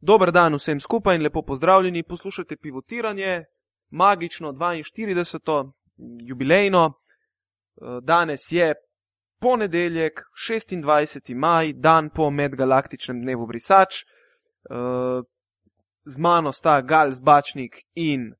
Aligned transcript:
Dober 0.00 0.32
dan 0.32 0.54
vsem 0.54 0.80
skupaj 0.80 1.16
in 1.16 1.22
lepo 1.22 1.42
pozdravljeni. 1.42 2.02
Poslušate 2.02 2.56
pivotiranje, 2.56 3.44
magično 3.90 4.52
42. 4.52 5.72
jubilejno. 6.22 6.92
Eh, 6.92 8.00
Danes 8.02 8.40
je 8.52 8.74
ponedeljek, 9.40 10.20
26. 10.48 11.34
maj, 11.34 11.72
dan 11.72 12.10
po 12.10 12.30
medgalaktičnem 12.30 13.22
dnevu 13.22 13.46
brisač. 13.46 14.02
Eh, 14.70 15.22
Z 16.04 16.18
mano 16.18 16.52
sta 16.52 16.80
Gal 16.80 17.12
Zbačnik 17.12 17.76
in 17.94 18.32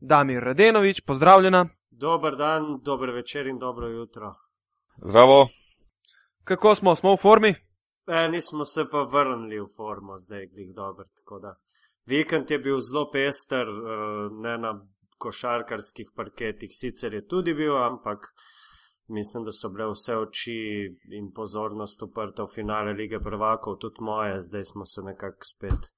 Damir 0.00 0.42
Radenovič, 0.42 1.00
pozdravljena. 1.06 1.66
Dober 1.90 2.36
dan, 2.36 2.62
dober 2.82 3.10
večer 3.10 3.46
in 3.46 3.58
dobro 3.58 3.88
jutro. 3.88 4.34
Zdravo, 5.06 5.48
Kako 6.44 6.74
smo, 6.74 6.94
smo 6.94 7.12
v 7.12 7.16
formi? 7.16 7.54
E, 8.08 8.28
nismo 8.28 8.64
se 8.64 8.84
pa 8.90 9.02
vrnili 9.02 9.60
v 9.60 9.66
formo, 9.76 10.18
zdaj 10.18 10.46
glih 10.46 10.74
dober. 10.74 11.06
tako 11.16 11.38
da. 11.38 11.54
Vikend 12.06 12.50
je 12.50 12.58
bil 12.58 12.80
zelo 12.80 13.10
pester, 13.12 13.66
eh, 13.68 13.72
ne 14.32 14.58
na 14.58 14.80
košarkarskih 15.18 16.06
parketih, 16.16 16.70
sicer 16.72 17.14
je 17.14 17.26
tudi 17.26 17.54
bil, 17.54 17.76
ampak 17.76 18.18
mislim, 19.08 19.44
da 19.44 19.52
so 19.52 19.68
bile 19.68 19.86
vse 19.86 20.16
oči 20.16 20.56
in 21.10 21.32
pozornost 21.34 22.02
uprta 22.02 22.42
v 22.42 22.54
finale 22.54 22.92
lige 22.92 23.20
prvakov, 23.20 23.76
tudi 23.76 24.00
moje, 24.00 24.40
zdaj 24.40 24.64
smo 24.64 24.84
se 24.84 25.02
nekako 25.02 25.44
spet 25.44 25.92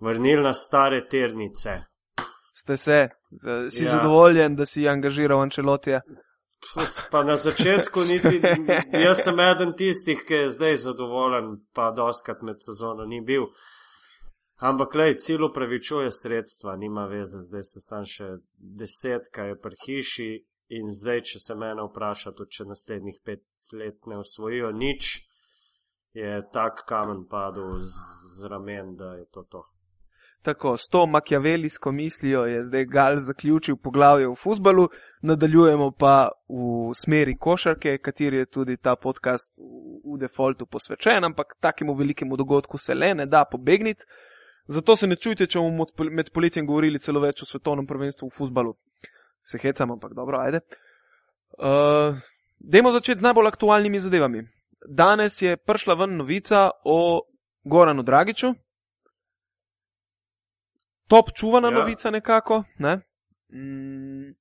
vrnili 0.00 0.42
na 0.42 0.54
stare 0.54 1.06
ternice. 1.08 1.70
Ste 2.54 2.76
se, 2.76 2.92
eh, 2.92 3.70
si 3.70 3.84
Ja. 3.84 3.90
zadovoljen, 3.90 4.56
da 4.56 4.66
si 4.66 4.88
angažiral 4.88 5.40
Ančelotija? 5.40 6.00
Pa 7.10 7.22
na 7.24 7.36
začetku 7.36 8.00
niti, 8.06 8.38
jaz 9.06 9.24
sem 9.24 9.40
eden 9.40 9.72
tistih, 9.76 10.22
ki 10.26 10.34
je 10.34 10.50
zdaj 10.54 10.76
zadovoljen, 10.86 11.56
pa 11.74 11.90
doskrat 11.90 12.42
med 12.42 12.62
sezono 12.62 13.04
ni 13.04 13.20
bil. 13.20 13.48
Ampak, 14.62 14.94
lej, 14.94 15.16
cilj 15.18 15.48
upravičuje 15.48 16.10
sredstva, 16.14 16.76
nima 16.76 17.08
veze, 17.10 17.42
zdaj 17.42 17.64
se 17.66 17.82
sam 17.82 18.06
še 18.06 18.28
desetka 18.78 19.48
je 19.50 19.58
pri 19.58 19.78
hiši 19.86 20.30
in 20.78 20.92
zdaj, 20.94 21.24
če 21.32 21.42
se 21.42 21.56
mene 21.58 21.82
vpraša, 21.88 22.30
tudi 22.38 22.58
če 22.58 22.68
naslednjih 22.70 23.18
pet 23.26 23.72
let 23.74 24.06
ne 24.06 24.20
osvojijo 24.22 24.70
nič, 24.70 25.10
je 26.14 26.38
tak 26.54 26.84
kamen 26.86 27.24
padel 27.26 27.80
z, 27.80 28.06
z 28.38 28.52
ramen, 28.52 28.94
da 28.96 29.16
je 29.18 29.26
to 29.34 29.42
to. 29.50 29.64
Tako, 30.42 30.76
s 30.76 30.88
to 30.90 31.06
makjavelijsko 31.06 31.92
mislijo 31.92 32.44
je 32.44 32.64
zdaj 32.64 32.84
Gal 32.84 33.16
zaključil 33.16 33.76
poglavje 33.76 34.28
v 34.28 34.34
futbalu, 34.42 34.88
nadaljujemo 35.22 35.90
pa 35.90 36.28
v 36.48 36.94
smeri 37.04 37.36
košarke, 37.38 37.98
kateri 37.98 38.36
je 38.36 38.46
tudi 38.46 38.76
ta 38.76 38.96
podcast 38.96 39.52
v, 39.56 40.14
v 40.14 40.18
defaultu 40.18 40.66
posvečen, 40.66 41.24
ampak 41.24 41.54
takemu 41.60 41.94
velikemu 41.94 42.36
dogodku 42.36 42.78
se 42.78 42.94
le 42.94 43.14
ne 43.14 43.26
da 43.26 43.44
pobegniti. 43.44 44.02
Zato 44.66 44.96
se 44.96 45.06
ne 45.06 45.16
čujte, 45.16 45.46
če 45.46 45.58
bomo 45.58 45.84
med 45.84 45.94
pol- 45.96 46.10
med 46.10 46.32
poletjem 46.34 46.66
govorili 46.66 46.98
celo 46.98 47.20
več 47.20 47.42
o 47.42 47.46
svetovnem 47.46 47.86
prvenstvu 47.86 48.28
v 48.28 48.34
futbalu. 48.34 48.74
Se 49.42 49.58
hecam, 49.58 49.90
ampak 49.90 50.14
dobro, 50.14 50.38
ajde. 50.38 50.60
Uh, 51.58 52.18
dajmo 52.58 52.92
začeti 52.92 53.18
z 53.18 53.26
najbolj 53.26 53.50
aktualnimi 53.50 54.00
zadevami. 54.00 54.42
Danes 54.88 55.42
je 55.42 55.56
prišla 55.56 55.94
ven 55.94 56.16
novica 56.16 56.70
o 56.84 57.22
Goranu 57.64 58.02
Dragiču, 58.02 58.54
top 61.12 61.32
čuvana 61.34 61.68
ja. 61.68 61.74
Novica 61.78 62.10
nekako. 62.10 62.62
Ne? 62.78 63.00
Mm. 63.52 64.34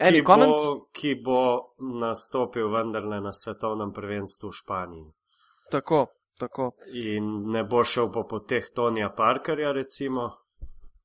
Any 0.00 0.18
Ki 0.18 0.24
comments? 0.24 0.62
bo, 0.66 0.88
ki 0.92 1.14
bo 1.24 1.74
nastopil 2.00 2.70
vendarle 2.70 3.20
na 3.20 3.32
svetovnem 3.32 3.92
prvenstvu 3.92 4.48
v 4.48 4.54
Španiji. 4.54 5.06
Tako, 5.70 6.06
tako. 6.38 6.70
In 6.94 7.50
ne 7.50 7.64
bo 7.64 7.82
šel 7.84 8.12
po 8.14 8.22
poteh 8.30 8.70
Tonija 8.74 9.10
Parkerja, 9.10 9.72
recimo, 9.72 10.28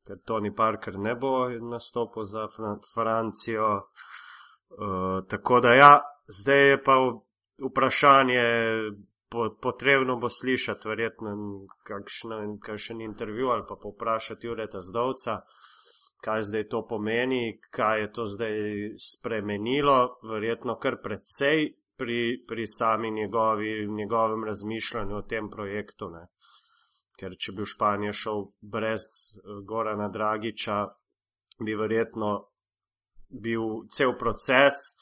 ker 0.06 0.22
Tony 0.22 0.54
Parker 0.56 1.00
ne 1.00 1.16
bo 1.16 1.50
nastopil 1.50 2.24
za 2.24 2.46
Fran 2.54 2.78
Francijo. 2.94 3.90
Uh, 4.74 5.26
tako 5.30 5.60
da 5.60 5.74
ja, 5.74 5.92
zdaj 6.28 6.70
je 6.70 6.84
pa 6.84 6.94
vprašanje, 7.70 8.46
po, 9.34 9.50
potrebno 9.62 10.16
bo 10.22 10.30
slišati 10.30 10.88
verjetno 10.88 11.32
kakšen, 11.90 12.58
kakšen 12.62 13.02
intervju 13.02 13.50
ali 13.50 13.64
pa 13.70 13.76
povprašati 13.82 14.48
Jureta 14.48 14.82
Zdovca, 14.82 15.40
kaj 16.24 16.42
zdaj 16.42 16.68
to 16.70 16.86
pomeni, 16.88 17.60
kaj 17.72 18.02
je 18.02 18.12
to 18.12 18.26
zdaj 18.26 18.54
spremenilo, 18.98 19.98
verjetno 20.30 20.78
kar 20.80 21.02
precej 21.04 21.74
pri, 21.98 22.46
pri 22.48 22.68
sami 22.68 23.12
njegovi, 23.12 23.88
njegovem 23.88 24.44
razmišljanju 24.44 25.18
o 25.18 25.22
tem 25.22 25.50
projektu. 25.50 26.10
Ne. 26.10 26.28
Ker 27.20 27.36
če 27.38 27.54
bi 27.58 27.66
v 27.66 27.72
Španijo 27.74 28.14
šel 28.14 28.46
brez 28.62 29.04
eh, 29.04 29.62
Gorana 29.68 30.10
Dragiča, 30.10 30.78
bi 31.66 31.76
verjetno 31.76 32.34
bil 33.30 33.86
cel 33.90 34.14
proces 34.18 34.94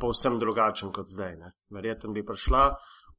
povsem 0.00 0.38
drugačen 0.38 0.92
kot 0.92 1.08
zdaj. 1.08 1.36
Ne. 1.36 1.52
Verjetno 1.74 2.12
bi 2.12 2.26
prišla 2.26 2.64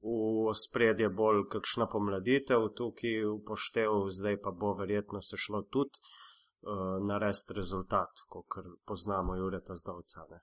v 0.01 0.53
spredje 0.55 1.09
bolj 1.09 1.43
kakšna 1.51 1.87
pomladitev 1.91 2.69
tukaj 2.75 3.23
upoštev, 3.25 4.07
zdaj 4.09 4.37
pa 4.43 4.51
bo 4.51 4.73
verjetno 4.73 5.21
se 5.21 5.37
šlo 5.37 5.61
tudi 5.61 5.99
uh, 5.99 6.99
narediti 7.07 7.53
rezultat, 7.53 8.23
kot 8.29 8.63
poznamo 8.85 9.35
Jureta 9.35 9.75
Zdovca. 9.75 10.25
Ne. 10.29 10.39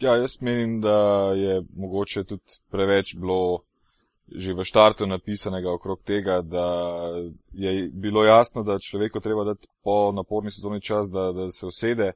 Ja, 0.00 0.16
jaz 0.16 0.40
menim, 0.40 0.80
da 0.80 0.96
je 1.36 1.62
mogoče 1.76 2.24
tudi 2.24 2.60
preveč 2.70 3.16
bilo 3.16 3.64
že 4.32 4.54
v 4.54 4.64
štartu 4.64 5.06
napisanega 5.06 5.72
okrog 5.72 6.00
tega, 6.06 6.40
da 6.42 6.66
je 7.52 7.90
bilo 7.92 8.24
jasno, 8.24 8.62
da 8.62 8.78
človeku 8.78 9.20
treba 9.20 9.44
dati 9.44 9.68
po 9.84 10.12
naporni 10.12 10.50
sezoni 10.50 10.80
čas, 10.80 11.10
da, 11.10 11.32
da 11.32 11.50
se 11.50 11.66
usede, 11.66 12.12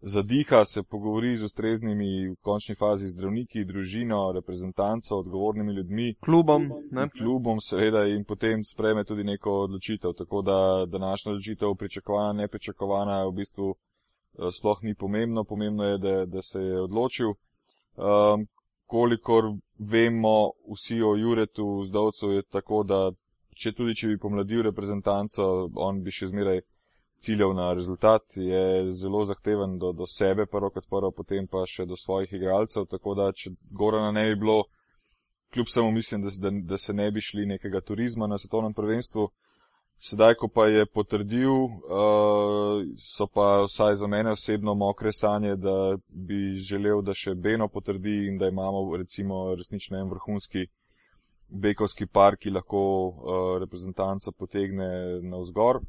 zadiha, 0.00 0.64
se 0.64 0.82
pogovori 0.82 1.36
z 1.36 1.42
ustreznimi 1.42 2.28
v 2.28 2.36
končni 2.40 2.74
fazi 2.74 3.08
zdravniki, 3.08 3.64
družino, 3.64 4.32
reprezentanco, 4.32 5.16
odgovornimi 5.16 5.72
ljudmi. 5.72 6.14
Klubom. 6.20 6.70
Ne? 6.90 7.08
klubom, 7.08 7.60
seveda, 7.60 8.06
in 8.06 8.24
potem 8.24 8.64
spreme 8.64 9.04
tudi 9.04 9.24
neko 9.24 9.50
odločitev. 9.66 10.12
Tako 10.12 10.42
da 10.42 10.86
današnja 10.86 11.32
odločitev, 11.32 11.74
pričakovana, 11.74 12.32
nepričakovana, 12.32 13.24
v 13.26 13.32
bistvu 13.32 13.74
eh, 13.74 14.50
sploh 14.52 14.78
ni 14.82 14.94
pomembno. 14.94 15.44
Pomembno 15.44 15.84
je, 15.84 15.98
da, 15.98 16.26
da 16.26 16.42
se 16.42 16.60
je 16.60 16.80
odločil. 16.80 17.34
Um, 17.98 18.46
kolikor 18.86 19.44
vemo 19.78 20.50
vsi 20.72 21.02
o 21.02 21.16
Juretu 21.16 21.84
Zdovcu, 21.86 22.30
je 22.30 22.42
tako, 22.42 22.82
da 22.82 23.10
če 23.58 23.72
tudi 23.72 23.94
če 23.94 24.12
bi 24.12 24.18
pomladil 24.22 24.62
reprezentanco, 24.62 25.68
on 25.74 26.02
bi 26.02 26.14
še 26.14 26.30
zmeraj 26.30 26.62
ciljal 27.18 27.54
na 27.54 27.72
rezultat, 27.72 28.22
je 28.36 28.92
zelo 28.92 29.24
zahteven 29.24 29.78
do, 29.78 29.92
do 29.92 30.06
sebe, 30.06 30.46
prvo 30.46 30.70
kot 30.70 30.86
prvo, 30.90 31.10
potem 31.10 31.46
pa 31.46 31.64
še 31.66 31.86
do 31.86 31.96
svojih 31.96 32.32
igralcev. 32.32 32.86
Tako 32.90 33.14
da, 33.18 33.32
če 33.32 33.54
Gorana 33.70 34.12
ne 34.12 34.28
bi 34.30 34.36
bilo, 34.44 34.62
kljub 35.54 35.68
samo 35.68 35.90
mislim, 35.90 36.22
da, 36.22 36.30
da, 36.38 36.54
da 36.74 36.78
se 36.78 36.94
ne 36.94 37.10
bi 37.10 37.20
šli 37.20 37.46
nekega 37.46 37.80
turizma 37.80 38.26
na 38.26 38.38
svetovnem 38.38 38.74
prvenstvu. 38.74 39.28
Sedaj, 39.98 40.36
ko 40.38 40.46
pa 40.46 40.68
je 40.70 40.86
potrdil, 40.86 41.50
uh, 41.50 42.84
so 43.02 43.26
pa 43.26 43.64
vsaj 43.64 43.96
za 43.98 44.06
mene 44.06 44.30
osebno 44.30 44.76
mokre 44.78 45.10
sanje, 45.12 45.56
da 45.58 45.96
bi 46.08 46.54
želel, 46.54 47.02
da 47.02 47.16
še 47.18 47.34
Beno 47.34 47.66
potrdi 47.68 48.28
in 48.28 48.38
da 48.38 48.46
imamo 48.46 48.84
recimo 48.96 49.56
resnično 49.58 49.98
en 49.98 50.12
vrhunski 50.12 50.68
bekovski 51.48 52.06
par, 52.06 52.36
ki 52.36 52.54
lahko 52.54 52.80
uh, 53.08 53.58
reprezentanco 53.58 54.32
potegne 54.38 54.86
na 55.22 55.42
vzgor. 55.42 55.82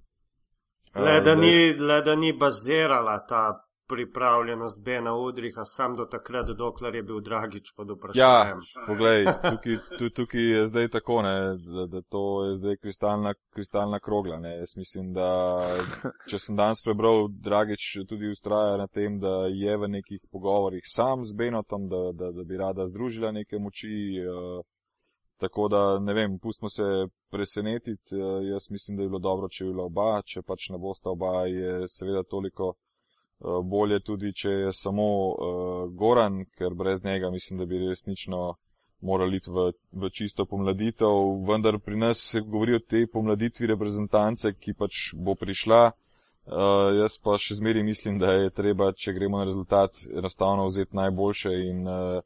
Le, 0.96 1.22
da 1.22 1.36
ni, 1.36 1.74
le 1.74 2.02
da 2.02 2.16
ni 2.16 2.34
bazirala 2.34 3.26
ta 3.28 3.66
pripravljenost 3.90 4.84
Bena 4.84 5.16
Udriha, 5.16 5.66
sam 5.66 5.96
do 5.96 6.06
takrat, 6.06 6.48
dokler 6.58 6.96
je 6.96 7.04
bil 7.04 7.22
Dragič 7.22 7.72
pod 7.76 7.88
Ja, 7.90 7.96
vprašanjem. 7.96 8.60
poglej, 8.88 9.26
tukaj, 9.52 9.78
tu, 9.98 10.10
tukaj 10.10 10.42
je 10.42 10.66
zdaj 10.68 10.88
tako, 10.88 11.22
ne, 11.22 11.36
da, 11.58 11.86
da 11.86 12.02
to 12.02 12.46
je 12.46 12.56
zdaj 12.56 12.78
kristalna, 12.78 13.34
kristalna 13.54 14.00
krogla. 14.00 14.38
Ne. 14.38 14.58
Jaz 14.58 14.76
mislim, 14.78 15.14
da 15.14 15.30
če 16.30 16.40
sem 16.40 16.56
danes 16.56 16.84
prebral, 16.86 17.28
Dragič 17.30 18.06
tudi 18.10 18.30
ustraja 18.32 18.78
na 18.78 18.88
tem, 18.88 19.20
da 19.20 19.48
je 19.50 19.78
v 19.78 19.88
nekih 19.88 20.22
pogovorih 20.32 20.86
sam 20.86 21.26
z 21.26 21.34
Benotom, 21.34 21.90
da, 21.90 22.12
da, 22.14 22.32
da 22.32 22.44
bi 22.44 22.58
rada 22.58 22.88
združila 22.88 23.32
neke 23.32 23.58
moči. 23.60 24.22
Uh, 24.22 24.62
tako 25.40 25.68
da, 25.72 25.82
ne 26.00 26.14
vem, 26.14 26.38
pustimo 26.40 26.70
se 26.70 27.08
presenetiti. 27.32 28.16
Uh, 28.16 28.44
jaz 28.44 28.70
mislim, 28.70 28.98
da 28.98 29.04
je 29.04 29.10
bilo 29.10 29.20
dobro, 29.20 29.48
če 29.48 29.66
bi 29.66 29.74
bila 29.74 29.88
oba, 29.88 30.22
če 30.22 30.42
pač 30.42 30.70
ne 30.70 30.78
bosta 30.78 31.10
oba, 31.10 31.46
je 31.48 31.88
seveda 31.88 32.24
toliko 32.24 32.74
uh, 32.74 33.60
bolje 33.64 34.00
tudi, 34.00 34.34
če 34.34 34.50
je 34.50 34.74
samo 34.74 35.06
uh, 35.30 35.86
Goran, 35.96 36.44
ker 36.58 36.76
brez 36.76 37.04
njega 37.06 37.32
mislim, 37.32 37.60
da 37.60 37.66
bi 37.66 37.80
resnično 37.88 38.56
morali 39.02 39.38
iti 39.38 39.52
v, 39.52 39.72
v 39.92 40.10
čisto 40.12 40.46
pomladitev. 40.46 41.44
Vendar 41.48 41.80
pri 41.80 41.98
nas 41.98 42.20
se 42.32 42.42
govori 42.42 42.76
o 42.76 42.84
tej 42.84 43.08
pomladitvi 43.08 43.68
reprezentance, 43.68 44.54
ki 44.54 44.74
pač 44.74 45.14
bo 45.16 45.36
prišla. 45.40 45.92
Uh, 46.50 46.90
jaz 46.98 47.20
pa 47.22 47.38
še 47.38 47.60
zmeri 47.60 47.84
mislim, 47.86 48.18
da 48.20 48.34
je 48.34 48.50
treba, 48.50 48.90
če 48.92 49.14
gremo 49.14 49.38
na 49.38 49.46
rezultat, 49.46 49.96
enostavno 50.10 50.66
vzeti 50.68 50.98
najboljše 50.98 51.52
in 51.70 51.88
uh, 51.88 52.22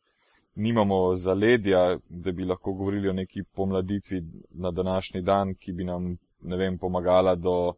nimamo 0.56 1.16
zaledja, 1.16 1.98
da 2.10 2.32
bi 2.32 2.46
lahko 2.46 2.74
govorili 2.74 3.10
o 3.10 3.14
neki 3.14 3.44
pomladitvi 3.56 4.22
na 4.52 4.72
današnji 4.72 5.22
dan, 5.22 5.56
ki 5.56 5.72
bi 5.72 5.84
nam 5.84 6.18
ne 6.42 6.58
vem, 6.58 6.78
pomagala 6.78 7.36
do 7.36 7.74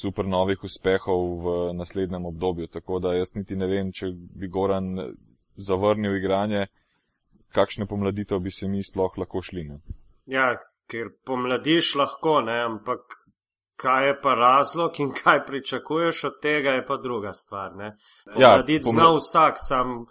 super 0.00 0.26
novih 0.26 0.64
uspehov 0.64 1.22
v 1.44 1.74
naslednjem 1.74 2.26
obdobju. 2.26 2.66
Tako 2.66 2.98
da 2.98 3.14
jaz 3.14 3.34
niti 3.34 3.56
ne 3.56 3.66
vem, 3.66 3.92
če 3.92 4.12
bi 4.12 4.48
Goran 4.48 4.96
zavrnil 5.56 6.16
igranje, 6.16 6.66
kakšne 7.52 7.86
pomladitev 7.86 8.38
bi 8.38 8.50
se 8.50 8.68
mi 8.68 8.82
sploh 8.82 9.18
lahko 9.18 9.42
šli. 9.42 9.64
Ne? 9.68 9.80
Ja, 10.26 10.54
ker 10.88 11.12
pomladiš 11.26 11.94
lahko, 12.00 12.40
ne, 12.40 12.62
ampak 12.64 13.18
kaj 13.76 14.06
je 14.06 14.18
pa 14.22 14.34
razlog 14.34 15.00
in 15.00 15.12
kaj 15.12 15.44
pričakuješ 15.46 16.24
od 16.24 16.40
tega, 16.42 16.70
je 16.78 16.84
pa 16.86 16.96
druga 16.96 17.32
stvar. 17.32 17.76
Ne. 17.76 17.94
Pomladiti 18.24 18.88
ja, 18.88 18.92
pomla... 18.92 19.02
zna 19.02 19.16
vsak, 19.16 19.54
sam 19.58 20.06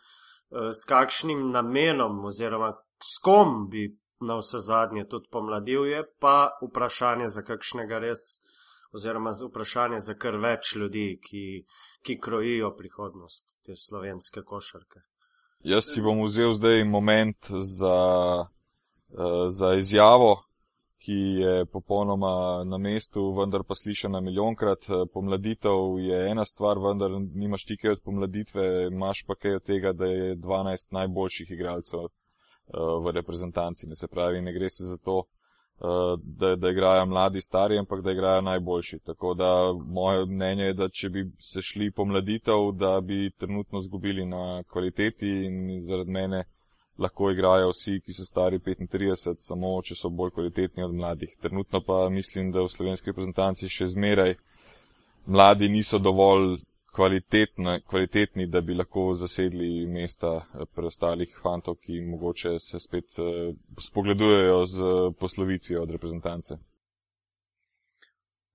s 0.51 0.85
kakšnim 0.87 1.49
namenom 1.51 2.25
oziroma 2.25 2.73
s 3.03 3.17
kom 3.23 3.69
bi 3.69 3.97
na 4.19 4.37
vse 4.37 4.59
zadnje 4.59 5.07
tudi 5.09 5.27
pomladil, 5.31 5.85
je 5.85 6.03
pa 6.19 6.49
vprašanje 6.61 7.27
za 7.27 7.41
kakšnega 7.41 7.99
res, 7.99 8.19
oziroma 8.93 9.31
vprašanje 9.47 9.99
za 9.99 10.13
kar 10.13 10.37
več 10.37 10.75
ljudi, 10.75 11.19
ki, 11.23 11.45
ki 12.05 12.19
krojijo 12.19 12.75
prihodnost 12.77 13.57
te 13.65 13.77
slovenske 13.77 14.43
košarke. 14.45 15.01
Jaz 15.63 15.89
si 15.93 16.01
bom 16.01 16.23
vzel 16.25 16.53
zdaj 16.53 16.83
moment 16.89 17.49
za, 17.49 17.97
uh, 18.45 19.47
za 19.49 19.73
izjavo, 19.77 20.43
ki 21.05 21.19
je 21.41 21.65
popolnoma 21.65 22.63
na 22.63 22.77
mestu, 22.77 23.23
vendar 23.33 23.63
pa 23.67 23.75
slišana 23.75 24.19
milijonkrat. 24.21 24.85
Pomladitev 25.13 25.97
je 25.99 26.29
ena 26.31 26.45
stvar, 26.45 26.77
vendar 26.77 27.11
nimaš 27.33 27.65
ti 27.65 27.77
kaj 27.77 27.91
od 27.91 28.01
pomladitve, 28.05 28.65
imaš 28.91 29.25
pa 29.27 29.35
kaj 29.35 29.55
od 29.55 29.63
tega, 29.63 29.93
da 29.93 30.05
je 30.05 30.35
12 30.35 30.93
najboljših 30.93 31.51
igralcev 31.51 31.99
uh, 31.99 32.11
v 33.05 33.15
reprezentanci. 33.17 33.89
Ne 33.89 33.95
se 33.95 34.07
pravi, 34.07 34.41
ne 34.41 34.53
gre 34.53 34.69
se 34.69 34.83
za 34.91 34.97
to, 34.97 35.17
uh, 35.17 36.19
da, 36.23 36.55
da 36.55 36.69
igrajo 36.69 37.05
mladi, 37.05 37.41
stari, 37.41 37.79
ampak 37.79 38.01
da 38.01 38.11
igrajo 38.11 38.41
najboljši. 38.41 38.99
Tako 39.05 39.33
da 39.33 39.51
moje 39.73 40.25
mnenje 40.25 40.63
je, 40.63 40.73
da 40.73 40.89
če 40.89 41.09
bi 41.09 41.25
se 41.39 41.61
šli 41.61 41.91
pomladitev, 41.91 42.71
da 42.77 42.99
bi 43.01 43.31
trenutno 43.37 43.81
zgubili 43.81 44.25
na 44.25 44.63
kvaliteti 44.63 45.29
in 45.45 45.81
zaradi 45.81 46.11
mene 46.11 46.45
lahko 47.01 47.31
igrajo 47.31 47.71
vsi, 47.73 47.99
ki 48.05 48.13
so 48.13 48.25
stari 48.25 48.59
35, 48.59 49.35
samo 49.41 49.73
če 49.81 49.97
so 49.97 50.09
bolj 50.09 50.35
kvalitetni 50.37 50.83
od 50.85 50.93
mladih. 50.95 51.35
Trenutno 51.41 51.81
pa 51.85 52.03
mislim, 52.09 52.51
da 52.51 52.63
v 52.65 52.71
slovenski 52.71 53.11
reprezentanci 53.11 53.69
še 53.69 53.89
zmeraj 53.95 54.35
mladi 55.25 55.69
niso 55.69 55.99
dovolj 55.99 56.59
kvalitetni, 56.91 58.47
da 58.47 58.61
bi 58.61 58.73
lahko 58.75 59.13
zasedli 59.13 59.87
mesta 59.87 60.33
eh, 60.37 60.65
preostalih 60.75 61.37
fantov, 61.43 61.75
ki 61.75 62.01
mogoče 62.01 62.57
se 62.59 62.79
spet 62.79 63.19
uh, 63.19 63.55
spogledujejo 63.79 64.65
z 64.65 64.91
poslovitvijo 65.19 65.83
od 65.83 65.91
reprezentance. 65.91 66.57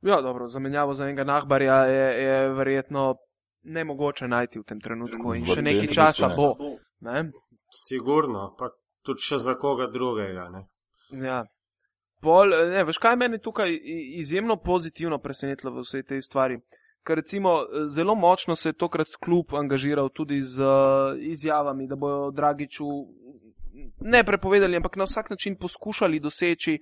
Ja, 0.03 0.21
dobro, 0.21 0.47
zamenjavo 0.47 0.95
za 0.95 1.05
enega 1.05 1.25
nahbarja 1.25 1.75
je, 1.75 2.25
je 2.25 2.49
verjetno 2.49 3.15
nemogoče 3.63 4.29
najti 4.29 4.59
v 4.59 4.63
tem 4.63 4.81
trenutku 4.81 5.35
in 5.35 5.45
v 5.45 5.57
še 5.57 5.63
nekaj 5.63 5.89
časa 5.95 6.29
bo. 6.37 6.53
Ne? 7.01 7.31
Sigurno, 7.73 8.55
pa 8.59 8.71
tudi 9.05 9.23
še 9.23 9.39
za 9.39 9.55
koga 9.61 9.91
drugega. 9.93 10.49
Ne? 10.51 10.67
Ja. 11.27 11.45
Pol, 12.23 12.55
ne, 12.73 12.83
veš, 12.89 12.99
kaj 12.99 13.17
meni 13.21 13.39
tukaj 13.43 13.75
izjemno 14.23 14.57
pozitivno 14.57 15.19
presenetilo 15.23 15.75
v 15.75 15.85
vsej 15.85 16.07
tej 16.09 16.23
stvari? 16.25 16.61
ker 17.07 17.17
recimo 17.17 17.51
zelo 17.89 18.15
močno 18.15 18.57
se 18.57 18.69
je 18.69 18.73
tokrat 18.73 19.15
klub 19.25 19.55
angažiral 19.55 20.09
tudi 20.09 20.43
z 20.43 20.63
izjavami, 21.21 21.87
da 21.87 21.97
bojo 21.97 22.31
Dragiču 22.31 22.87
ne 24.01 24.25
prepovedali, 24.25 24.77
ampak 24.77 24.97
na 24.97 25.05
vsak 25.05 25.31
način 25.31 25.57
poskušali 25.57 26.21
doseči, 26.21 26.79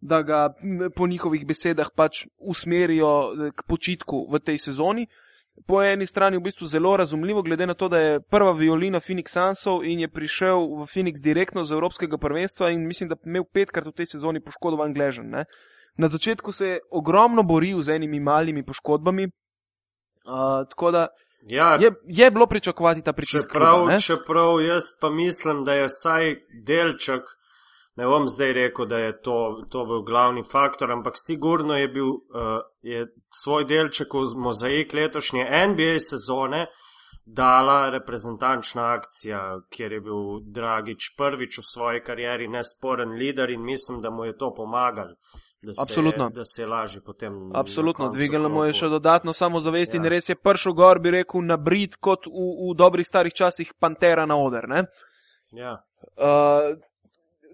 da 0.00 0.22
ga 0.22 0.54
po 0.96 1.06
njihovih 1.06 1.46
besedah 1.46 1.90
pač 1.96 2.24
usmerijo 2.38 3.10
eh, 3.10 3.50
k 3.56 3.66
počitku 3.68 4.26
v 4.32 4.40
tej 4.40 4.58
sezoni. 4.58 5.06
Po 5.66 5.82
eni 5.82 6.06
strani 6.06 6.36
v 6.36 6.42
bistvu 6.42 6.66
zelo 6.66 6.96
razumljivo, 6.96 7.42
glede 7.42 7.66
na 7.66 7.74
to, 7.74 7.88
da 7.88 7.98
je 7.98 8.20
prva 8.20 8.52
violina 8.52 9.00
Phoenix 9.00 9.34
Sunsov 9.34 9.84
in 9.84 10.00
je 10.00 10.08
prišel 10.08 10.56
v 10.58 10.86
Phoenix 10.88 11.22
direktno 11.24 11.64
z 11.64 11.72
Evropskega 11.72 12.18
prvenstva 12.18 12.70
in 12.70 12.86
mislim, 12.86 13.08
da 13.08 13.14
je 13.14 13.30
imel 13.30 13.44
petkrat 13.52 13.86
v 13.86 13.92
tej 13.92 14.06
sezoni 14.06 14.40
poškodovan 14.40 14.94
gležen. 14.94 15.28
Ne? 15.30 15.44
Na 15.98 16.08
začetku 16.08 16.52
se 16.52 16.66
je 16.66 16.80
ogromno 16.90 17.42
boril 17.42 17.82
z 17.82 17.96
enimi 17.98 18.20
malimi 18.20 18.64
poškodbami, 18.64 19.28
Uh, 20.24 20.68
tako 20.68 20.90
da 20.90 21.08
ja, 21.42 21.78
je, 21.80 21.92
je 22.04 22.30
bilo 22.30 22.46
pričakovati 22.46 23.02
ta 23.02 23.12
pritisk. 23.12 23.48
Čeprav, 23.48 23.98
čeprav 24.00 24.60
jaz 24.60 24.82
pa 25.00 25.10
mislim, 25.10 25.64
da 25.64 25.74
je 25.74 25.86
vsaj 25.86 26.34
delček, 26.66 27.22
ne 28.00 28.06
bom 28.08 28.28
zdaj 28.28 28.52
rekel, 28.56 28.88
da 28.88 28.98
je 28.98 29.16
to, 29.20 29.38
to 29.70 29.84
bil 29.88 30.00
glavni 30.08 30.42
faktor, 30.52 30.92
ampak 30.92 31.18
sigurno 31.20 31.76
je 31.76 31.88
bil 31.88 32.08
uh, 32.08 32.62
je 32.82 33.06
svoj 33.42 33.66
delček 33.68 34.14
v 34.14 34.38
mozaik 34.40 34.94
letošnje 34.96 35.44
NBA 35.72 35.98
sezone 36.00 36.66
dala 37.24 37.90
reprezentančna 37.92 38.88
akcija, 38.96 39.42
kjer 39.70 39.92
je 39.92 40.00
bil 40.00 40.40
Dragič 40.56 41.12
prvič 41.18 41.60
v 41.60 41.66
svoji 41.66 42.02
karieri 42.02 42.48
nesporen 42.48 43.14
lider 43.20 43.50
in 43.50 43.62
mislim, 43.62 44.00
da 44.00 44.10
mu 44.10 44.24
je 44.24 44.36
to 44.36 44.54
pomagalo 44.56 45.14
da 45.62 45.72
se, 45.72 45.80
Absolutno. 45.82 46.30
da 46.30 46.44
se 46.44 46.66
lažje 46.66 47.00
potem. 47.00 47.50
Absolutno, 47.54 48.08
dvignilo 48.08 48.48
mu 48.48 48.64
je 48.64 48.72
še 48.72 48.88
dodatno 48.88 49.32
samozavest 49.32 49.94
ja. 49.94 50.00
in 50.00 50.08
res 50.08 50.28
je 50.28 50.36
pršel 50.36 50.72
gor, 50.72 51.00
bi 51.04 51.12
rekel, 51.20 51.44
na 51.44 51.58
brid 51.60 51.98
kot 52.00 52.26
v, 52.26 52.46
v 52.70 52.76
dobrih 52.76 53.06
starih 53.06 53.34
časih 53.36 53.74
Pantera 53.78 54.24
na 54.26 54.38
oder. 54.40 54.68
Ja. 55.52 55.76
Uh, 56.16 56.80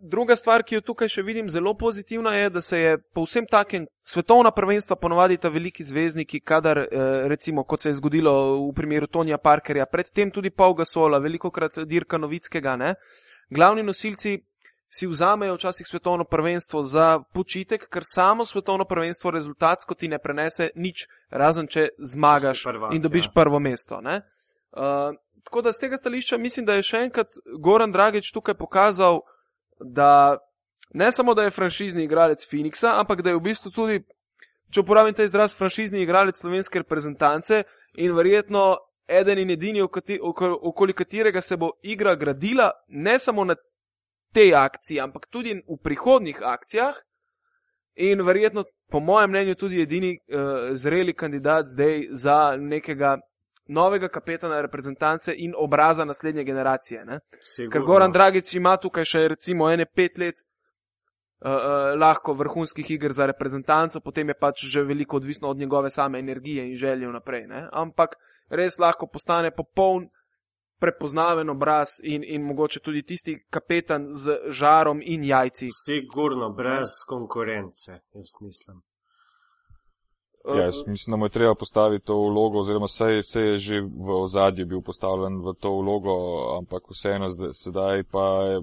druga 0.08 0.36
stvar, 0.36 0.62
ki 0.62 0.78
jo 0.78 0.80
tukaj 0.80 1.10
še 1.12 1.22
vidim 1.26 1.50
zelo 1.50 1.74
pozitivna, 1.74 2.32
je, 2.36 2.50
da 2.50 2.62
se 2.62 2.80
je 2.80 2.96
po 3.14 3.26
vsem 3.26 3.46
takem 3.50 3.86
svetovna 4.06 4.50
prvenstva 4.54 4.96
ponovadi 4.96 5.36
ta 5.36 5.50
veliki 5.52 5.84
zvezdniki, 5.84 6.40
kadar 6.40 6.78
uh, 6.78 6.88
recimo, 7.30 7.64
kot 7.64 7.82
se 7.82 7.90
je 7.90 7.98
zgodilo 8.00 8.32
v 8.68 8.72
primeru 8.74 9.06
Tonija 9.06 9.38
Parkerja, 9.38 9.86
predtem 9.86 10.30
tudi 10.30 10.50
Paul 10.50 10.74
Gasola, 10.74 11.18
veliko 11.18 11.50
krat 11.50 11.82
Dirka 11.84 12.18
Novickega, 12.18 12.76
ne? 12.76 12.94
glavni 13.50 13.82
nosilci 13.82 14.38
si 14.88 15.06
vzamejo 15.06 15.54
včasih 15.54 15.86
svetovno 15.86 16.24
prvenstvo 16.24 16.82
za 16.82 17.20
počitek, 17.34 17.88
ker 17.90 18.02
samo 18.04 18.46
svetovno 18.46 18.84
prvenstvo 18.84 19.30
rezultatsko 19.30 19.94
ti 19.94 20.08
ne 20.08 20.18
prenese 20.18 20.70
nič, 20.74 21.08
razen 21.30 21.66
če 21.66 21.88
zmagaš 21.98 22.62
prvak, 22.64 22.94
in 22.94 23.02
dobiš 23.02 23.26
ja. 23.26 23.32
prvo 23.34 23.58
mesto. 23.58 23.98
Uh, 23.98 25.16
tako 25.44 25.62
da 25.62 25.72
z 25.72 25.80
tega 25.80 25.96
stališča 25.96 26.38
mislim, 26.38 26.66
da 26.66 26.78
je 26.78 26.86
še 26.86 27.02
enkrat 27.08 27.34
Goran 27.58 27.92
Dragič 27.92 28.30
tukaj 28.32 28.54
pokazal, 28.54 29.20
da 29.80 30.38
ne 30.94 31.12
samo, 31.12 31.34
da 31.34 31.42
je 31.42 31.50
franšizni 31.50 32.04
igralec 32.04 32.46
Phoenixa, 32.50 32.98
ampak 33.00 33.22
da 33.22 33.30
je 33.30 33.36
v 33.36 33.40
bistvu 33.40 33.70
tudi, 33.70 34.00
če 34.70 34.80
uporabim 34.80 35.14
ta 35.14 35.24
izraz, 35.26 35.54
franšizni 35.56 36.02
igralec 36.02 36.38
slovenske 36.38 36.82
reprezentance 36.82 37.62
in 37.94 38.14
verjetno 38.16 38.76
eden 39.08 39.38
in 39.38 39.50
edini, 39.50 39.82
okoli 39.82 40.92
katerega 40.92 41.40
se 41.40 41.56
bo 41.56 41.70
igra 41.82 42.14
gradila, 42.14 42.70
ne 42.88 43.18
samo 43.18 43.44
na 43.44 43.54
tej 44.34 44.54
akciji, 44.54 45.00
ampak 45.00 45.28
tudi 45.30 45.54
v 45.54 45.78
prihodnih 45.82 46.42
akcijah. 46.42 46.96
In 47.96 48.20
verjetno, 48.22 48.64
po 48.92 49.00
mojem 49.00 49.30
mnenju, 49.30 49.54
tudi 49.54 49.80
edini 49.80 50.18
uh, 50.18 50.74
zreli 50.76 51.14
kandidat 51.14 51.66
zdaj 51.66 52.06
za 52.10 52.56
nekega 52.60 53.16
novega 53.66 54.08
kapetana 54.08 54.60
reprezentance 54.60 55.34
in 55.36 55.54
obraza 55.56 56.04
naslednje 56.04 56.44
generacije. 56.44 57.04
Ker 57.72 57.82
Goran 57.82 58.12
Dragic 58.12 58.52
ima 58.54 58.76
tukaj 58.76 59.04
še 59.04 59.28
recimo 59.28 59.70
ene 59.70 59.86
pet 59.86 60.18
let 60.18 60.42
uh, 60.42 61.50
uh, 61.50 61.98
lahko 61.98 62.34
vrhunskih 62.34 62.90
iger 62.90 63.12
za 63.12 63.26
reprezentanco, 63.26 64.00
potem 64.00 64.28
je 64.28 64.38
pač 64.38 64.64
že 64.64 64.82
veliko 64.82 65.16
odvisno 65.16 65.48
od 65.48 65.58
njegove 65.58 65.90
same 65.90 66.18
energije 66.18 66.68
in 66.68 66.76
želje 66.76 67.12
naprej. 67.12 67.46
Ne? 67.46 67.68
Ampak 67.72 68.16
res 68.48 68.78
lahko 68.78 69.06
postane 69.06 69.50
popoln 69.50 70.08
prepoznaven 70.80 71.50
obraz 71.50 71.88
in, 72.02 72.22
in 72.24 72.42
mogoče 72.42 72.80
tudi 72.80 73.02
tisti 73.02 73.38
kapetan 73.50 74.12
z 74.12 74.38
žarom 74.48 75.00
in 75.02 75.24
jajci. 75.24 75.68
Sigurno, 75.72 76.50
brez 76.52 77.00
konkurence, 77.08 77.92
jaz 78.14 78.36
mislim. 78.40 78.82
Ja, 80.46 80.64
jaz 80.64 80.86
mislim, 80.86 81.12
da 81.12 81.16
mu 81.16 81.26
je 81.26 81.34
treba 81.34 81.54
postaviti 81.54 82.06
to 82.06 82.14
vlogo, 82.14 82.58
oziroma 82.58 82.86
vse, 82.86 83.20
vse 83.20 83.40
je 83.40 83.58
že 83.58 83.80
v 83.80 84.20
ozadju 84.22 84.66
bil 84.66 84.80
postavljen 84.80 85.40
v 85.42 85.54
to 85.60 85.72
vlogo, 85.80 86.14
ampak 86.58 86.82
vseeno 86.90 87.28
sedaj 87.52 88.04
pa 88.10 88.26
je 88.46 88.60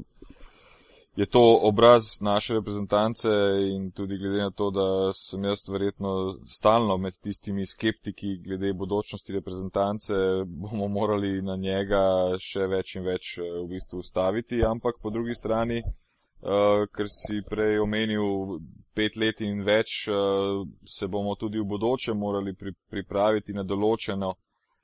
je 1.16 1.26
to 1.26 1.60
obraz 1.62 2.22
naše 2.22 2.54
reprezentance 2.54 3.28
in 3.76 3.92
tudi 3.92 4.18
glede 4.18 4.38
na 4.38 4.52
to, 4.52 4.72
da 4.72 5.14
sem 5.14 5.44
jaz 5.44 5.70
verjetno 5.70 6.38
stalno 6.48 6.98
med 6.98 7.14
tistimi 7.22 7.66
skeptiki 7.66 8.38
glede 8.38 8.74
budočnosti 8.74 9.34
reprezentance, 9.34 10.14
bomo 10.46 10.88
morali 10.88 11.42
na 11.42 11.56
njega 11.56 12.34
še 12.40 12.68
več 12.68 12.96
in 12.96 13.06
več 13.06 13.38
eh, 13.38 13.44
v 13.62 13.68
bistvu 13.76 14.02
staviti, 14.02 14.64
ampak 14.66 14.98
po 15.02 15.14
drugi 15.14 15.36
strani, 15.36 15.84
uh, 15.84 16.88
ker 16.90 17.10
si 17.10 17.44
prej 17.46 17.80
omenil 17.80 18.58
pet 18.96 19.18
let 19.18 19.42
in 19.42 19.64
več, 19.66 20.08
uh, 20.08 20.64
se 20.86 21.08
bomo 21.08 21.36
tudi 21.36 21.60
v 21.60 21.68
bodoče 21.68 22.14
morali 22.14 22.54
pri, 22.54 22.74
pripraviti 22.90 23.54
na 23.54 23.64
določeno 23.64 24.34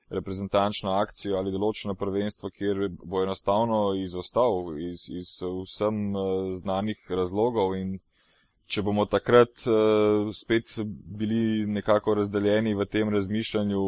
reprezentančno 0.10 0.96
akcijo 0.98 1.38
ali 1.38 1.54
določeno 1.54 1.94
prvenstvo, 1.96 2.50
kjer 2.50 2.88
bo 2.90 3.24
enostavno 3.24 3.94
izostal 4.02 4.74
iz, 4.82 5.06
iz 5.14 5.36
vsem 5.44 6.00
eh, 6.10 6.30
znanih 6.64 7.04
razlogov. 7.14 7.76
In 7.78 8.00
če 8.70 8.82
bomo 8.86 9.06
takrat 9.10 9.64
uh, 9.66 10.30
spet 10.34 10.76
bili 11.18 11.66
nekako 11.66 12.20
razdeljeni 12.20 12.76
v 12.78 12.86
tem 12.86 13.10
razmišljanju, 13.10 13.86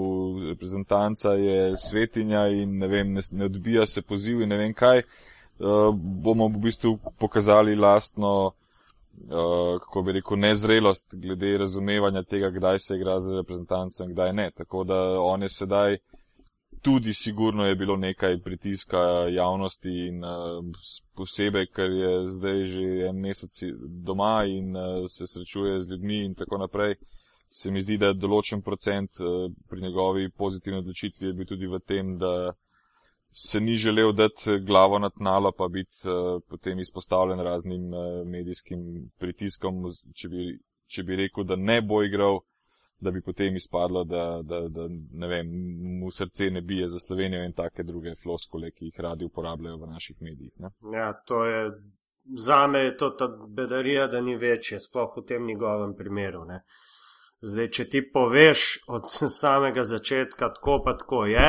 reprezentanca 0.52 1.36
je 1.38 1.76
svetinja 1.78 2.48
in 2.54 2.80
ne 2.82 2.90
vem, 2.90 3.12
ne, 3.14 3.22
ne 3.32 3.50
odbija 3.50 3.86
se 3.86 4.02
poziv 4.02 4.42
in 4.42 4.50
ne 4.50 4.58
vem 4.58 4.74
kaj, 4.74 5.04
bomo 6.26 6.48
v 6.50 6.64
bistvu 6.66 6.96
pokazali 7.22 7.76
lastno, 7.76 8.54
kako 9.80 10.02
bi 10.02 10.12
rekel, 10.12 10.40
nezrelost 10.40 11.16
glede 11.16 11.58
razumevanja 11.58 12.24
tega, 12.24 12.50
kdaj 12.50 12.80
se 12.80 12.96
igra 12.96 13.20
za 13.20 13.36
reprezentanco 13.36 14.04
in 14.04 14.14
kdaj 14.14 14.34
ne. 14.34 14.52
Tako 14.52 14.84
da 14.84 15.00
on 15.20 15.42
je 15.42 15.50
sedaj 15.50 15.98
tudi 16.82 17.14
sigurno 17.14 17.66
je 17.66 17.76
bilo 17.76 17.96
nekaj 17.98 18.40
pritiska 18.40 19.00
javnosti 19.30 20.08
in 20.08 20.24
uh, 20.24 20.66
posebej, 21.16 21.68
ker 21.68 21.92
je 21.92 22.28
zdaj 22.28 22.64
že 22.64 22.86
en 23.10 23.20
mesec 23.20 23.52
doma 23.88 24.44
in 24.46 24.76
uh, 24.76 25.06
se 25.08 25.28
srečuje 25.28 25.80
z 25.80 25.90
ljudmi 25.90 26.26
in 26.26 26.36
tako 26.36 26.58
naprej. 26.58 26.96
Se 27.50 27.72
mi 27.72 27.82
zdi, 27.82 27.98
da 27.98 28.08
je 28.08 28.14
določen 28.14 28.62
procent 28.62 29.20
uh, 29.20 29.52
pri 29.70 29.82
njegovi 29.82 30.30
pozitivni 30.30 30.80
odločitvi 30.80 31.34
bil 31.34 31.46
tudi 31.46 31.68
v 31.68 31.80
tem, 31.80 32.18
da 32.18 32.54
se 33.32 33.60
ni 33.60 33.76
želel 33.76 34.12
dati 34.14 34.60
glavo 34.60 35.00
na 35.00 35.10
tnalo, 35.10 35.52
pa 35.52 35.68
biti 35.68 36.08
uh, 36.08 36.42
potem 36.50 36.80
izpostavljen 36.80 37.40
raznim 37.40 37.94
uh, 37.94 38.28
medijskim 38.28 39.12
pritiskom, 39.20 39.84
če 40.16 40.30
bi, 40.30 40.48
če 40.88 41.04
bi 41.04 41.16
rekel, 41.16 41.44
da 41.44 41.56
ne 41.56 41.82
bo 41.82 42.04
igral 42.04 42.40
da 43.02 43.12
bi 43.12 43.22
potem 43.22 43.56
izpadlo, 43.56 44.04
da, 44.04 44.42
da, 44.44 44.60
da 44.70 44.88
ne 45.14 45.28
vem, 45.28 45.48
mu 46.00 46.12
srce 46.12 46.50
ne 46.50 46.62
bije 46.62 46.88
za 46.88 47.00
Slovenijo 47.00 47.44
in 47.46 47.54
take 47.54 47.84
druge 47.84 48.14
floskole, 48.24 48.72
ki 48.72 48.86
jih 48.86 49.00
radi 49.00 49.26
uporabljajo 49.26 49.78
v 49.78 49.90
naših 49.90 50.22
medijih. 50.22 50.54
Ne? 50.60 50.70
Ja, 50.94 51.14
to 51.26 51.46
je, 51.46 51.72
za 52.38 52.68
me 52.68 52.80
je 52.80 52.98
to 52.98 53.10
ta 53.10 53.28
bedarija, 53.48 54.08
da 54.08 54.22
ni 54.22 54.36
večje, 54.38 54.80
sploh 54.80 55.18
v 55.18 55.26
tem 55.26 55.48
njegovem 55.48 55.96
primeru. 55.98 56.46
Ne? 56.46 56.62
Zdaj, 57.42 57.68
če 57.74 57.84
ti 57.90 58.00
poveš 58.14 58.64
od 58.94 59.08
samega 59.10 59.82
začetka, 59.82 60.52
tako 60.60 60.76
pa 60.86 60.94
tako 60.98 61.24
je, 61.26 61.48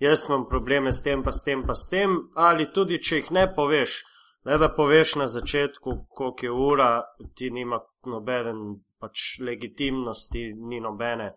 jaz 0.00 0.22
imam 0.28 0.46
probleme 0.48 0.92
s 0.92 1.04
tem, 1.04 1.20
pa 1.22 1.34
s 1.36 1.44
tem, 1.44 1.66
pa 1.68 1.76
s 1.76 1.90
tem, 1.92 2.16
ali 2.34 2.70
tudi 2.72 2.96
če 2.96 3.18
jih 3.18 3.28
ne 3.36 3.44
poveš, 3.56 3.98
le 4.48 4.56
da 4.62 4.70
poveš 4.72 5.18
na 5.20 5.28
začetku, 5.28 5.98
koliko 6.08 6.46
je 6.46 6.54
ura, 6.68 6.88
ti 7.36 7.50
nima 7.52 7.82
nobeden 8.08 8.64
pač 9.00 9.26
legitimnosti 9.44 10.46
ni 10.56 10.80
nobene, 10.80 11.34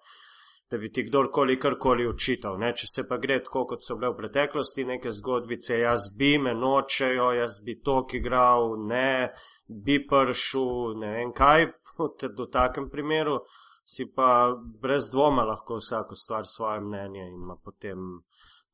da 0.72 0.80
bi 0.80 0.88
ti 0.92 1.04
kdorkoli 1.10 1.60
karkoli 1.60 2.08
učital. 2.08 2.56
Ne? 2.64 2.72
Če 2.80 2.88
se 2.88 3.08
pa 3.08 3.20
gre 3.20 3.42
tako, 3.44 3.66
kot 3.74 3.84
so 3.84 4.00
bile 4.00 4.14
v 4.14 4.22
preteklosti 4.24 4.88
neke 4.88 5.12
zgodbice, 5.20 5.82
jaz 5.84 6.08
bi 6.16 6.38
me 6.40 6.56
nočejo, 6.56 7.34
jaz 7.42 7.60
bi 7.60 7.82
to 7.84 8.06
igral, 8.16 8.78
ne, 8.88 9.34
bi 9.68 10.00
pršel, 10.08 10.96
ne 11.04 11.16
vem 11.20 11.36
kaj, 11.36 11.74
v 12.40 12.54
takem 12.56 12.88
primeru 12.88 13.42
si 13.88 14.06
pa 14.06 14.58
brez 14.82 15.10
dvoma 15.12 15.44
lahko 15.44 15.76
vsako 15.76 16.16
stvar 16.16 16.46
svoje 16.46 16.82
mnenje 16.82 17.28
in 17.28 17.34
ima 17.34 17.56
potem 17.56 17.98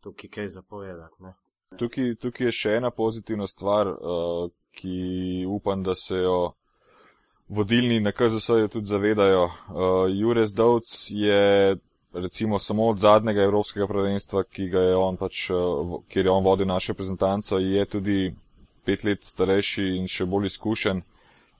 tukaj 0.02 0.30
kaj 0.30 0.48
zapovedati. 0.48 1.24
Ne? 1.24 1.34
Tukaj, 1.78 2.16
tukaj 2.16 2.48
je 2.48 2.52
še 2.52 2.72
ena 2.80 2.90
pozitivna 2.92 3.46
stvar, 3.48 3.92
uh, 3.94 4.50
ki 4.74 5.46
upam, 5.48 5.84
da 5.84 5.94
se 5.96 6.18
jo 6.18 6.54
vodilni 7.48 8.00
na 8.02 8.12
KZS-ju 8.12 8.72
tudi 8.74 8.90
zavedajo. 8.90 9.44
Uh, 9.44 9.84
Jurez 10.10 10.56
Dovc 10.58 10.90
je 11.10 11.78
recimo 12.14 12.60
samo 12.60 12.88
od 12.90 13.00
zadnjega 13.00 13.46
evropskega 13.46 13.88
prvenstva, 13.88 14.44
ki 14.50 14.68
ga 14.74 14.82
je 14.82 14.96
on 14.98 15.18
pač, 15.18 15.44
uh, 15.54 15.94
kjer 16.10 16.26
je 16.26 16.32
on 16.32 16.44
vodil 16.44 16.68
našo 16.68 16.96
reprezentanco, 16.96 17.60
je 17.62 17.86
tudi 17.86 18.18
pet 18.86 19.06
let 19.06 19.22
starejši 19.22 19.86
in 20.00 20.10
še 20.10 20.26
bolj 20.26 20.50
izkušen. 20.50 21.06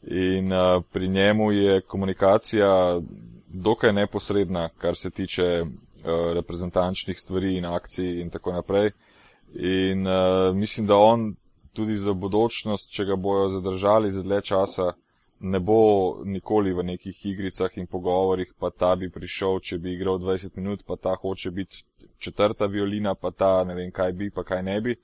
In 0.10 0.50
uh, 0.52 0.82
pri 0.90 1.08
njemu 1.08 1.52
je 1.52 1.82
komunikacija 1.82 2.74
dokaj 3.54 3.94
neposredna, 3.94 4.70
kar 4.78 4.96
se 4.96 5.10
tiče 5.10 5.62
uh, 5.62 5.70
reprezentančnih 6.34 7.20
stvari 7.20 7.58
in 7.58 7.66
akcij 7.66 8.22
in 8.22 8.30
tako 8.30 8.52
naprej. 8.52 8.92
In 9.54 10.08
uh, 10.08 10.56
mislim, 10.56 10.88
da 10.88 10.98
on 10.98 11.36
tudi 11.74 11.98
za 11.98 12.14
bodočnost, 12.14 12.92
če 12.92 13.06
ga 13.06 13.16
bojo 13.16 13.50
zadržali 13.50 14.12
za 14.12 14.22
dlje 14.22 14.42
časa, 14.42 14.94
ne 15.40 15.60
bo 15.60 15.78
nikoli 16.26 16.74
v 16.74 16.84
nekih 16.84 17.26
igricah 17.26 17.78
in 17.78 17.88
pogovorih, 17.88 18.54
pa 18.60 18.70
ta 18.70 18.96
bi 18.96 19.10
prišel, 19.10 19.60
če 19.60 19.78
bi 19.78 19.94
igral 19.94 20.20
20 20.22 20.56
minut, 20.56 20.84
pa 20.88 20.96
ta 20.96 21.16
hoče 21.16 21.52
biti 21.52 21.84
četrta 22.20 22.66
violina, 22.66 23.16
pa 23.16 23.32
ta 23.32 23.64
ne 23.64 23.76
vem 23.76 23.92
kaj 23.92 24.14
bi, 24.14 24.30
pa 24.30 24.44
kaj 24.44 24.64
ne 24.64 24.82
bi. 24.82 24.96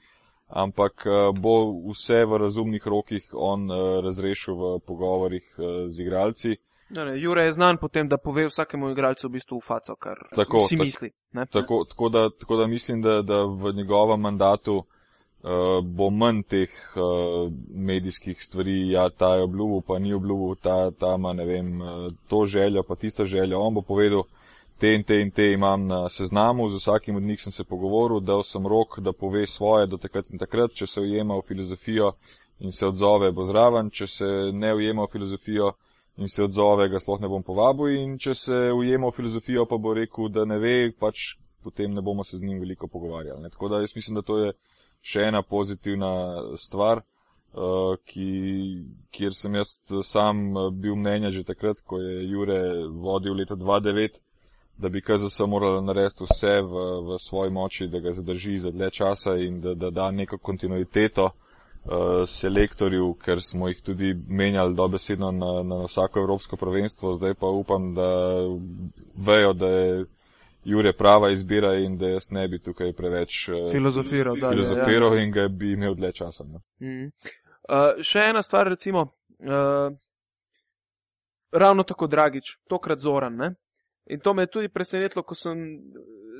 Ampak 0.49 1.05
eh, 1.05 1.31
bo 1.35 1.55
vse 1.91 2.23
v 2.25 2.37
razumnih 2.37 2.87
rokih 2.87 3.33
on 3.33 3.69
eh, 3.71 4.01
razrešil 4.01 4.55
v 4.55 4.79
pogovorih 4.79 5.45
eh, 5.57 5.89
z 5.89 6.01
igralci. 6.01 6.55
Ne, 6.89 7.05
ne, 7.05 7.19
Jure 7.21 7.43
je 7.43 7.53
znan 7.53 7.77
potem, 7.77 8.07
da 8.09 8.17
pove 8.17 8.47
vsakemu 8.47 8.89
igralcu 8.89 9.27
v 9.27 9.31
bistvu 9.31 9.59
v 9.59 9.65
faco, 9.65 9.95
kar 9.95 10.17
tako, 10.35 10.59
si 10.65 10.77
misli. 10.77 11.11
Tako, 11.49 11.83
tako, 11.89 12.09
da, 12.09 12.29
tako 12.29 12.57
da 12.57 12.67
mislim, 12.67 13.01
da, 13.01 13.21
da 13.21 13.43
v 13.43 13.73
njegovem 13.75 14.19
mandatu 14.19 14.77
uh, 14.77 15.85
bo 15.85 16.09
manj 16.09 16.41
teh 16.43 16.69
uh, 16.95 17.51
medijskih 17.69 18.41
stvari, 18.43 18.89
ja, 18.89 19.09
ta 19.09 19.35
je 19.35 19.43
obljubil, 19.43 19.81
pa 19.87 19.99
ni 19.99 20.13
obljubil, 20.13 20.55
ta, 20.55 20.91
ta 20.91 21.13
ima, 21.15 21.33
ne 21.33 21.45
vem, 21.45 21.81
uh, 21.81 22.11
to 22.27 22.45
željo, 22.45 22.83
pa 22.83 22.95
tisto 22.95 23.25
željo. 23.25 23.59
On 23.59 23.73
bo 23.73 23.81
povedal, 23.81 24.23
te 24.79 24.93
in 24.95 25.03
te 25.03 25.21
in 25.21 25.31
te 25.31 25.51
imam 25.51 25.87
na 25.87 26.09
seznamu, 26.09 26.69
z 26.69 26.75
vsakim 26.75 27.15
od 27.15 27.23
njih 27.23 27.41
sem 27.41 27.51
se 27.51 27.63
pogovoril, 27.63 28.19
dal 28.19 28.43
sem 28.43 28.67
rok, 28.67 28.99
da 28.99 29.13
pove 29.13 29.47
svoje 29.47 29.87
do 29.87 29.97
takrat 29.97 30.31
in 30.31 30.39
takrat, 30.39 30.73
če 30.73 30.87
se 30.87 31.01
ujema 31.01 31.37
v 31.37 31.45
filozofijo 31.47 32.13
in 32.59 32.71
se 32.71 32.87
odzove, 32.87 33.31
bo 33.31 33.43
zraven, 33.43 33.89
če 33.89 34.07
se 34.07 34.25
ne 34.53 34.73
ujema 34.75 35.03
v 35.03 35.11
filozofijo 35.11 35.73
in 36.19 36.27
se 36.27 36.43
odzove, 36.43 36.89
ga 36.89 36.99
sploh 36.99 37.21
ne 37.21 37.27
bom 37.31 37.43
povabil 37.43 37.95
in 37.95 38.17
če 38.19 38.33
se 38.35 38.57
ujema 38.75 39.07
v 39.07 39.15
filozofijo, 39.15 39.65
pa 39.65 39.77
bo 39.79 39.93
rekel, 39.95 40.27
da 40.29 40.43
ne 40.45 40.59
ve, 40.59 40.91
pač 40.91 41.37
potem 41.63 41.93
ne 41.95 42.01
bomo 42.03 42.23
se 42.23 42.37
z 42.37 42.43
njim 42.43 42.59
veliko 42.59 42.87
pogovarjali. 42.87 43.41
Ne? 43.43 43.49
Tako 43.49 43.69
da 43.69 43.79
jaz 43.79 43.95
mislim, 43.95 44.19
da 44.19 44.25
to 44.27 44.37
je 44.37 44.53
še 45.01 45.29
ena 45.29 45.41
pozitivna 45.41 46.11
stvar, 46.59 47.01
uh, 47.55 47.95
ki, 48.05 48.31
kjer 49.15 49.35
sem 49.35 49.55
jaz 49.55 49.77
sam 50.03 50.41
eh, 50.49 50.71
bil 50.75 50.97
mnenja 50.99 51.31
že 51.31 51.45
takrat, 51.47 51.79
ko 51.87 52.01
je 52.03 52.25
Jure 52.27 52.59
vodil 52.91 53.39
leta 53.39 53.55
2009, 53.55 54.19
da 54.79 54.89
bi 54.89 55.03
KZS 55.03 55.47
moral 55.47 55.79
narediti 55.83 56.23
vse 56.27 56.59
v, 56.63 56.83
v 57.07 57.19
svoji 57.19 57.51
moči, 57.51 57.87
da 57.87 57.99
ga 57.99 58.11
zadrži 58.15 58.59
za 58.59 58.71
dlje 58.71 58.91
časa 58.91 59.35
in 59.39 59.59
da, 59.61 59.73
da 59.75 59.89
da 59.91 60.11
neko 60.11 60.37
kontinuiteto 60.37 61.25
uh, 61.31 61.48
selektorju, 62.27 63.13
ker 63.23 63.41
smo 63.41 63.67
jih 63.67 63.81
tudi 63.81 64.13
menjali 64.27 64.75
dobesedno 64.75 65.31
na, 65.31 65.51
na 65.63 65.83
vsako 65.83 66.19
evropsko 66.19 66.57
prvenstvo, 66.57 67.15
zdaj 67.17 67.33
pa 67.33 67.47
upam, 67.47 67.93
da 67.95 68.09
vejo, 69.17 69.53
da 69.53 69.67
je 69.67 70.05
Jure 70.63 70.93
prava 70.93 71.29
izbira 71.31 71.73
in 71.75 71.97
da 71.97 72.09
jaz 72.09 72.31
ne 72.31 72.47
bi 72.47 72.59
tukaj 72.59 72.91
preveč 72.93 73.47
uh, 73.49 73.71
filozofiral, 73.71 74.35
filozofiral 74.35 75.15
ja. 75.15 75.23
in 75.23 75.31
ga 75.31 75.47
bi 75.47 75.71
imel 75.73 75.95
dlje 75.95 76.11
časa. 76.13 76.43
No. 76.43 76.59
Mm. 76.83 77.07
Uh, 77.69 78.01
še 78.03 78.25
ena 78.33 78.43
stvar, 78.43 78.67
recimo, 78.67 79.05
uh, 79.39 79.87
ravno 81.51 81.83
tako 81.83 82.07
dragič, 82.07 82.57
tokrat 82.69 82.99
zoran. 82.99 83.39
Ne? 83.39 83.53
In 84.11 84.19
to 84.19 84.33
me 84.33 84.43
je 84.43 84.51
tudi 84.57 84.69
presenetilo, 84.69 85.23
ko 85.23 85.35
sem 85.35 85.63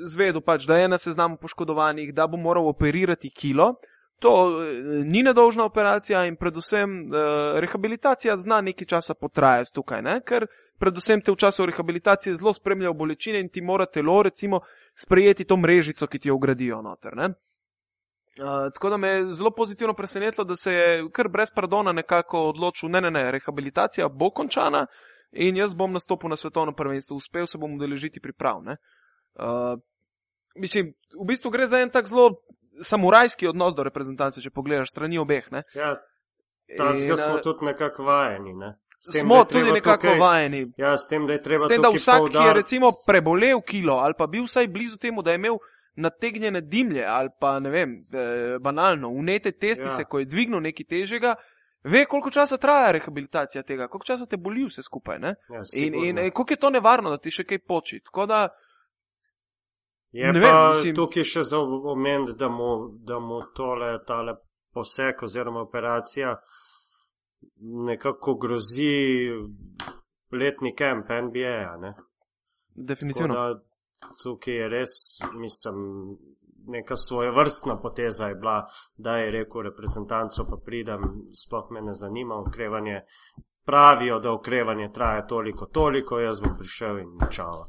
zvedel, 0.05 0.41
pač, 0.41 0.67
da 0.67 0.77
je 0.77 0.91
na 0.91 0.97
seznamu 0.97 1.37
poškodovanih, 1.39 2.13
da 2.13 2.27
bo 2.27 2.37
moral 2.37 2.67
operirati 2.67 3.31
kilo. 3.31 3.75
To 4.19 4.59
ni 5.05 5.23
nedolžna 5.23 5.63
operacija 5.65 6.25
in 6.25 6.35
predvsem 6.35 6.89
uh, 7.07 7.59
rehabilitacija 7.59 8.37
zna 8.37 8.61
nekaj 8.61 8.87
časa 8.87 9.13
potrajati 9.13 9.71
tukaj, 9.73 10.01
ne? 10.01 10.19
ker 10.21 10.47
predvsem 10.79 11.21
te 11.21 11.31
v 11.31 11.39
času 11.39 11.65
rehabilitacije 11.65 12.35
zelo 12.35 12.53
spremljajo 12.53 12.93
bolečine 12.93 13.39
in 13.39 13.49
ti 13.49 13.61
mora 13.61 13.85
telo, 13.85 14.23
recimo, 14.23 14.59
sprejeti 14.95 15.45
to 15.45 15.57
mrežico, 15.57 16.07
ki 16.07 16.19
ti 16.19 16.27
jo 16.27 16.35
ugradijo 16.35 16.81
noter. 16.81 17.15
Uh, 17.19 18.67
tako 18.73 18.89
da 18.89 18.97
me 18.97 19.07
je 19.07 19.33
zelo 19.33 19.51
pozitivno 19.51 19.93
presenetilo, 19.93 20.43
da 20.43 20.55
se 20.55 20.73
je 20.73 21.09
kar 21.11 21.27
brez 21.27 21.51
pardona 21.55 21.91
nekako 21.91 22.49
odločil, 22.49 22.89
ne, 22.89 23.01
ne, 23.01 23.11
ne, 23.11 23.31
rehabilitacija 23.31 24.09
bo 24.09 24.31
končana 24.31 24.85
in 25.31 25.55
jaz 25.55 25.73
bom 25.73 25.91
nastopil 25.93 26.29
na 26.29 26.35
svetovnem 26.35 26.75
prvenstvu, 26.75 27.15
uspel 27.15 27.45
se 27.45 27.57
bom 27.57 27.75
udeležiti 27.75 28.19
priprav. 28.19 28.57
Uh, 28.59 29.79
mislim, 30.55 30.93
v 31.21 31.27
bistvu 31.27 31.51
gre 31.51 31.67
za 31.67 31.79
en 31.79 31.89
tak 31.89 32.07
zelo 32.07 32.41
samurajski 32.81 33.47
odnos 33.47 33.75
do 33.75 33.83
reprezentance, 33.83 34.41
če 34.41 34.51
pogledaš 34.51 34.91
strani 34.91 35.19
obeh. 35.19 35.51
Ne? 35.51 35.63
Ja, 35.75 35.95
tam 36.77 36.99
smo 36.99 37.39
tudi 37.43 37.65
nekako 37.71 38.03
vajeni. 38.03 38.53
Ne? 38.53 38.75
Tem, 39.13 39.21
smo 39.21 39.43
tudi 39.45 39.71
nekako 39.71 40.01
tukaj, 40.01 40.19
vajeni. 40.19 40.65
Ja, 40.77 40.97
s 40.97 41.07
tem, 41.07 41.27
da 41.27 41.33
je 41.33 41.41
treba. 41.41 41.63
S 41.63 41.71
tem, 41.71 41.81
da 41.81 41.89
vsak, 41.89 42.25
ki 42.33 42.47
je 42.47 42.53
recimo 42.53 42.91
prebolel 43.07 43.61
kilo 43.63 43.95
ali 44.03 44.13
pa 44.17 44.27
bil 44.27 44.43
vsaj 44.43 44.67
blizu 44.67 44.97
temu, 44.97 45.23
da 45.23 45.31
je 45.31 45.39
imel 45.39 45.55
nategnjene 45.95 46.61
dimlje 46.61 47.05
ali 47.07 47.29
pa 47.39 47.59
ne 47.59 47.69
vem, 47.69 47.93
eh, 48.11 48.57
banalno, 48.59 49.09
unete 49.09 49.51
testi 49.51 49.85
ja. 49.85 49.89
se, 49.89 50.03
ko 50.03 50.19
je 50.19 50.25
dvignil 50.25 50.59
nekaj 50.61 50.85
težjega, 50.85 51.35
ve, 51.83 52.05
koliko 52.05 52.31
časa 52.31 52.57
traja 52.57 52.91
rehabilitacija 52.91 53.63
tega, 53.63 53.87
koliko 53.87 54.05
časa 54.05 54.25
te 54.25 54.37
boli 54.37 54.65
vse 54.67 54.83
skupaj. 54.83 55.19
Ja, 55.23 55.33
in, 55.73 55.95
in, 55.95 56.17
in 56.17 56.31
koliko 56.31 56.53
je 56.53 56.59
to 56.59 56.69
nevarno, 56.69 57.09
da 57.09 57.17
ti 57.17 57.31
še 57.31 57.47
kaj 57.47 57.63
poči. 57.67 58.01
Je 60.11 60.33
ne 60.33 60.41
pa 60.41 60.47
vem, 60.47 60.67
mislim, 60.69 60.95
tukaj 60.95 61.23
še 61.23 61.43
za 61.43 61.59
omen, 61.93 62.25
da 62.37 62.49
mu, 62.49 62.69
da 63.05 63.19
mu 63.19 63.41
tole, 63.55 63.91
tale 64.07 64.35
poseg 64.73 65.23
oziroma 65.23 65.61
operacija 65.61 66.35
nekako 67.85 68.35
grozi 68.35 69.29
letni 70.31 70.75
kemp 70.75 71.09
NBA. 71.09 71.77
Ne? 71.81 71.93
Definitivno. 72.75 73.33
Da, 73.33 73.61
tukaj 74.23 74.53
je 74.53 74.69
res, 74.69 74.89
mislim, 75.33 75.75
neka 76.67 76.95
svoja 76.95 77.31
vrstna 77.31 77.77
poteza 77.81 78.27
je 78.27 78.35
bila, 78.35 78.69
da 78.97 79.17
je 79.17 79.31
rekel 79.31 79.61
reprezentanco, 79.61 80.45
pa 80.49 80.57
pridem, 80.65 81.01
sploh 81.45 81.71
me 81.71 81.81
ne 81.81 81.93
zanima 81.93 82.35
okrevanje. 82.35 83.01
Pravijo, 83.65 84.19
da 84.19 84.31
okrevanje 84.33 84.87
traja 84.93 85.27
toliko, 85.27 85.65
toliko, 85.65 86.19
jaz 86.19 86.39
bom 86.41 86.55
prišel 86.57 86.99
in 86.99 87.11
čao. 87.29 87.67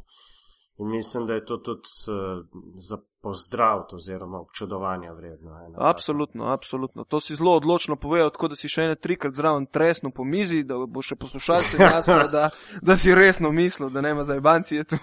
In 0.80 0.88
mislim, 0.88 1.26
da 1.26 1.34
je 1.34 1.44
to 1.44 1.56
tudi 1.56 1.88
uh, 2.08 2.46
za 2.74 2.96
pozdrav 3.22 3.84
oziroma 3.92 4.40
občudovanja 4.40 5.12
vredno. 5.12 5.50
Absolutno, 5.76 6.46
absolutno. 6.46 7.04
To 7.04 7.20
si 7.20 7.34
zelo 7.34 7.56
odločno 7.56 7.96
povedal, 7.96 8.30
tako 8.30 8.48
da 8.48 8.56
si 8.56 8.68
še 8.68 8.82
ene 8.82 8.96
trikrat 8.96 9.34
zraven 9.34 9.66
tresno 9.66 10.10
po 10.10 10.24
mizi, 10.24 10.64
da 10.64 10.78
bo 10.88 11.02
še 11.02 11.16
poslušalce 11.20 11.76
jasno, 11.84 12.28
da, 12.32 12.48
da 12.82 12.96
si 12.96 13.14
resno 13.14 13.50
mislil, 13.52 13.90
da 13.90 14.00
nema 14.00 14.24
zajbancije 14.24 14.84
tu. 14.84 14.96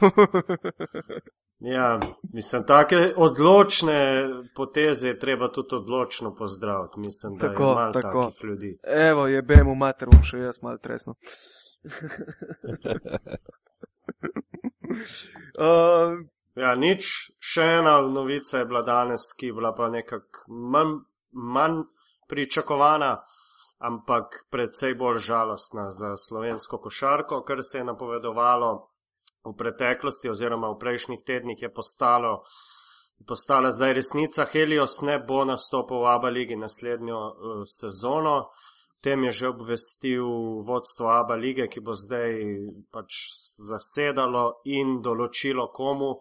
ja, 1.76 2.00
mislim, 2.34 2.64
take 2.66 3.14
odločne 3.18 4.26
poteze 4.56 5.14
je 5.14 5.20
treba 5.20 5.52
tudi 5.54 5.76
odločno 5.76 6.34
pozdraviti. 6.36 7.00
Mislim, 7.06 7.38
da 7.38 7.48
tako, 7.48 7.70
je 7.70 7.76
malo 7.76 7.94
tako. 7.94 8.32
takih 8.32 8.50
ljudi. 8.50 8.78
Evo, 9.12 9.28
je 9.28 9.42
bemo 9.42 9.76
mater, 9.76 10.10
bom 10.10 10.26
še 10.26 10.42
jaz 10.48 10.64
malo 10.66 10.82
tresno. 10.82 11.14
Uh, 14.88 16.24
ja, 16.56 16.74
nič, 16.76 17.32
še 17.40 17.66
ena 17.82 18.00
novica 18.02 18.62
je 18.62 18.66
bila 18.66 18.82
danes, 18.86 19.32
ki 19.38 19.52
je 19.52 19.58
bila 19.58 19.74
pa 19.76 19.90
nekako 19.92 20.48
manj, 20.48 21.00
manj 21.32 21.84
pričakovana, 22.28 23.18
ampak 23.80 24.46
predvsej 24.52 24.96
bolj 24.98 25.22
žalostna 25.28 25.90
za 25.94 26.16
slovensko 26.18 26.80
košarko, 26.82 27.44
kar 27.46 27.64
se 27.64 27.78
je 27.78 27.84
napovedovalo 27.84 28.72
v 29.46 29.54
preteklosti 29.58 30.30
oziroma 30.30 30.72
v 30.74 30.80
prejšnjih 30.80 31.24
tednih 31.24 31.62
je 31.62 31.74
postalo. 31.74 32.44
Postala 33.28 33.72
zdaj 33.72 33.94
resnica, 33.94 34.46
Helios 34.46 35.02
ne 35.02 35.18
bo 35.20 35.42
nastopil 35.46 36.04
v 36.04 36.10
Abu 36.12 36.30
Leiji 36.30 36.58
naslednjo 36.60 37.18
uh, 37.18 37.62
sezono. 37.66 38.52
Tem 39.02 39.24
je 39.24 39.32
že 39.32 39.48
obvestil 39.48 40.26
vodstvo 40.66 41.10
Abu 41.14 41.34
lige, 41.38 41.68
ki 41.68 41.80
bo 41.86 41.94
zdaj 41.94 42.34
pač 42.92 43.14
zasedalo 43.70 44.62
in 44.66 45.02
določilo, 45.06 45.70
komu 45.70 46.18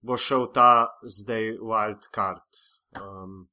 bo 0.00 0.16
šel 0.16 0.48
ta 0.52 0.96
zdaj 1.02 1.58
wild 1.60 2.08
card. 2.14 2.62
Um, 2.96 3.48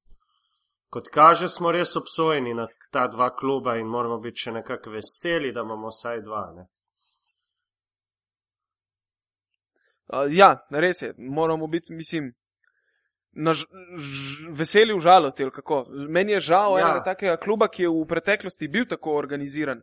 kot 0.89 1.09
kaže, 1.11 1.49
smo 1.49 1.71
res 1.71 1.95
obsojeni 1.99 2.53
na 2.53 2.67
ta 2.91 3.07
dva 3.07 3.33
kluba 3.35 3.75
in 3.75 3.89
moramo 3.89 4.19
biti 4.23 4.45
še 4.45 4.55
nekako 4.59 4.95
veseli, 4.95 5.51
da 5.51 5.65
imamo 5.65 5.91
vsaj 5.91 6.21
dva. 6.21 6.43
Ne? 6.55 6.67
Uh, 10.13 10.29
ja, 10.31 10.53
res 10.69 11.01
je. 11.01 11.13
Moramo 11.17 11.67
biti, 11.67 11.93
mislim, 11.93 12.31
na 13.33 13.53
ž, 13.53 13.65
ž, 13.97 14.47
veseli 14.49 14.93
v 14.93 15.01
žalosti. 15.01 15.49
Meni 16.09 16.37
je 16.37 16.39
žal 16.39 16.77
ja. 16.77 16.85
enega 16.85 17.03
takega 17.03 17.37
kluba, 17.37 17.67
ki 17.67 17.83
je 17.83 17.89
v 17.89 18.05
preteklosti 18.09 18.67
bil 18.67 18.85
tako 18.85 19.17
organiziran. 19.17 19.81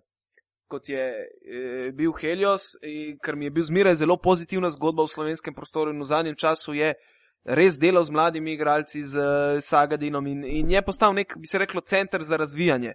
Kot 0.70 0.88
je 0.88 1.02
e, 1.02 1.90
bil 1.92 2.14
Helios, 2.14 2.76
e, 2.78 3.16
ker 3.18 3.34
mi 3.34 3.48
je 3.48 3.54
bil 3.54 3.66
zmeraj 3.66 3.98
zelo 3.98 4.16
pozitivna 4.16 4.70
zgodba 4.70 5.02
v 5.02 5.14
slovenskem 5.14 5.54
prostoru, 5.54 5.90
in 5.90 5.98
v 5.98 6.06
zadnjem 6.06 6.38
času 6.38 6.78
je 6.78 6.94
res 7.42 7.78
delal 7.80 8.06
z 8.06 8.14
mladimi 8.14 8.54
igralci, 8.54 9.02
z 9.02 9.18
e, 9.18 9.60
Sagadinom 9.60 10.26
in, 10.30 10.44
in 10.46 10.70
je 10.70 10.82
postal 10.86 11.14
nek, 11.14 11.34
bi 11.34 11.50
se 11.50 11.58
reklo, 11.58 11.82
center 11.82 12.22
za 12.22 12.38
razvijanje. 12.38 12.94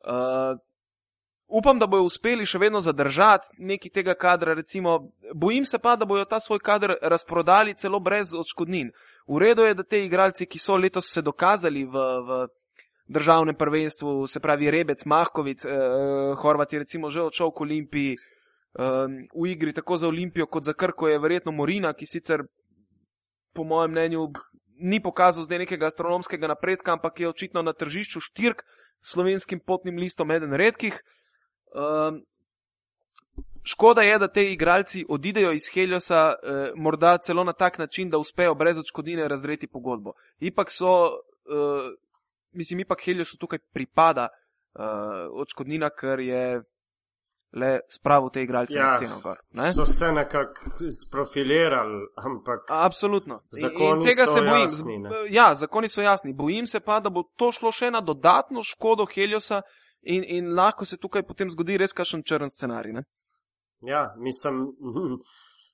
Uh, 0.00 0.56
upam, 1.50 1.78
da 1.78 1.86
bojo 1.86 2.06
uspeli 2.06 2.46
še 2.46 2.58
vedno 2.58 2.80
zadržati 2.80 3.46
neki 3.58 3.90
tega 3.90 4.14
kadra, 4.14 4.54
recimo, 4.54 5.10
bojim 5.34 5.64
se 5.64 5.78
pa, 5.78 5.96
da 5.96 6.06
bojo 6.06 6.24
ta 6.24 6.40
svoj 6.40 6.58
kader 6.58 6.94
razprodali 7.02 7.74
celo 7.74 8.00
brez 8.00 8.34
odškodnin. 8.34 8.92
V 9.28 9.38
redu 9.38 9.66
je, 9.66 9.74
da 9.74 9.82
te 9.82 10.04
igralci, 10.04 10.46
ki 10.46 10.58
so 10.58 10.76
letos 10.76 11.10
se 11.12 11.22
dokazali 11.22 11.84
v, 11.84 12.06
v 12.26 12.40
državnem 13.10 13.54
prvenstvu, 13.54 14.26
se 14.26 14.40
pravi 14.40 14.70
Rebec, 14.70 15.04
Mahkovic, 15.04 15.64
eh, 15.64 15.70
Horvat 16.36 16.72
je 16.72 16.78
recimo 16.78 17.10
že 17.10 17.22
odšel 17.22 17.50
k 17.50 17.60
Olimpiji, 17.60 18.12
eh, 18.14 19.06
v 19.34 19.46
igri 19.50 19.72
tako 19.72 19.96
za 19.96 20.08
Olimpijo 20.08 20.46
kot 20.46 20.64
za 20.64 20.72
Krko 20.72 21.08
je 21.08 21.18
verjetno 21.18 21.52
Morina, 21.52 21.92
ki 21.92 22.06
sicer 22.06 22.46
po 23.54 23.64
mojem 23.64 23.90
mnenju 23.90 24.30
ni 24.80 25.02
pokazal 25.02 25.44
zdaj 25.44 25.58
nekega 25.58 25.86
astronomskega 25.86 26.48
napredka, 26.48 26.92
ampak 26.92 27.20
je 27.20 27.28
očitno 27.28 27.62
na 27.62 27.72
tržišču 27.72 28.20
štirk 28.20 28.62
slovenskim 29.00 29.60
potnim 29.60 29.96
listom 29.96 30.30
eden 30.30 30.52
redkih. 30.52 31.00
Um, 31.74 32.22
škoda 33.62 34.02
je, 34.02 34.18
da 34.18 34.28
te 34.28 34.52
igralci 34.52 35.04
odidejo 35.08 35.52
iz 35.52 35.68
Heliosa, 35.74 36.34
eh, 36.42 36.72
morda 36.74 37.18
celo 37.18 37.44
na 37.44 37.52
tak 37.52 37.78
način, 37.78 38.10
da 38.10 38.18
uspejo 38.18 38.54
brez 38.54 38.78
odškodnine 38.78 39.28
razreti 39.28 39.66
pogodbo. 39.66 40.12
Ipak 40.40 40.70
so, 40.70 41.06
eh, 41.06 41.96
mislim, 42.52 42.80
ipak 42.80 43.04
Heliosu 43.04 43.36
tukaj 43.38 43.58
pripada 43.72 44.28
eh, 44.28 44.82
odškodnina, 45.32 45.90
ker 45.90 46.20
je 46.20 46.62
le 47.52 47.80
spravil 47.88 48.30
te 48.30 48.42
igralce 48.42 48.78
ja, 48.78 48.82
na 48.82 48.96
sceno. 48.96 49.20
Gor, 49.20 49.36
so 49.74 49.86
se 49.86 50.12
nekako 50.12 50.60
sprofilirali, 51.06 52.06
ampak. 52.16 52.60
Absolutno. 52.68 53.42
Zakoni 53.50 54.06
tega 54.06 54.26
se 54.26 54.40
bojim. 54.40 54.62
Jasni, 54.62 55.02
ja, 55.30 55.54
zakoni 55.54 55.88
so 55.88 56.02
jasni. 56.02 56.32
Bojim 56.32 56.66
se 56.66 56.80
pa, 56.80 57.00
da 57.00 57.10
bo 57.10 57.22
to 57.36 57.52
šlo 57.52 57.72
še 57.72 57.90
na 57.90 58.00
dodatno 58.00 58.62
škodo 58.62 59.06
Heliosa 59.14 59.62
in, 60.02 60.24
in 60.24 60.54
lahko 60.54 60.84
se 60.84 60.96
tukaj 60.96 61.22
potem 61.22 61.50
zgodi 61.50 61.78
res 61.78 61.92
kakšen 61.92 62.22
črn 62.22 62.48
scenarij. 62.48 62.92
Ne? 62.92 63.04
Ja, 63.80 64.14
mislim, 64.16 64.66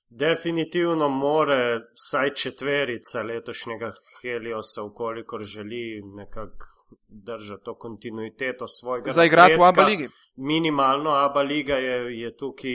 definitivno 0.09 1.09
more 1.09 1.79
vsaj 1.95 2.33
četverica 2.33 3.21
letošnjega 3.21 3.93
Heliosa, 4.21 4.83
ukolikor 4.83 5.43
želi 5.43 6.01
nekako 6.15 6.77
držati 7.07 7.63
to 7.63 7.75
kontinuiteto 7.75 8.67
svojega. 8.67 9.11
Za 9.11 9.25
igrati 9.25 9.55
v 9.55 9.63
Abu 9.63 9.81
Leiji. 9.81 10.07
Minimalno 10.35 11.09
Abu 11.09 11.39
Leiga 11.39 11.75
je, 11.75 12.19
je 12.19 12.37
tukaj 12.37 12.71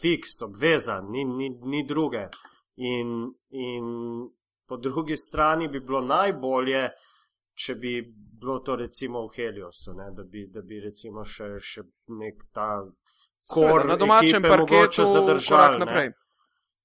fiks, 0.00 0.42
obveza, 0.44 1.00
ni, 1.00 1.24
ni, 1.24 1.50
ni 1.50 1.86
druge. 1.86 2.26
In, 2.76 3.34
in 3.50 3.84
po 4.68 4.76
drugi 4.76 5.16
strani 5.16 5.68
bi 5.68 5.80
bilo 5.80 6.00
najbolje, 6.00 6.90
če 7.54 7.74
bi 7.74 7.94
bilo 8.40 8.58
to 8.58 8.76
recimo 8.76 9.26
v 9.26 9.32
Heliosu, 9.36 9.94
ne, 9.94 10.10
da, 10.12 10.22
bi, 10.22 10.46
da 10.52 10.62
bi 10.62 10.80
recimo 10.82 11.24
še, 11.24 11.54
še 11.62 11.84
nek 12.18 12.42
ta 12.52 12.68
kor 13.48 13.86
na 13.86 13.96
domačem 13.96 14.42
parketu 14.42 15.04
zadržali 15.04 15.78
naprej. 15.82 16.12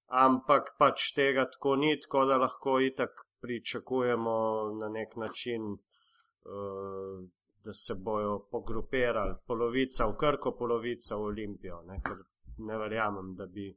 Ampak 0.09 0.73
pač 0.79 1.11
tega 1.13 1.45
tako 1.49 1.75
ni, 1.75 1.93
tako 2.01 2.25
da 2.25 2.37
lahko 2.41 2.79
itak 2.81 3.25
pričakujemo 3.41 4.37
na 4.79 4.89
nek 4.89 5.15
način, 5.15 5.73
uh, 5.73 7.19
da 7.65 7.73
se 7.73 7.95
bojo 7.95 8.39
pogrupirali 8.51 9.35
polovica 9.47 10.07
v 10.07 10.15
Krko, 10.17 10.55
polovica 10.57 11.15
v 11.15 11.29
Olimpijo. 11.31 11.81
Ne, 11.87 11.99
ker 12.03 12.23
ne 12.65 12.77
verjamem, 12.77 13.35
da 13.35 13.45
bi, 13.45 13.67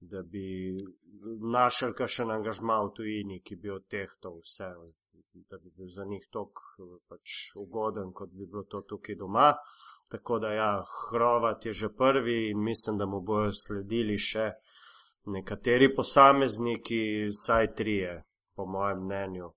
da 0.00 0.22
bi 0.22 0.74
našel 1.52 1.94
kakšen 1.94 2.30
angažma 2.30 2.80
v 2.84 2.92
tujini, 2.96 3.40
ki 3.44 3.56
bi 3.56 3.70
odtehtal 3.70 4.40
vse 4.42 4.72
da 5.32 5.58
bi 5.58 5.70
bil 5.76 5.86
za 5.88 6.04
njih 6.04 6.26
tok 6.30 6.52
pač 7.08 7.34
ugoden, 7.56 8.12
kot 8.12 8.30
bi 8.30 8.46
bilo 8.46 8.62
to 8.62 8.80
tukaj 8.80 9.14
doma. 9.14 9.52
Tako 10.10 10.38
da 10.38 10.52
ja, 10.52 10.82
Hrovat 11.10 11.66
je 11.66 11.72
že 11.72 11.88
prvi 11.88 12.50
in 12.50 12.62
mislim, 12.64 12.98
da 12.98 13.06
mu 13.06 13.20
bojo 13.20 13.52
sledili 13.52 14.18
še 14.18 14.50
nekateri 15.26 15.94
posamezniki, 15.94 17.28
saj 17.44 17.74
trije, 17.74 18.24
po 18.56 18.66
mojem 18.66 19.04
mnenju. 19.04 19.50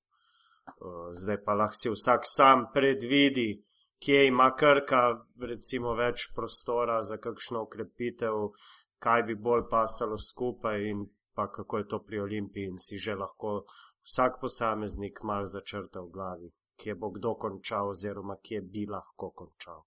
Zdaj 1.11 1.43
pa 1.45 1.53
lahko 1.53 1.79
si 1.79 1.89
vsak 1.89 2.21
sam 2.23 2.65
predvidi, 2.73 3.63
kje 4.03 4.27
ima 4.27 4.51
krka, 4.57 5.01
recimo 5.39 5.95
več 5.95 6.29
prostora 6.35 7.01
za 7.01 7.17
kakšno 7.17 7.63
ukrepitev, 7.67 8.51
kaj 8.99 9.23
bi 9.23 9.35
bolj 9.35 9.67
pasalo 9.69 10.17
skupaj 10.17 10.89
in 10.89 11.05
pa 11.35 11.47
kako 11.51 11.77
je 11.77 11.87
to 11.87 11.99
pri 12.03 12.19
Olimpiji 12.19 12.69
in 12.69 12.77
si 12.77 12.97
že 12.97 13.15
lahko 13.15 13.63
vsak 14.03 14.39
posameznik 14.41 15.23
mal 15.23 15.45
začrta 15.45 16.01
v 16.01 16.09
glavi, 16.11 16.49
kje 16.77 16.95
bo 16.95 17.09
kdo 17.09 17.35
končal 17.35 17.89
oziroma 17.89 18.35
kje 18.43 18.61
bi 18.61 18.85
lahko 18.85 19.31
končal. 19.31 19.83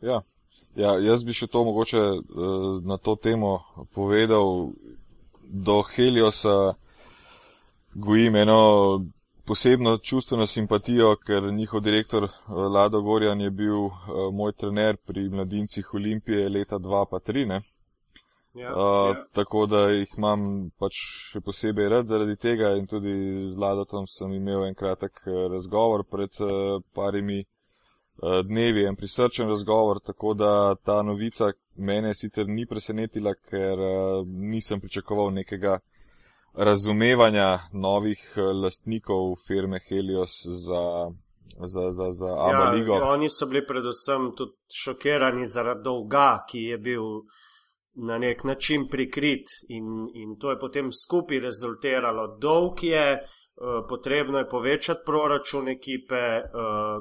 Ja, 0.00 0.20
ja 0.76 0.94
jaz 1.02 1.24
bi 1.24 1.34
še 1.34 1.46
to 1.50 1.64
mogoče 1.64 2.00
uh, 2.00 2.82
na 2.86 2.98
to 2.98 3.16
temo 3.16 3.60
povedal. 3.94 4.72
Do 5.50 5.80
Heliosa 5.82 6.74
gojim 7.94 8.36
eno 8.36 8.60
posebno 9.48 9.96
čustveno 9.96 10.46
simpatijo, 10.46 11.14
ker 11.16 11.42
njihov 11.42 11.80
direktor 11.80 12.24
eh, 12.24 12.52
Lado 12.52 13.00
Gorjan 13.00 13.40
je 13.40 13.50
bil 13.50 13.86
uh, 13.86 13.94
moj 14.32 14.52
trener 14.52 14.96
pri 14.96 15.28
mladincih 15.28 15.94
Olimpije 15.94 16.48
leta 16.48 16.78
2003. 16.78 17.60
Ja, 18.54 18.72
uh, 18.72 19.16
ja. 19.16 19.24
Tako 19.32 19.66
da 19.66 19.80
jih 19.90 20.14
imam 20.16 20.70
pač 20.80 20.96
še 21.32 21.40
posebej 21.44 21.88
rad 21.88 22.06
zaradi 22.08 22.36
tega 22.36 22.72
in 22.80 22.86
tudi 22.86 23.12
z 23.46 23.60
Ladotom 23.60 24.06
sem 24.08 24.32
imel 24.32 24.64
en 24.66 24.74
kratek 24.74 25.20
uh, 25.26 25.46
razgovor 25.52 26.04
pred 26.08 26.40
uh, 26.40 26.80
parimi 26.96 27.42
uh, 27.44 28.40
dnevi 28.48 28.86
en 28.88 28.96
prisrčen 28.96 29.48
razgovor, 29.48 30.00
tako 30.00 30.34
da 30.34 30.74
ta 30.74 31.02
novica 31.02 31.52
mene 31.76 32.14
sicer 32.14 32.48
ni 32.48 32.66
presenetila, 32.66 33.34
ker 33.34 33.78
uh, 33.78 34.26
nisem 34.26 34.80
pričakoval 34.80 35.30
nekega 35.32 35.78
razumevanja 36.58 37.68
novih 37.72 38.22
lastnikov 38.62 39.36
firme 39.46 39.78
Helios 39.88 40.40
za, 40.64 41.12
za, 41.66 41.90
za, 41.92 42.12
za 42.12 42.26
Abu 42.26 42.64
Ja, 42.64 42.70
Ligo. 42.70 42.94
oni 43.12 43.28
so 43.30 43.46
bili 43.46 43.66
predvsem 43.66 44.32
tudi 44.36 44.56
šokirani 44.74 45.46
zaradi 45.46 45.84
dolga, 45.84 46.44
ki 46.50 46.64
je 46.72 46.78
bil 46.78 47.04
na 47.98 48.18
nek 48.18 48.44
način 48.44 48.88
prikrit 48.90 49.46
in, 49.68 49.84
in 50.14 50.36
to 50.38 50.50
je 50.50 50.58
potem 50.58 50.92
skupaj 50.92 51.40
rezultiralo. 51.40 52.36
Dolg 52.40 52.82
je, 52.82 53.06
eh, 53.12 53.22
potrebno 53.88 54.38
je 54.38 54.48
povečati 54.48 55.00
proračun 55.06 55.68
ekipe, 55.68 56.14
eh, 56.14 56.42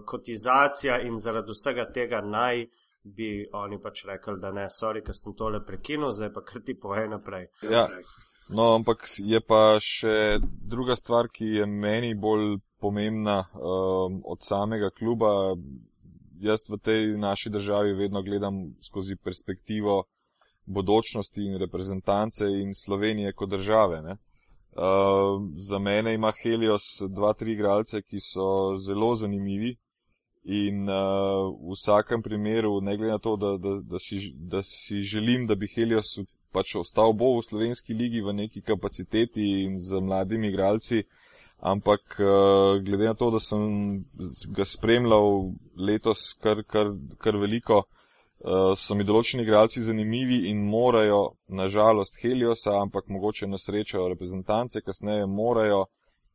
kotizacija 0.06 1.02
in 1.02 1.18
zaradi 1.18 1.52
vsega 1.52 1.92
tega 1.94 2.22
naj 2.22 2.66
bi 3.04 3.50
oni 3.54 3.80
pač 3.82 4.06
rekli, 4.06 4.40
da 4.42 4.52
ne, 4.52 4.68
sorry, 4.70 5.04
ker 5.06 5.16
sem 5.16 5.36
tole 5.38 5.62
prekinil, 5.66 6.12
zdaj 6.12 6.34
pa 6.34 6.44
kar 6.44 6.62
ti 6.66 6.76
povej 6.80 7.08
naprej. 7.10 7.48
Ja. 7.72 7.88
No, 8.50 8.74
ampak 8.76 9.08
je 9.20 9.40
pa 9.44 9.78
še 9.84 10.40
druga 10.42 10.96
stvar, 10.96 11.30
ki 11.32 11.58
je 11.60 11.66
meni 11.68 12.14
bolj 12.16 12.58
pomembna 12.80 13.42
um, 13.54 14.22
od 14.26 14.44
samega 14.44 14.90
kluba. 14.90 15.56
Jaz 16.40 16.68
v 16.70 16.78
tej 16.80 17.18
naši 17.18 17.50
državi 17.50 17.96
vedno 17.98 18.22
gledam 18.24 18.78
skozi 18.84 19.18
perspektivo 19.18 20.04
bodočnosti 20.68 21.42
in 21.42 21.58
reprezentance 21.58 22.46
in 22.46 22.74
Slovenije 22.76 23.34
kot 23.34 23.50
države. 23.50 24.02
Uh, 24.08 24.14
za 25.58 25.80
mene 25.80 26.14
ima 26.14 26.32
Helios 26.44 26.82
dva, 27.10 27.34
tri 27.34 27.52
igralce, 27.52 28.02
ki 28.02 28.20
so 28.20 28.76
zelo 28.78 29.16
zanimivi 29.16 29.76
in 30.44 30.90
uh, 30.90 31.50
v 31.60 31.74
vsakem 31.74 32.22
primeru, 32.22 32.82
ne 32.82 32.98
glede 32.98 33.12
na 33.12 33.18
to, 33.20 33.36
da, 33.36 33.58
da, 33.58 33.80
da, 33.82 34.00
si, 34.00 34.34
da 34.36 34.64
si 34.64 35.02
želim, 35.02 35.48
da 35.48 35.56
bi 35.56 35.68
Helios 35.76 36.20
pač 36.52 36.76
ostal 36.76 37.14
bo 37.14 37.34
v 37.38 37.44
slovenski 37.50 37.94
ligi 37.94 38.22
v 38.22 38.34
neki 38.34 38.62
kapaciteti 38.62 39.64
in 39.64 39.80
z 39.80 40.00
mladimi 40.00 40.48
igralci, 40.48 41.04
ampak 41.58 42.20
uh, 42.20 42.78
glede 42.84 43.10
na 43.10 43.14
to, 43.14 43.32
da 43.32 43.40
sem 43.40 44.06
ga 44.56 44.66
spremljal 44.66 45.52
letos 45.78 46.34
kar, 46.44 46.64
kar, 46.64 46.94
kar 47.18 47.38
veliko, 47.38 47.78
uh, 47.78 47.97
so 48.76 48.96
mi 48.96 49.04
določeni 49.04 49.44
igralci 49.44 49.82
zanimivi 49.82 50.48
in 50.50 50.64
morajo, 50.70 51.38
nažalost, 51.48 52.20
Heliosa, 52.22 52.76
ampak 52.82 53.08
mogoče 53.10 53.48
na 53.48 53.58
srečo 53.58 54.08
reprezentance, 54.08 54.82
kasneje 54.82 55.26
morajo 55.26 55.86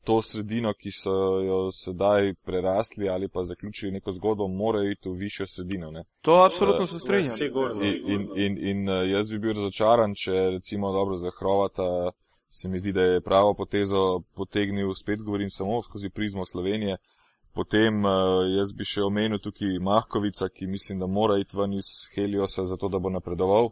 to 0.05 0.17
sredino, 0.23 0.73
ki 0.75 0.91
so 0.91 1.13
jo 1.47 1.59
sedaj 1.71 2.35
prerasli 2.43 3.09
ali 3.09 3.29
pa 3.29 3.45
zaključili 3.45 3.93
neko 3.93 4.13
zgodbo, 4.13 4.49
morajo 4.49 4.91
iti 4.91 5.09
v 5.09 5.13
višjo 5.13 5.47
sredino. 5.47 5.91
Ne? 5.91 6.05
To 6.23 6.43
absolutno 6.43 6.87
se 6.87 6.99
strinjam. 6.99 7.37
Sigurno. 7.37 7.85
In, 7.85 8.11
in, 8.15 8.29
in, 8.37 8.59
in 8.69 8.89
eh, 8.89 9.07
jaz 9.11 9.31
bi 9.31 9.39
bil 9.39 9.55
razočaran, 9.55 10.15
če 10.15 10.51
recimo 10.59 10.93
dobro 10.93 11.15
za 11.15 11.31
Hrovata 11.39 12.11
se 12.53 12.69
mi 12.69 12.79
zdi, 12.79 12.93
da 12.93 13.03
je 13.03 13.21
pravo 13.21 13.55
potezo 13.55 14.21
potegnil, 14.35 14.95
spet 14.95 15.23
govorim 15.23 15.51
samo 15.51 15.83
skozi 15.83 16.11
prizmo 16.11 16.45
Slovenije. 16.45 16.97
Potem 17.53 18.05
uh, 18.05 18.47
jaz 18.49 18.73
bi 18.73 18.85
še 18.89 19.03
omenil 19.05 19.41
tukaj 19.43 19.77
Mahkovica, 19.85 20.49
ki 20.49 20.67
mislim, 20.67 21.03
da 21.03 21.07
mora 21.07 21.37
iti 21.39 21.57
ven 21.57 21.75
iz 21.77 21.89
Heliosa, 22.15 22.65
zato 22.65 22.89
da 22.89 22.99
bo 22.99 23.11
napredoval, 23.13 23.69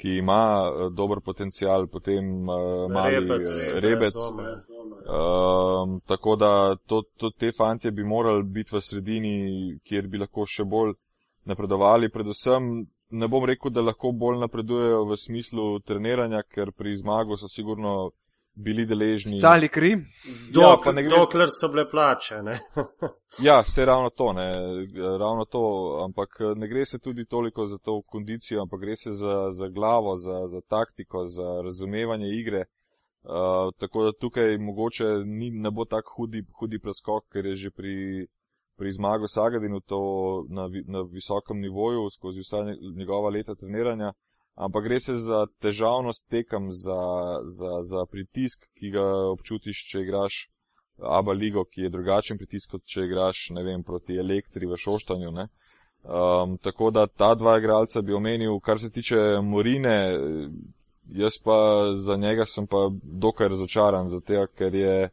ki 0.00 0.14
ima 0.22 0.40
uh, 0.64 0.86
dober 0.92 1.20
potencial, 1.20 1.84
potem 1.92 2.48
uh, 2.48 2.86
mali 2.88 3.20
Rebec, 3.20 3.50
eh, 3.50 3.80
rebec. 3.84 4.16
Um, 5.04 5.98
tako 6.08 6.36
da 6.36 6.76
to, 6.86 7.02
to, 7.16 7.30
te 7.30 7.52
fantje 7.52 7.92
bi 7.92 8.04
morali 8.04 8.42
biti 8.42 8.76
v 8.76 8.80
sredini, 8.80 9.34
kjer 9.84 10.08
bi 10.08 10.22
lahko 10.24 10.48
še 10.48 10.64
bolj 10.64 10.96
napredovali. 11.44 12.08
Predvsem 12.08 12.70
ne 13.10 13.28
bom 13.28 13.44
rekel, 13.44 13.74
da 13.74 13.84
lahko 13.84 14.14
bolj 14.16 14.40
napredujejo 14.46 15.04
v 15.04 15.20
smislu 15.20 15.68
treniranja, 15.84 16.40
ker 16.48 16.72
pri 16.72 16.96
zmagu 16.96 17.36
so 17.36 17.52
sigurno 17.52 18.12
bili 18.54 18.86
deležni. 18.86 19.40
Scali 19.40 19.68
kri. 19.68 19.96
Dok, 20.52 20.62
Ja, 20.62 20.76
pa 20.84 20.92
ne 20.92 21.02
gre- 21.02 21.10
Dokler 21.10 21.48
so 21.50 21.68
bile 21.68 21.90
plače, 21.90 22.42
ne. 22.42 22.58
Ja, 23.40 23.60
vse 23.60 23.84
ravno 23.84 24.10
to, 24.10 24.32
ne, 24.32 24.50
ravno 25.18 25.44
to, 25.44 25.62
ampak 26.04 26.28
ne 26.56 26.68
gre 26.68 26.84
se 26.84 26.98
tudi 26.98 27.24
toliko 27.26 27.66
za 27.66 27.78
to 27.78 28.02
kondicijo, 28.02 28.62
ampak 28.62 28.80
gre 28.80 28.96
se 28.96 29.12
za, 29.12 29.52
za 29.52 29.68
glavo, 29.68 30.16
za, 30.16 30.48
za 30.48 30.60
taktiko, 30.60 31.26
za 31.26 31.62
razumevanje 31.64 32.28
igre. 32.30 32.64
Uh, 33.22 33.30
tako 33.78 34.04
da 34.04 34.12
tukaj 34.12 34.58
mogoče 34.58 35.04
ni, 35.26 35.50
ne 35.50 35.70
bo 35.70 35.84
tak 35.84 36.04
hudi, 36.08 36.42
hudi 36.52 36.78
preskok, 36.78 37.24
ker 37.28 37.46
je 37.46 37.54
že 37.54 37.70
pri, 37.70 38.26
pri 38.76 38.92
zmagu 38.92 39.26
Sagadinu 39.26 39.80
to 39.80 39.98
na, 40.48 40.66
vi- 40.66 40.84
na 40.86 41.02
visokem 41.02 41.60
nivoju 41.60 42.10
skozi 42.10 42.40
vsa 42.40 42.56
nje- 42.58 42.78
njegova 42.96 43.30
leta 43.30 43.54
treniranja, 43.54 44.12
ampak 44.60 44.84
gre 44.84 45.00
se 45.00 45.16
za 45.16 45.46
težavnost 45.64 46.28
tekem, 46.28 46.70
za, 46.72 47.00
za, 47.44 47.80
za 47.88 48.04
pritisk, 48.10 48.66
ki 48.76 48.92
ga 48.96 49.06
občutiš, 49.32 49.84
če 49.90 50.06
igraš 50.06 50.46
Aba 51.00 51.32
ligo, 51.32 51.64
ki 51.64 51.86
je 51.86 51.90
drugačen 51.90 52.36
pritisk, 52.36 52.74
kot 52.74 52.82
če 52.84 53.06
igraš, 53.06 53.46
ne 53.56 53.62
vem, 53.64 53.82
proti 53.82 54.18
elektri 54.20 54.68
v 54.68 54.76
Šoštanju. 54.76 55.30
Ne? 55.32 55.46
Um, 56.04 56.58
tako 56.60 56.90
da 56.90 57.06
ta 57.06 57.34
dva 57.34 57.58
igralca 57.58 58.02
bi 58.02 58.12
omenil, 58.12 58.58
kar 58.60 58.78
se 58.78 58.90
tiče 58.92 59.40
Morine, 59.42 59.96
jaz 61.08 61.38
pa 61.44 61.56
za 61.96 62.16
njega 62.16 62.44
sem 62.46 62.66
pa 62.66 62.88
dokaj 63.02 63.48
razočaran, 63.48 64.08
zato 64.08 64.46
ker 64.56 64.74
je, 64.74 65.10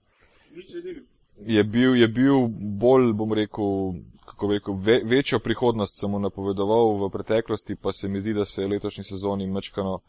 je, 1.46 1.64
bil, 1.64 1.96
je 1.96 2.08
bil 2.08 2.48
bolj, 2.84 3.14
bom 3.14 3.34
rekel, 3.34 4.00
kako 4.28 4.52
rekel, 4.52 4.74
ve, 4.78 5.02
večjo 5.06 5.40
prihodnost 5.40 6.00
sem 6.00 6.12
mu 6.12 6.20
napovedoval 6.20 6.98
v 7.00 7.10
preteklosti, 7.10 7.76
pa 7.76 7.92
se 7.92 8.10
mi 8.10 8.20
zdi, 8.20 8.34
da 8.34 8.46
se 8.46 8.62
je 8.62 8.68
letošnji 8.68 9.04
sezoni 9.04 9.48
mečkano 9.48 10.00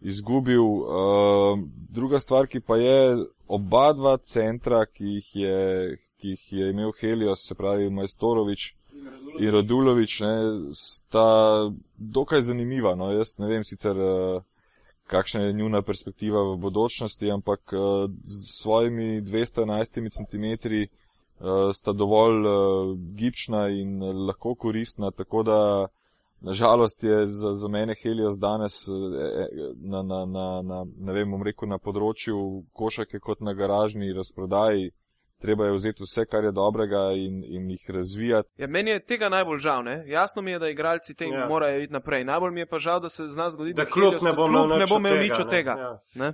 izgubil. 0.00 0.62
Uh, 0.62 1.58
druga 1.90 2.20
stvar, 2.20 2.46
ki 2.46 2.60
pa 2.60 2.76
je 2.76 3.26
oba 3.48 3.92
dva 3.92 4.16
centra, 4.16 4.84
ki 4.86 5.04
jih 5.18 5.30
je, 5.34 5.96
ki 6.20 6.34
jih 6.36 6.52
je 6.52 6.70
imel 6.70 6.92
Helios, 7.00 7.46
se 7.48 7.54
pravi 7.54 7.90
Majstorovič 7.90 8.74
in 9.40 9.50
Radulovič, 9.50 10.20
ne, 10.20 10.34
sta 10.72 11.28
dokaj 11.98 12.42
zanimiva. 12.42 12.94
No, 12.94 13.10
jaz 13.12 13.38
ne 13.38 13.50
vem 13.50 13.64
sicer, 13.64 13.98
uh, 13.98 14.42
kakšna 15.10 15.48
je 15.48 15.52
njuna 15.52 15.82
perspektiva 15.82 16.44
v 16.52 16.56
bodočnosti, 16.62 17.30
ampak 17.30 17.74
uh, 17.74 18.06
z 18.22 18.60
svojimi 18.62 19.20
211 19.22 19.98
cm 20.14 20.86
sta 21.72 21.92
dovolj 21.92 22.46
uh, 22.46 22.96
gibčna 23.16 23.68
in 23.68 24.02
uh, 24.02 24.14
lahko 24.26 24.54
koristna, 24.54 25.10
tako 25.10 25.42
da 25.42 25.60
Nažalost 26.44 27.02
je 27.02 27.26
za, 27.26 27.54
za 27.54 27.68
mene 27.68 27.94
Helios 28.02 28.38
danes 28.38 28.88
eh, 28.88 29.46
na, 29.76 30.02
na, 30.02 30.24
na, 30.24 30.62
na, 30.62 30.84
ne 30.98 31.12
vem, 31.12 31.30
bom 31.30 31.42
rekel, 31.42 31.68
na 31.68 31.78
področju 31.78 32.36
košake 32.76 33.18
kot 33.18 33.40
na 33.40 33.54
garažni 33.56 34.12
razprodaji. 34.12 34.90
Treba 35.40 35.66
je 35.66 35.72
vzeti 35.76 36.04
vse, 36.04 36.24
kar 36.30 36.44
je 36.44 36.52
dobrega 36.52 37.00
in, 37.16 37.40
in 37.44 37.70
jih 37.70 37.88
razvijati. 37.96 38.48
Ja, 38.60 38.68
meni 38.68 38.92
je 38.92 39.00
tega 39.04 39.28
najbolj 39.28 39.58
žal. 39.58 39.82
Ne? 39.84 39.96
Jasno 40.06 40.42
mi 40.42 40.52
je, 40.52 40.58
da 40.58 40.68
igralci 40.68 41.14
tem 41.14 41.32
Ja. 41.32 41.48
morajo 41.48 41.80
iti 41.80 41.92
naprej. 41.92 42.24
Najbolj 42.24 42.52
mi 42.52 42.60
je 42.60 42.66
pa 42.66 42.78
žal, 42.78 43.00
da 43.00 43.08
se 43.08 43.28
zna 43.28 43.48
zgoditi, 43.50 43.76
Da 43.76 43.84
da 43.84 43.90
klub 43.90 44.14
Helios 44.14 44.22
ne 44.22 44.32
bo 44.32 44.46
imel 45.00 45.18
nič 45.24 45.40
od 45.40 45.50
tega, 45.50 45.74
ne. 45.74 45.80
tega. 45.80 45.80
Ja. 45.80 45.92
Ne? 46.14 46.32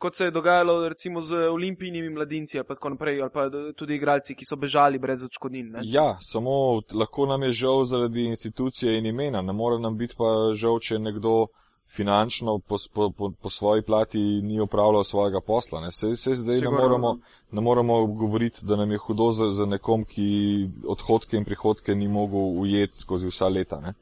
Kot 0.00 0.16
se 0.16 0.24
je 0.24 0.32
dogajalo 0.32 0.88
recimo 0.88 1.20
z 1.20 1.36
olimpijnimi 1.52 2.08
mladinci 2.10 2.58
ali 2.58 2.66
pa 2.66 2.74
tako 2.74 2.88
naprej, 2.94 3.20
ali 3.22 3.30
pa 3.30 3.50
tudi 3.76 3.94
igralci, 3.94 4.34
ki 4.34 4.46
so 4.48 4.56
bežali 4.56 4.98
brez 4.98 5.24
odškodnin. 5.24 5.70
ne. 5.70 5.80
Ja, 5.84 6.16
samo 6.20 6.80
lahko 6.92 7.26
nam 7.26 7.42
je 7.42 7.52
žal 7.52 7.84
zaradi 7.84 8.24
institucije 8.24 8.98
in 8.98 9.06
imena. 9.06 9.42
Ne 9.42 9.52
more 9.52 9.78
nam 9.78 9.98
biti 9.98 10.16
pa 10.16 10.54
žal, 10.56 10.80
če 10.80 10.98
nekdo 10.98 11.46
finančno 11.90 12.58
po, 12.58 12.76
po, 12.94 13.10
po, 13.10 13.30
po 13.42 13.50
svoji 13.50 13.82
plati 13.82 14.18
ni 14.42 14.60
opravljal 14.60 15.04
svojega 15.04 15.40
posla. 15.46 15.80
Ne. 15.80 15.92
Se, 15.92 16.16
se 16.16 16.34
zdaj 16.34 16.54
ne 16.54 16.60
Sigurno. 16.60 16.82
moremo, 16.82 17.18
ne 17.52 17.60
moremo 17.60 18.06
govoriti, 18.06 18.66
da 18.66 18.76
nam 18.76 18.90
je 18.90 18.98
hudo 18.98 19.32
za, 19.32 19.48
za 19.52 19.66
nekom, 19.66 20.04
ki 20.04 20.68
odhodke 20.86 21.36
in 21.36 21.44
prihodke 21.44 21.94
ni 21.94 22.08
mogel 22.08 22.60
ujeti 22.60 22.96
skozi 22.96 23.28
vsa 23.28 23.48
leta. 23.48 23.80
Ne. 23.80 23.94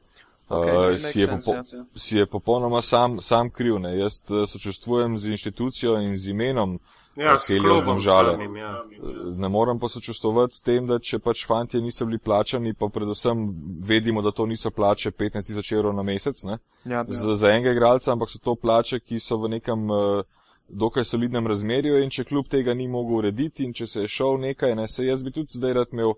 Okej, 0.49 0.75
Uh, 0.75 0.83
makes 0.91 1.11
si, 1.11 1.19
je 1.19 1.27
sense, 1.27 1.45
popo, 1.45 1.57
ja. 1.57 1.85
si 1.95 2.17
je 2.17 2.25
popolnoma 2.25 2.81
sam, 2.81 3.21
sam 3.21 3.49
kriv. 3.49 3.79
Ne. 3.79 3.97
Jaz 3.99 4.23
eh, 4.29 4.47
sočustvujem 4.47 5.17
z 5.17 5.35
inštitucijo 5.35 5.99
in 6.01 6.17
z 6.17 6.29
imenom 6.29 6.79
Ja, 7.19 7.33
eh, 7.33 7.53
Helios 7.53 7.85
Domžale. 7.85 8.31
samim, 8.31 8.55
ja. 8.55 8.83
Ne 9.37 9.49
morem 9.49 9.79
pa 9.79 9.87
sočustovati 9.87 10.55
s 10.55 10.61
tem, 10.61 10.87
da 10.87 10.99
če 10.99 11.19
pač 11.19 11.43
fantje 11.45 11.81
niso 11.81 12.05
bili 12.05 12.19
plačani, 12.19 12.73
pa 12.73 12.87
predvsem 12.89 13.43
vedimo, 13.83 14.21
da 14.21 14.31
to 14.31 14.45
niso 14.45 14.71
plače 14.71 15.11
15 15.11 15.47
tisoč 15.47 15.71
evrov 15.71 15.93
na 15.95 16.03
mesec 16.03 16.43
ne, 16.43 16.57
Ja, 16.85 17.03
za, 17.07 17.35
za 17.35 17.51
enega 17.51 17.71
igralca, 17.71 18.11
ampak 18.11 18.29
so 18.29 18.39
to 18.39 18.55
plače, 18.55 18.99
ki 18.99 19.19
so 19.19 19.37
v 19.37 19.49
nekem 19.49 19.89
uh, 19.91 20.23
dokaj 20.69 21.03
solidnem 21.03 21.47
razmerju 21.47 21.99
in 21.99 22.09
če 22.09 22.23
kljub 22.23 22.47
tega 22.47 22.73
ni 22.73 22.87
mogel 22.87 23.17
urediti 23.17 23.65
in 23.65 23.73
če 23.73 23.87
se 23.87 24.01
je 24.05 24.07
šel 24.07 24.39
nekaj, 24.39 24.75
ne, 24.75 24.87
se 24.87 25.05
jaz 25.05 25.23
bi 25.23 25.35
tudi 25.35 25.57
zdaj 25.59 25.73
rad 25.73 25.91
imel 25.91 26.13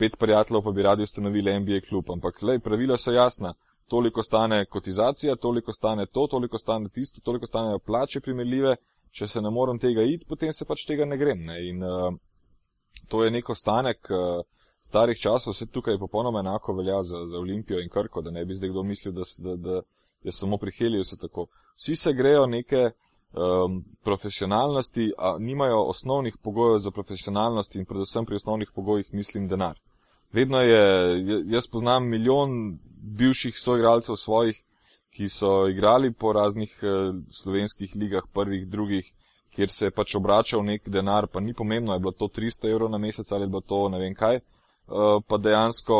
pet 0.00 0.16
prijateljev, 0.18 0.64
pa 0.64 0.72
bi 0.72 0.82
radi 0.82 1.06
ustanovili 1.06 1.58
NBA 1.60 1.84
klub, 1.88 2.10
ampak 2.10 2.42
lej, 2.42 2.58
pravila 2.58 2.96
so 2.96 3.12
jasna. 3.12 3.54
Toliko 3.90 4.22
stane 4.22 4.64
kotizacija, 4.70 5.34
toliko 5.36 5.72
stane 5.72 6.06
to, 6.06 6.26
toliko 6.30 6.58
stane 6.58 6.88
tisto, 6.88 7.20
toliko 7.24 7.46
stanejo 7.46 7.78
plače 7.78 8.20
primerljive. 8.20 8.76
Če 9.10 9.26
se 9.26 9.40
ne 9.42 9.50
morem 9.50 9.78
tega 9.82 10.04
iti, 10.06 10.26
potem 10.28 10.52
se 10.54 10.64
pač 10.64 10.84
tega 10.86 11.04
ne 11.04 11.16
grem. 11.18 11.40
Ne? 11.42 11.56
In 11.68 11.82
uh, 11.82 12.14
to 13.10 13.24
je 13.24 13.34
nek 13.34 13.50
ostanek. 13.50 14.06
Uh, 14.10 14.44
starih 14.80 15.18
časov, 15.18 15.52
vse 15.52 15.66
tukaj 15.66 15.98
popolnoma 15.98 16.40
enako 16.40 16.72
velja 16.72 17.02
za, 17.02 17.26
za 17.26 17.38
Olimpijo 17.38 17.80
in 17.80 17.88
Krko, 17.88 18.22
da 18.22 18.30
ne 18.30 18.44
bi 18.44 18.54
zdaj 18.54 18.70
kdo 18.70 18.82
mislil, 18.82 19.14
da, 19.14 19.22
da, 19.38 19.56
da 19.56 19.82
je 20.22 20.32
samo 20.32 20.58
pri 20.58 20.72
Heliju 20.72 21.04
se 21.04 21.18
tako. 21.18 21.46
Vsi 21.76 21.96
se 21.96 22.12
grejo 22.12 22.46
neke 22.46 22.90
um, 22.90 23.84
profesionalnosti, 24.02 25.12
a 25.18 25.36
nimajo 25.38 25.82
osnovnih 25.82 26.36
pogojev 26.42 26.78
za 26.78 26.90
profesionalnost 26.90 27.76
in 27.76 27.84
predvsem 27.84 28.26
pri 28.26 28.36
osnovnih 28.36 28.70
pogojih 28.74 29.14
mislim 29.14 29.48
denar. 29.48 29.78
Vedno 30.32 30.60
je, 30.60 30.82
jaz 31.46 31.66
poznam 31.66 32.08
milijon 32.08 32.78
bivših 33.18 33.58
soigralcev 33.58 34.16
svojih, 34.16 34.58
ki 35.10 35.28
so 35.28 35.68
igrali 35.68 36.12
po 36.12 36.32
raznih 36.32 36.78
uh, 36.82 37.14
slovenskih 37.34 37.96
ligah, 37.96 38.22
prvih, 38.32 38.68
drugih, 38.68 39.12
kjer 39.50 39.70
se 39.70 39.88
je 39.88 39.90
pač 39.90 40.14
obračal 40.14 40.62
nek 40.64 40.88
denar, 40.88 41.26
pa 41.26 41.40
ni 41.40 41.54
pomembno, 41.54 41.92
je 41.92 42.00
bilo 42.00 42.12
to 42.12 42.28
300 42.28 42.70
evrov 42.70 42.90
na 42.90 42.98
mesec 42.98 43.32
ali 43.32 43.44
je 43.44 43.48
bilo 43.48 43.60
to 43.60 43.88
ne 43.88 43.98
vem 43.98 44.14
kaj, 44.14 44.36
uh, 44.36 45.18
pa 45.26 45.38
dejansko 45.38 45.96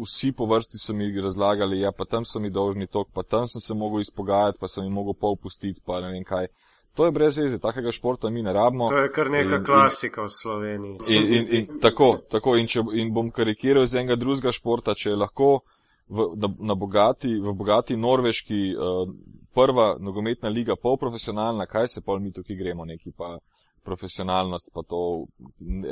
vsi 0.00 0.32
po 0.32 0.46
vrsti 0.46 0.78
so 0.78 0.94
mi 0.94 1.20
razlagali, 1.20 1.80
ja, 1.80 1.92
pa 1.92 2.04
tam 2.04 2.24
so 2.24 2.40
mi 2.40 2.50
dolžni 2.50 2.86
tok, 2.86 3.08
pa 3.14 3.22
tam 3.22 3.48
sem 3.48 3.60
se 3.60 3.74
mogel 3.74 4.00
izpogajati, 4.00 4.58
pa 4.60 4.68
sem 4.68 4.84
jim 4.84 4.92
mogel 4.92 5.14
pol 5.14 5.36
pustiti, 5.36 5.80
pa 5.84 6.00
ne 6.00 6.12
vem 6.12 6.24
kaj. 6.24 6.46
To 6.94 7.04
je 7.04 7.12
brez 7.12 7.38
veze, 7.38 7.58
takega 7.58 7.92
športa 7.92 8.30
mi 8.30 8.42
ne 8.42 8.52
rabimo. 8.52 8.88
To 8.88 8.98
je 8.98 9.12
kar 9.12 9.30
neka 9.30 9.56
in, 9.56 9.64
klasika 9.64 10.20
in, 10.20 10.26
v 10.26 10.30
Sloveniji. 10.30 10.96
In, 11.08 11.22
in, 11.34 11.46
in, 11.50 11.78
tako, 11.80 12.18
tako, 12.30 12.56
in, 12.56 12.68
če, 12.68 12.84
in 12.92 13.12
bom 13.14 13.30
karikiral 13.32 13.88
iz 13.88 13.94
enega 13.94 14.16
drugega 14.20 14.52
športa, 14.52 14.94
če 14.94 15.14
je 15.14 15.16
lahko 15.16 15.62
v, 16.08 16.26
na, 16.36 16.48
na 16.58 16.74
bogati, 16.74 17.40
v 17.40 17.52
bogati 17.52 17.96
Norveški 17.96 18.74
uh, 18.74 19.14
prva 19.54 19.96
nogometna 20.00 20.48
liga 20.48 20.76
polprofesionalna, 20.82 21.66
kaj 21.66 21.88
se 21.88 22.00
pol 22.00 22.20
mi 22.20 22.32
tukaj 22.32 22.56
gremo 22.56 22.84
neki 22.84 23.12
pa 23.16 23.38
profesionalnost, 23.84 24.70
pa 24.74 24.82
to 24.88 25.26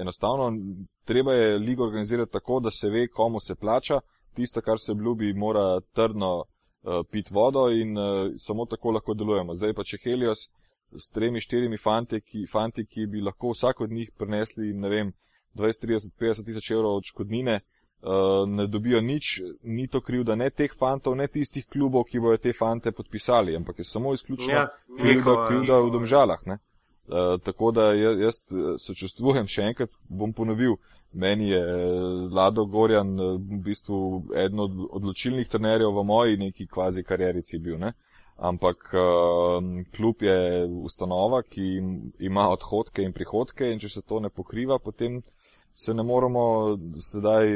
enostavno 0.01 0.53
treba 1.05 1.33
je 1.33 1.59
ligo 1.59 1.85
organizirati 1.85 2.33
tako, 2.33 2.61
da 2.61 2.71
se 2.71 2.89
ve, 2.89 3.09
komu 3.09 3.41
se 3.41 3.55
plača, 3.55 4.01
tisto, 4.35 4.61
kar 4.61 4.79
se 4.79 4.93
ljubi, 4.93 5.35
mora 5.35 5.81
trdno 5.81 6.37
uh, 6.39 6.45
piti 7.11 7.35
vodo 7.35 7.71
in 7.71 7.99
uh, 7.99 8.33
samo 8.37 8.67
tako 8.67 8.91
lahko 8.91 9.15
delujemo. 9.15 9.55
Zdaj 9.55 9.75
pa 9.75 9.85
če 9.85 9.99
Helios 10.05 10.39
s 10.91 11.11
tremi, 11.15 11.41
štirimi 11.41 11.79
fanti 11.79 12.21
ki, 12.21 12.47
fanti, 12.53 12.87
ki 12.87 13.07
bi 13.07 13.21
lahko 13.21 13.51
vsak 13.51 13.81
od 13.81 13.91
njih 13.91 14.11
prinesli, 14.19 14.73
ne 14.75 14.89
vem, 14.89 15.13
20, 15.55 15.85
30, 15.87 16.15
50 16.21 16.47
tisoč 16.47 16.71
evrov 16.71 16.97
odškodnine, 17.03 17.55
uh, 17.55 17.80
ne 18.47 18.65
dobijo 18.67 19.01
nič, 19.05 19.43
ni 19.63 19.85
to 19.89 20.01
krivda 20.01 20.35
ne 20.35 20.49
teh 20.51 20.73
fantov, 20.73 21.17
ne 21.17 21.27
tistih 21.29 21.67
klubov, 21.69 22.07
ki 22.09 22.21
bojo 22.21 22.39
te 22.41 22.53
fante 22.57 22.93
podpisali, 22.93 23.57
ampak 23.57 23.79
je 23.79 23.85
samo 23.85 24.15
izključno 24.17 24.55
ja, 24.55 24.69
krivda, 24.97 25.35
krivda 25.49 25.81
v 25.85 25.91
domžalah. 25.93 26.47
Ne? 26.47 26.59
Eh, 27.11 27.39
tako 27.43 27.71
da 27.71 27.93
jaz 27.93 28.37
eh, 28.53 28.77
sočustvujem, 28.79 29.49
še 29.51 29.65
enkrat 29.73 29.95
bom 30.07 30.31
ponovil, 30.33 30.77
meni 31.13 31.49
je 31.51 31.59
eh, 31.59 31.89
Lado 32.31 32.65
Gorjan 32.71 33.17
v 33.19 33.59
bistvu 33.67 33.99
eden 34.39 34.63
od 34.63 34.77
odločilnih 35.01 35.51
trenerjev 35.51 35.91
v 35.97 36.05
moji 36.07 36.39
neki 36.39 36.69
kvazi 36.71 37.03
karierici 37.03 37.59
bil. 37.59 37.81
Ne? 37.83 37.97
Ampak 38.41 38.87
uh, 38.97 39.59
klub 39.93 40.23
je 40.25 40.65
ustanova, 40.65 41.43
ki 41.45 41.65
ima 42.25 42.47
odhodke 42.49 43.05
in 43.05 43.13
prihodke 43.13 43.69
in 43.69 43.83
če 43.83 43.91
se 43.93 44.03
to 44.09 44.17
ne 44.25 44.31
pokriva, 44.33 44.79
potem 44.81 45.19
se 45.75 45.95
ne 45.95 46.03
moramo 46.03 46.77
sedaj, 47.13 47.47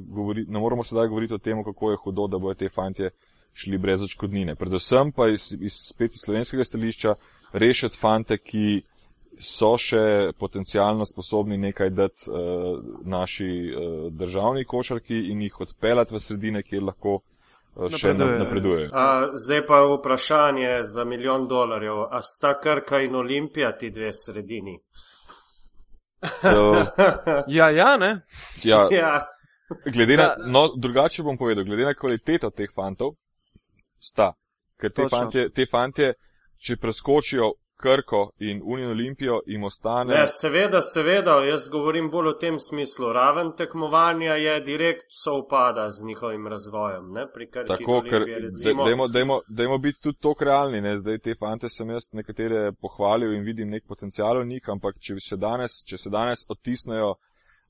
govori, 0.00 0.44
ne 0.48 0.60
moramo 0.60 0.84
sedaj 0.84 1.08
govoriti 1.08 1.34
o 1.34 1.38
tem, 1.38 1.64
kako 1.64 1.90
je 1.90 1.96
hudo, 2.04 2.26
da 2.26 2.38
bojo 2.38 2.54
te 2.54 2.68
fantje 2.68 3.10
šli 3.54 3.78
brez 3.78 4.02
očkodnine. 4.02 4.54
Predvsem 4.54 5.12
pa 5.12 5.28
iz, 5.28 5.52
iz 5.60 5.72
spet 5.88 6.14
iz 6.14 6.24
slovenskega 6.24 6.64
stališča 6.64 7.14
rešiti 7.52 7.98
fante, 7.98 8.38
ki 8.38 8.82
so 9.40 9.74
še 9.80 10.32
potencialno 10.38 11.06
sposobni 11.08 11.56
nekaj 11.58 11.90
dati 11.90 12.30
uh, 12.30 12.78
naši 13.04 13.48
uh, 13.48 14.08
državni 14.12 14.64
košarki 14.64 15.18
in 15.32 15.42
jih 15.42 15.60
odpeljati 15.60 16.14
v 16.14 16.20
sredine, 16.20 16.62
kjer 16.62 16.82
lahko 16.82 17.14
uh, 17.20 17.88
še 17.88 18.12
napredujejo. 18.14 18.90
Zdaj 19.46 19.64
pa 19.66 19.80
vprašanje 19.94 20.82
za 20.84 21.04
milijon 21.04 21.48
dolarjev. 21.48 22.04
A 22.10 22.20
sta 22.22 22.58
Krka 22.60 23.00
in 23.00 23.16
Olimpija 23.16 23.72
ti 23.76 23.90
dve 23.90 24.12
sredini? 24.12 24.78
Uh, 26.22 26.86
ja, 27.58 27.70
ja, 27.70 27.96
ne. 27.96 28.20
Ja. 28.64 28.88
ja. 29.00 29.26
Glede 29.94 30.16
na, 30.16 30.34
no, 30.46 30.68
drugače 30.76 31.22
bom 31.22 31.38
povedal, 31.38 31.64
glede 31.64 31.84
na 31.84 31.94
kvaliteto 31.94 32.50
teh 32.50 32.70
fantov, 32.74 33.14
sta. 33.98 34.32
Ker 34.80 34.92
te 34.92 35.06
fantje, 35.08 35.48
te 35.54 35.66
fantje, 35.66 36.12
če 36.58 36.76
preskočijo 36.76 37.52
Krko 37.82 38.30
in 38.38 38.60
Unijo 38.64 38.90
Olimpijo 38.90 39.40
jim 39.46 39.64
ostane. 39.64 40.14
Ne, 40.14 40.26
seveda, 40.28 40.80
seveda, 40.82 41.34
jaz 41.44 41.68
govorim 41.72 42.10
bolj 42.10 42.30
v 42.30 42.38
tem 42.40 42.58
smislu. 42.58 43.12
Raven 43.12 43.52
tekmovanja 43.58 44.36
je 44.38 44.60
direkt 44.60 45.06
sovpada 45.24 45.88
z 45.90 46.06
njihovim 46.06 46.46
razvojem. 46.46 47.10
Ne, 47.12 47.26
Tako, 47.66 48.02
ker 48.10 48.24
recimo... 48.46 48.84
dajmo, 48.84 49.08
dajmo, 49.08 49.40
dajmo 49.48 49.78
biti 49.78 50.00
tudi 50.02 50.18
tok 50.18 50.42
realni. 50.42 50.80
Ne. 50.80 50.98
Zdaj 50.98 51.18
te 51.18 51.34
fante 51.40 51.68
sem 51.68 51.90
jaz 51.90 52.08
nekatere 52.12 52.72
pohvalil 52.72 53.34
in 53.34 53.44
vidim 53.44 53.70
nek 53.70 53.84
potencial 53.88 54.40
v 54.40 54.46
njih, 54.54 54.68
ampak 54.68 54.98
če 55.00 55.18
se 55.20 55.36
danes, 55.36 55.82
če 55.88 55.98
se 55.98 56.10
danes 56.10 56.46
odtisnejo 56.48 57.14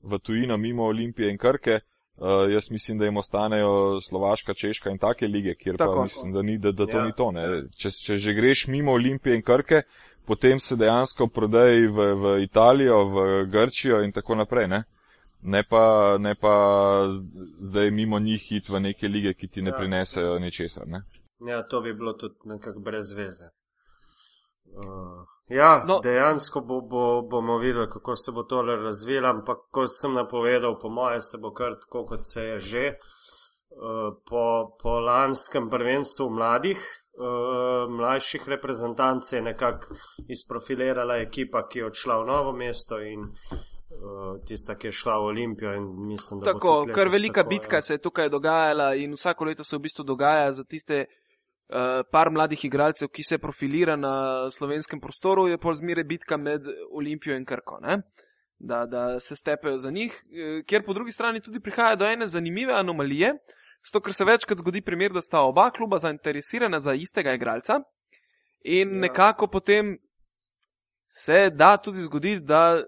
v 0.03 0.19
tujino 0.19 0.57
mimo 0.57 0.85
Olimpije 0.85 1.31
in 1.31 1.37
Krke, 1.37 1.79
Uh, 2.17 2.51
jaz 2.51 2.71
mislim, 2.71 2.97
da 2.97 3.05
jim 3.05 3.17
ostanejo 3.17 4.01
Slovaška, 4.01 4.53
Češka 4.53 4.89
in 4.89 4.97
take 4.97 5.27
lige, 5.27 5.55
kjer 5.55 5.77
Tako. 5.77 5.93
pa 5.93 6.03
mislim, 6.03 6.33
da, 6.33 6.41
ni, 6.41 6.57
da, 6.57 6.71
da 6.71 6.85
to 6.85 6.97
ja. 6.97 7.05
ni 7.05 7.11
to. 7.17 7.31
Če, 7.77 7.91
če 7.91 8.17
že 8.17 8.33
greš 8.33 8.67
mimo 8.67 8.91
Olimpije 8.91 9.35
in 9.35 9.41
Krke, 9.41 9.81
potem 10.25 10.59
se 10.59 10.75
dejansko 10.75 11.27
prodaj 11.27 11.87
v, 11.87 12.13
v 12.13 12.35
Italijo, 12.43 13.03
v 13.05 13.45
Grčijo 13.49 14.03
in 14.03 14.11
tako 14.11 14.35
naprej. 14.35 14.67
Ne, 14.67 14.83
ne, 15.41 15.63
pa, 15.63 16.17
ne 16.19 16.35
pa 16.35 16.55
zdaj 17.59 17.91
mimo 17.91 18.19
njih 18.19 18.45
hit 18.49 18.69
v 18.69 18.79
neke 18.79 19.07
lige, 19.07 19.33
ki 19.33 19.47
ti 19.47 19.61
ne 19.61 19.73
ja. 19.73 19.77
prinesejo 19.77 20.39
ničesar. 20.39 20.87
Ne? 20.87 21.01
Ja, 21.49 21.63
to 21.67 21.81
bi 21.81 21.93
bilo 21.93 22.13
tudi 22.13 22.35
nekako 22.45 22.79
brez 22.79 23.11
veze. 23.11 23.49
Uh. 24.77 25.32
Ja, 25.47 25.83
no. 25.87 25.99
dejansko 25.99 26.61
bo, 26.61 26.81
bo, 26.81 27.21
bomo 27.21 27.57
videli, 27.57 27.89
kako 27.89 28.15
se 28.15 28.31
bo 28.31 28.43
to 28.43 28.61
razvilo, 28.61 29.29
ampak 29.29 29.57
kot 29.71 29.91
sem 29.91 30.13
napovedal, 30.13 30.77
po 30.79 30.89
moje 30.89 31.21
se 31.21 31.37
bo 31.37 31.51
kar 31.53 31.75
tako, 31.81 32.05
kot 32.05 32.19
se 32.23 32.41
je 32.41 32.59
že. 32.59 32.85
Uh, 33.73 34.13
po, 34.29 34.77
po 34.81 34.99
lanskem 34.99 35.69
prvenstvu 35.69 36.29
mladih, 36.29 36.77
uh, 37.17 37.89
mlajših 37.89 38.43
reprezentanc 38.47 39.33
je 39.33 39.41
nekako 39.41 39.95
izprofilirala 40.29 41.17
ekipa, 41.17 41.67
ki 41.67 41.79
je 41.79 41.85
odšla 41.85 42.19
v 42.21 42.27
novo 42.27 42.53
mesto 42.53 42.99
in 43.01 43.25
uh, 43.25 44.37
tista, 44.45 44.77
ki 44.77 44.87
je 44.87 44.91
šla 44.91 45.17
v 45.17 45.25
Olimpijo. 45.31 45.73
Mislim, 46.05 46.43
tako, 46.45 46.85
kar 46.93 47.09
velika 47.09 47.41
tako, 47.41 47.49
bitka 47.49 47.81
ja. 47.81 47.81
se 47.81 47.93
je 47.93 48.01
tukaj 48.05 48.29
dogajala 48.29 48.93
in 48.95 49.17
vsako 49.17 49.49
leto 49.49 49.63
se 49.63 49.77
v 49.77 49.81
bistvu 49.89 50.05
dogaja 50.05 50.51
za 50.53 50.63
tiste. 50.63 51.05
Uh, 51.69 52.03
par 52.11 52.29
mladih 52.29 52.65
igralcev, 52.65 53.07
ki 53.09 53.23
se 53.23 53.37
profilira 53.37 53.95
na 53.95 54.49
slovenskem 54.51 54.99
prostoru, 55.01 55.47
je 55.47 55.57
pol 55.57 55.73
zmeraj 55.73 56.03
bitka 56.03 56.37
med 56.37 56.67
Olimpijo 56.91 57.37
in 57.39 57.45
Krko, 57.45 57.79
da, 58.59 58.85
da 58.85 59.19
se 59.19 59.35
stepejo 59.35 59.77
za 59.77 59.91
njih, 59.91 60.11
uh, 60.11 60.65
kjer 60.67 60.83
po 60.85 60.93
drugi 60.93 61.11
strani 61.11 61.41
tudi 61.41 61.63
prihaja 61.63 61.95
do 61.95 62.05
ene 62.05 62.27
zanimive 62.27 62.73
anomalije, 62.73 63.31
zato 63.85 64.03
ker 64.03 64.13
se 64.13 64.27
večkrat 64.27 64.59
zgodi 64.59 64.81
primer, 64.81 65.15
da 65.15 65.21
sta 65.21 65.41
oba 65.41 65.69
kluba 65.71 65.97
zainteresirana 65.97 66.79
za 66.79 66.93
istega 66.93 67.33
igralca 67.33 67.79
in 68.63 68.93
ja. 68.93 68.99
nekako 69.07 69.47
potem 69.47 69.97
se 71.07 71.49
da 71.49 71.77
tudi 71.77 72.01
zgoditi, 72.01 72.45
da 72.45 72.83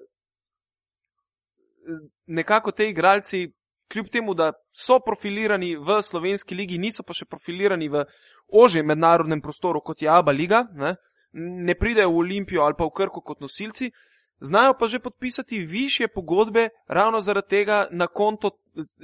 nekako 2.26 2.72
te 2.72 2.90
igralci, 2.90 3.52
kljub 3.92 4.10
temu, 4.12 4.34
da 4.34 4.52
so 4.74 5.00
profilirani 5.00 5.76
v 5.76 6.02
slovenski 6.02 6.56
ligi, 6.56 6.78
niso 6.78 7.04
pa 7.04 7.14
še 7.14 7.26
profilirani 7.26 7.90
v 7.90 8.06
ožjem 8.48 8.86
mednarodnem 8.86 9.42
prostoru, 9.42 9.82
kot 9.82 10.02
je 10.02 10.10
Abu 10.10 10.34
Leiga, 10.34 10.66
ne, 10.74 10.96
ne 11.34 11.76
pridejo 11.76 12.12
v 12.14 12.22
Olimpijo 12.24 12.64
ali 12.64 12.78
pa 12.78 12.86
v 12.86 12.94
Krko 12.96 13.22
kot 13.22 13.42
nosilci, 13.42 13.92
znajo 14.40 14.76
pa 14.80 14.88
že 14.88 15.00
podpisati 15.00 15.60
više 15.60 16.08
pogodbe, 16.08 16.70
ravno 16.88 17.22
zaradi 17.22 17.48
tega 17.50 17.88
na 17.92 18.08
konto 18.08 18.58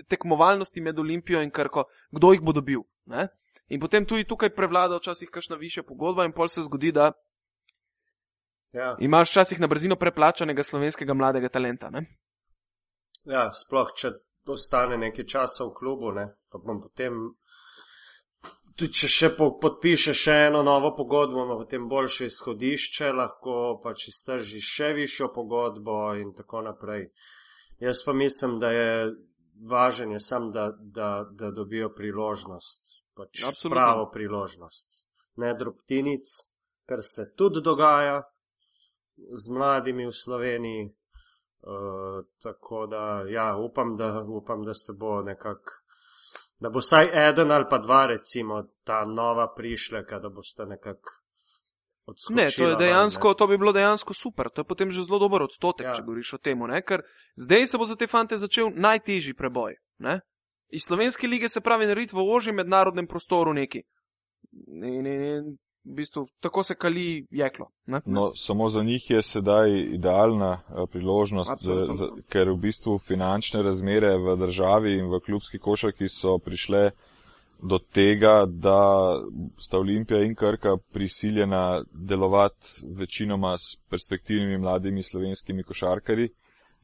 tekmovalnosti 0.08 0.82
med 0.82 1.00
Olimpijo 1.00 1.42
in 1.42 1.52
Krko, 1.52 1.86
kdo 2.12 2.34
jih 2.34 2.42
bo 2.42 2.52
dobil. 2.52 2.84
Ne. 3.06 3.28
In 3.72 3.80
potem 3.80 4.06
tudi 4.06 4.28
tukaj 4.28 4.50
prevlada 4.56 4.98
včasih 4.98 5.30
kakšna 5.30 5.56
više 5.56 5.84
pogodba, 5.84 6.26
in 6.26 6.34
pol 6.36 6.48
se 6.48 6.62
zgodi, 6.62 6.92
da 6.92 7.12
ja. 8.74 8.96
imaš 9.00 9.32
včasih 9.32 9.60
na 9.60 9.68
brzino 9.68 9.96
preplačanega 9.96 10.64
slovenskega 10.64 11.14
mladega 11.14 11.50
talenta. 11.50 11.90
Ne. 11.90 12.04
Ja, 13.24 13.48
sploh 13.54 13.94
če 13.96 14.12
ostane 14.48 14.98
nekaj 14.98 15.26
časa 15.26 15.66
v 15.66 15.74
klubu, 15.78 16.12
ne, 16.12 16.26
pa 16.50 16.58
bom 16.58 16.82
potem 16.82 17.20
tudi 18.76 18.94
če 18.98 19.08
še 19.08 19.30
po, 19.38 19.52
podpiše 19.62 20.14
še 20.18 20.38
eno 20.48 20.64
novo 20.66 20.94
pogodbo, 20.98 21.44
ima 21.46 21.58
potem 21.60 21.88
boljše 21.90 22.30
izhodišče, 22.32 23.12
lahko 23.14 23.58
pač 23.84 24.08
iztrži 24.10 24.62
še 24.64 24.94
višjo 24.98 25.30
pogodbo 25.36 26.16
in 26.18 26.34
tako 26.34 26.64
naprej. 26.66 27.12
Jaz 27.82 28.04
pa 28.06 28.14
mislim, 28.14 28.60
da 28.62 28.72
je 28.72 28.90
važen 29.70 30.12
je 30.12 30.20
sam, 30.20 30.50
da, 30.50 30.72
da, 30.80 31.26
da 31.32 31.52
dobijo 31.52 31.92
priložnost, 31.94 32.96
pač 33.18 33.44
pravo 33.70 34.10
priložnost. 34.14 35.06
Ne 35.42 35.54
drobtinic, 35.58 36.34
kar 36.90 37.04
se 37.06 37.32
tudi 37.38 37.62
dogaja 37.62 38.22
z 39.16 39.54
mladimi 39.54 40.08
v 40.08 40.16
Sloveniji. 40.16 40.90
Uh, 41.62 42.26
tako 42.44 42.88
da, 42.88 43.24
ja, 43.30 43.56
upam, 43.58 43.98
da, 43.98 44.26
upam, 44.28 44.64
da 44.66 44.74
se 44.74 44.94
bo 44.98 45.22
nekako, 45.22 45.72
da 46.60 46.70
bo 46.70 46.80
vsaj 46.80 47.30
eden 47.30 47.52
ali 47.52 47.66
pa 47.70 47.78
dva, 47.78 48.06
recimo, 48.06 48.64
ta 48.84 49.06
nova 49.06 49.54
prišleka, 49.56 50.20
da 50.20 50.30
boste 50.30 50.66
nekako. 50.66 51.22
Ne, 52.30 52.48
to, 52.58 52.70
je 52.70 52.76
dejansko, 52.76 53.28
ven, 53.28 53.36
to 53.38 53.48
bi 53.48 53.58
bilo 53.58 53.72
dejansko 53.72 54.14
super. 54.14 54.50
To 54.50 54.62
je 54.62 54.66
potem 54.66 54.92
že 54.92 55.06
zelo 55.06 55.20
dober 55.20 55.42
odstotek, 55.42 55.86
Ja. 55.86 55.94
če 55.94 56.02
govoriš 56.02 56.34
o 56.34 56.38
tem. 56.38 56.60
Ker 56.86 57.04
zdaj 57.36 57.68
se 57.68 57.78
bo 57.78 57.86
za 57.86 57.96
te 57.96 58.08
fante 58.08 58.38
začel 58.38 58.72
najtežji 58.76 59.34
preboj. 59.34 59.78
Ne? 60.00 60.20
Iz 60.70 60.82
slovenske 60.88 61.28
lige 61.28 61.50
se 61.50 61.62
pravi 61.62 61.86
narediti 61.86 62.16
v 62.16 62.26
ožjem 62.26 62.56
mednarodnem 62.56 63.08
prostoru 63.08 63.54
neki. 63.54 63.84
In, 64.68 65.06
in, 65.06 65.22
in 65.22 65.58
v 65.84 65.96
bistvu 65.96 66.28
tako 66.40 66.64
se 66.64 66.76
kali 66.76 67.28
jeklo. 67.32 67.68
Ne? 67.86 68.02
No, 68.06 68.32
samo 68.36 68.70
za 68.70 68.84
njih 68.84 69.10
je 69.10 69.22
sedaj 69.22 69.80
idealna 69.80 70.52
eh, 70.52 70.86
priložnost, 70.92 71.48
za, 71.48 71.74
Absolutno. 71.74 71.94
za, 71.94 72.08
ker 72.30 72.50
v 72.50 72.56
bistvu 72.56 73.00
finančne 73.00 73.62
razmere 73.62 74.18
v 74.18 74.36
državi 74.38 74.98
in 74.98 75.10
v 75.10 75.20
klubski 75.26 75.60
košarki 75.60 76.10
so 76.10 76.38
prišle 76.38 76.92
do 77.62 77.78
tega, 77.78 78.46
da 78.46 79.14
sta 79.58 79.80
Olimpija 79.80 80.24
in 80.24 80.36
Krka 80.36 80.78
prisiljena 80.94 81.84
delovati 81.94 82.68
večinoma 82.98 83.58
s 83.58 83.78
perspektivnimi 83.90 84.58
mladimi 84.58 85.04
slovenskimi 85.04 85.64
košarkari. 85.64 86.30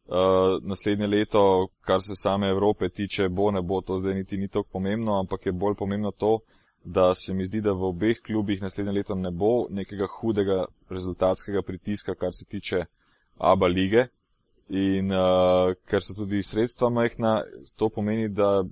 Uh, 0.08 0.16
naslednje 0.62 1.08
leto, 1.08 1.68
kar 1.82 2.02
se 2.02 2.16
same 2.16 2.50
Evrope 2.50 2.90
tiče, 2.90 3.30
bo 3.30 3.52
ne 3.52 3.62
bo, 3.62 3.82
to 3.82 3.98
zdaj 3.98 4.14
niti 4.14 4.38
ni 4.38 4.48
tako 4.48 4.70
pomembno, 4.72 5.20
ampak 5.20 5.46
je 5.46 5.52
bolj 5.52 5.76
pomembno 5.76 6.12
to, 6.12 6.40
da 6.90 7.16
se 7.16 7.34
mi 7.34 7.46
zdi, 7.46 7.62
da 7.62 7.72
v 7.72 7.84
obeh 7.84 8.22
klubih 8.24 8.62
naslednje 8.62 8.92
leto 8.92 9.16
ne 9.16 9.32
bo 9.32 9.68
nekega 9.70 10.08
hudega 10.08 10.66
rezultatskega 10.90 11.62
pritiska, 11.62 12.16
kar 12.16 12.34
se 12.34 12.46
tiče 12.46 12.86
ABA 13.38 13.68
lige. 13.68 14.08
In 14.70 15.12
uh, 15.12 15.74
ker 15.88 16.04
so 16.04 16.16
tudi 16.16 16.44
sredstva 16.44 16.90
majhna, 16.90 17.42
to 17.76 17.90
pomeni, 17.90 18.30
da 18.30 18.64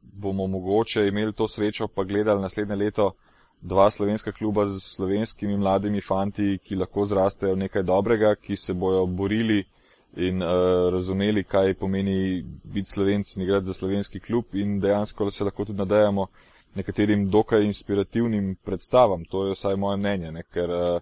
bomo 0.00 0.46
mogoče 0.46 1.06
imeli 1.06 1.32
to 1.32 1.48
srečo 1.48 1.88
pa 1.88 2.04
gledali 2.04 2.42
naslednje 2.42 2.76
leto 2.76 3.12
dva 3.60 3.90
slovenska 3.90 4.32
kluba 4.32 4.66
z 4.66 4.80
slovenskimi 4.80 5.56
mladimi 5.56 6.00
fanti, 6.00 6.58
ki 6.58 6.76
lahko 6.76 7.04
zrastejo 7.04 7.56
nekaj 7.56 7.82
dobrega, 7.82 8.34
ki 8.34 8.56
se 8.56 8.74
bojo 8.74 9.06
borili 9.06 9.64
in 10.16 10.42
uh, 10.42 10.48
razumeli, 10.92 11.44
kaj 11.44 11.74
pomeni 11.74 12.44
biti 12.64 12.90
slovenc 12.90 13.36
in 13.36 13.42
igrati 13.42 13.66
za 13.66 13.74
slovenski 13.74 14.20
klub 14.20 14.54
in 14.54 14.80
dejansko 14.80 15.30
se 15.30 15.44
lahko 15.44 15.64
tudi 15.64 15.78
nadejamo 15.78 16.26
nekaterim 16.76 17.30
dokaj 17.30 17.64
inspirativnim 17.64 18.56
predstavam. 18.64 19.24
To 19.24 19.46
je 19.46 19.54
vsaj 19.54 19.76
moje 19.76 19.96
mnenje, 19.96 20.32
ne? 20.32 20.42
ker 20.52 20.70
uh, 20.70 21.00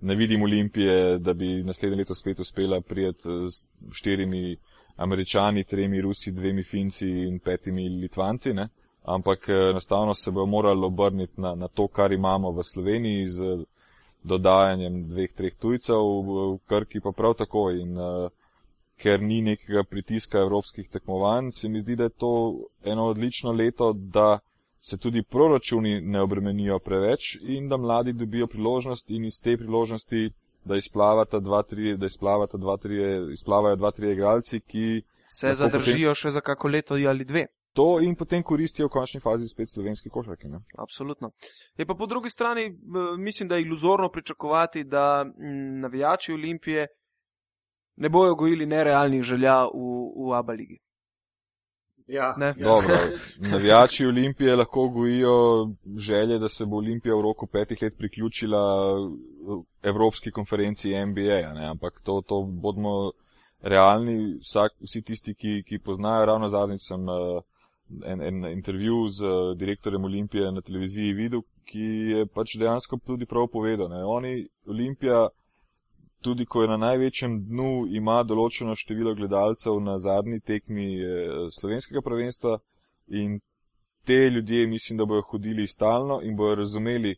ne 0.00 0.14
vidim 0.14 0.42
Olimpije, 0.42 1.18
da 1.18 1.34
bi 1.34 1.62
naslednje 1.62 1.98
leto 1.98 2.14
spet 2.14 2.40
uspela 2.40 2.80
prijeti 2.80 3.28
uh, 3.28 3.46
s 3.50 3.66
štirimi 3.92 4.56
američani, 4.96 5.64
tremi 5.64 6.00
rusi, 6.00 6.32
dvemi 6.32 6.62
finci 6.62 7.08
in 7.08 7.38
petimi 7.38 7.88
litvanci, 7.88 8.54
ne? 8.54 8.68
ampak 9.02 9.48
uh, 9.48 9.70
enostavno 9.70 10.14
se 10.14 10.30
bojo 10.30 10.46
morali 10.46 10.84
obrniti 10.84 11.40
na, 11.40 11.54
na 11.54 11.68
to, 11.68 11.88
kar 11.88 12.12
imamo 12.12 12.50
v 12.50 12.62
Sloveniji 12.62 13.26
z 13.28 13.58
dodajanjem 14.22 15.04
dveh, 15.08 15.32
treh 15.32 15.54
tujcev, 15.54 16.02
v 16.26 16.58
Krki 16.66 17.00
pa 17.00 17.12
prav 17.12 17.34
tako. 17.34 17.70
In, 17.70 17.98
uh, 17.98 18.30
ker 18.96 19.20
ni 19.20 19.42
nekega 19.42 19.84
pritiska 19.84 20.38
evropskih 20.38 20.88
tekmovanj, 20.88 21.50
se 21.52 21.68
mi 21.68 21.80
zdi, 21.80 21.96
da 21.96 22.04
je 22.04 22.16
to 22.16 22.32
eno 22.84 23.06
odlično 23.06 23.52
leto, 23.52 23.92
da 23.92 24.38
se 24.80 24.98
tudi 24.98 25.22
proračuni 25.22 26.00
ne 26.00 26.20
obremenijo 26.20 26.78
preveč 26.78 27.36
in 27.42 27.68
da 27.68 27.76
mladi 27.76 28.12
dobijo 28.12 28.46
priložnost 28.46 29.10
in 29.10 29.24
iz 29.24 29.40
te 29.42 29.56
priložnosti, 29.56 30.30
da 30.64 30.76
izplavata 30.76 31.40
dva, 31.40 31.62
tri, 31.62 31.96
da 31.96 32.06
izplavata 32.06 32.58
dva, 32.58 32.76
tri, 32.76 32.98
izplavajo 33.32 33.76
dva, 33.76 33.90
tri 33.90 34.12
igralci, 34.12 34.60
ki 34.60 35.02
Se 35.26 35.52
zadržijo 35.52 36.14
še 36.14 36.30
za 36.30 36.40
kako 36.40 36.68
leto 36.68 36.94
ali 36.94 37.24
dve. 37.24 37.46
to 37.76 38.00
in 38.00 38.14
potem 38.16 38.42
koristijo 38.42 38.86
v 38.86 38.90
končni 38.90 39.20
fazi 39.20 39.48
spet 39.48 39.68
slovenski 39.68 40.08
košarki. 40.08 40.48
Ne? 40.48 40.62
Absolutno. 40.78 41.30
Je 41.76 41.86
pa 41.86 41.94
po 41.94 42.06
drugi 42.06 42.30
strani, 42.30 42.62
eh, 42.62 43.16
mislim, 43.18 43.48
da 43.48 43.56
je 43.56 43.62
iluzorno 43.62 44.08
pričakovati, 44.08 44.84
da 44.84 45.24
navijači 45.82 46.32
Olimpije 46.32 46.86
ne 47.96 48.08
bojo 48.08 48.34
gojili 48.34 48.66
nerealnih 48.66 49.22
želja 49.22 49.64
v, 49.64 49.68
v 50.28 50.32
Abu 50.34 50.52
Leigi. 50.52 50.78
Ja, 52.08 52.34
Ne. 52.38 52.46
ja. 52.46 52.54
Dobro, 52.64 52.96
navijači 53.52 54.06
Olimpije 54.06 54.56
lahko 54.56 54.88
gojijo 54.88 55.68
želje, 55.96 56.38
da 56.38 56.48
se 56.48 56.66
bo 56.66 56.76
Olimpija 56.76 57.16
v 57.16 57.22
roku 57.22 57.46
petih 57.46 57.82
let 57.82 57.94
priključila 57.98 58.58
Evropski 59.82 60.30
konferenci 60.30 61.06
NBA, 61.06 61.52
ne? 61.54 61.66
ampak 61.66 62.00
to, 62.04 62.22
to 62.26 62.42
bodimo 62.42 63.12
realni, 63.60 64.38
vsak, 64.40 64.72
vsi 64.80 65.02
tisti, 65.02 65.34
ki, 65.34 65.62
ki 65.66 65.78
poznajo, 65.78 66.26
ravno 66.26 66.48
zadnjič 66.48 66.80
sem 66.88 67.08
uh, 67.08 67.42
en, 68.04 68.22
en 68.22 68.44
intervju 68.52 69.08
z 69.08 69.22
uh, 69.22 69.56
direktorjem 69.58 70.04
Olimpije 70.04 70.52
na 70.52 70.60
televiziji 70.60 71.12
videl, 71.12 71.42
ki 71.64 71.86
je 72.12 72.26
pač 72.26 72.56
dejansko 72.58 72.98
tudi 73.06 73.26
prav 73.26 73.48
povedal. 73.52 73.88
Ne? 73.88 74.04
Oni, 74.04 74.48
Olimpija, 74.66 75.28
tudi 76.22 76.46
ko 76.46 76.62
je 76.62 76.68
na 76.68 76.76
največjem 76.76 77.36
dnu, 77.48 77.86
ima 77.88 78.22
določeno 78.22 78.74
število 78.74 79.14
gledalcev 79.14 79.80
na 79.80 79.98
zadnji 79.98 80.40
tekmi 80.40 80.88
eh, 80.96 81.50
slovenskega 81.58 82.02
prvenstva 82.02 82.58
in 83.08 83.38
te 84.06 84.30
ljudje 84.30 84.66
mislim, 84.66 84.98
da 84.98 85.04
bojo 85.04 85.22
hodili 85.22 85.66
stalno 85.66 86.20
in 86.22 86.36
bojo 86.36 86.54
razumeli, 86.54 87.16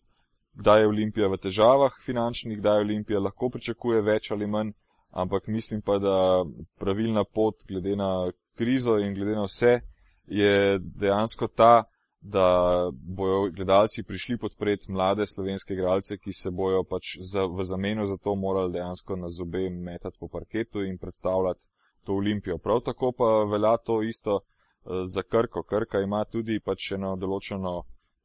kdaj 0.54 0.80
je 0.80 0.88
Olimpija 0.88 1.28
v 1.28 1.36
težavah 1.36 1.92
finančnih, 2.04 2.58
kdaj 2.58 2.80
Olimpija 2.80 3.20
lahko 3.20 3.50
pričakuje 3.50 4.02
več 4.02 4.30
ali 4.30 4.46
manj, 4.46 4.72
ampak 5.10 5.46
mislim 5.46 5.82
pa, 5.82 5.98
da 5.98 6.44
pravilna 6.78 7.24
pot 7.24 7.64
glede 7.68 7.96
na 7.96 8.30
krizo 8.56 8.98
in 8.98 9.14
glede 9.14 9.36
na 9.36 9.44
vse 9.44 9.80
je 10.26 10.78
dejansko 10.78 11.48
ta, 11.48 11.84
da 12.20 12.90
bojo 12.92 13.50
gledalci 13.50 14.02
prišli 14.02 14.38
podpreti 14.38 14.92
mlade 14.92 15.26
slovenske 15.26 15.74
igralce, 15.74 16.18
ki 16.18 16.32
se 16.32 16.50
bojo 16.50 16.82
pač 16.84 17.16
za, 17.20 17.44
v 17.46 17.64
zameno 17.64 18.06
za 18.06 18.16
to 18.16 18.34
morali 18.34 18.72
dejansko 18.72 19.16
na 19.16 19.28
zobe 19.28 19.70
metati 19.70 20.18
po 20.20 20.28
parketu 20.28 20.82
in 20.82 20.98
predstavljati 20.98 21.66
to 22.04 22.12
Olimpijo. 22.12 22.58
Prav 22.58 22.80
tako 22.80 23.12
pa 23.12 23.44
velja 23.44 23.76
to 23.76 24.02
isto 24.02 24.40
eh, 24.40 24.88
za 25.04 25.22
Krko. 25.22 25.62
Krka 25.62 26.00
ima 26.00 26.24
tudi 26.24 26.60
pač 26.60 26.92
eno 26.92 27.16
določeno 27.16 27.78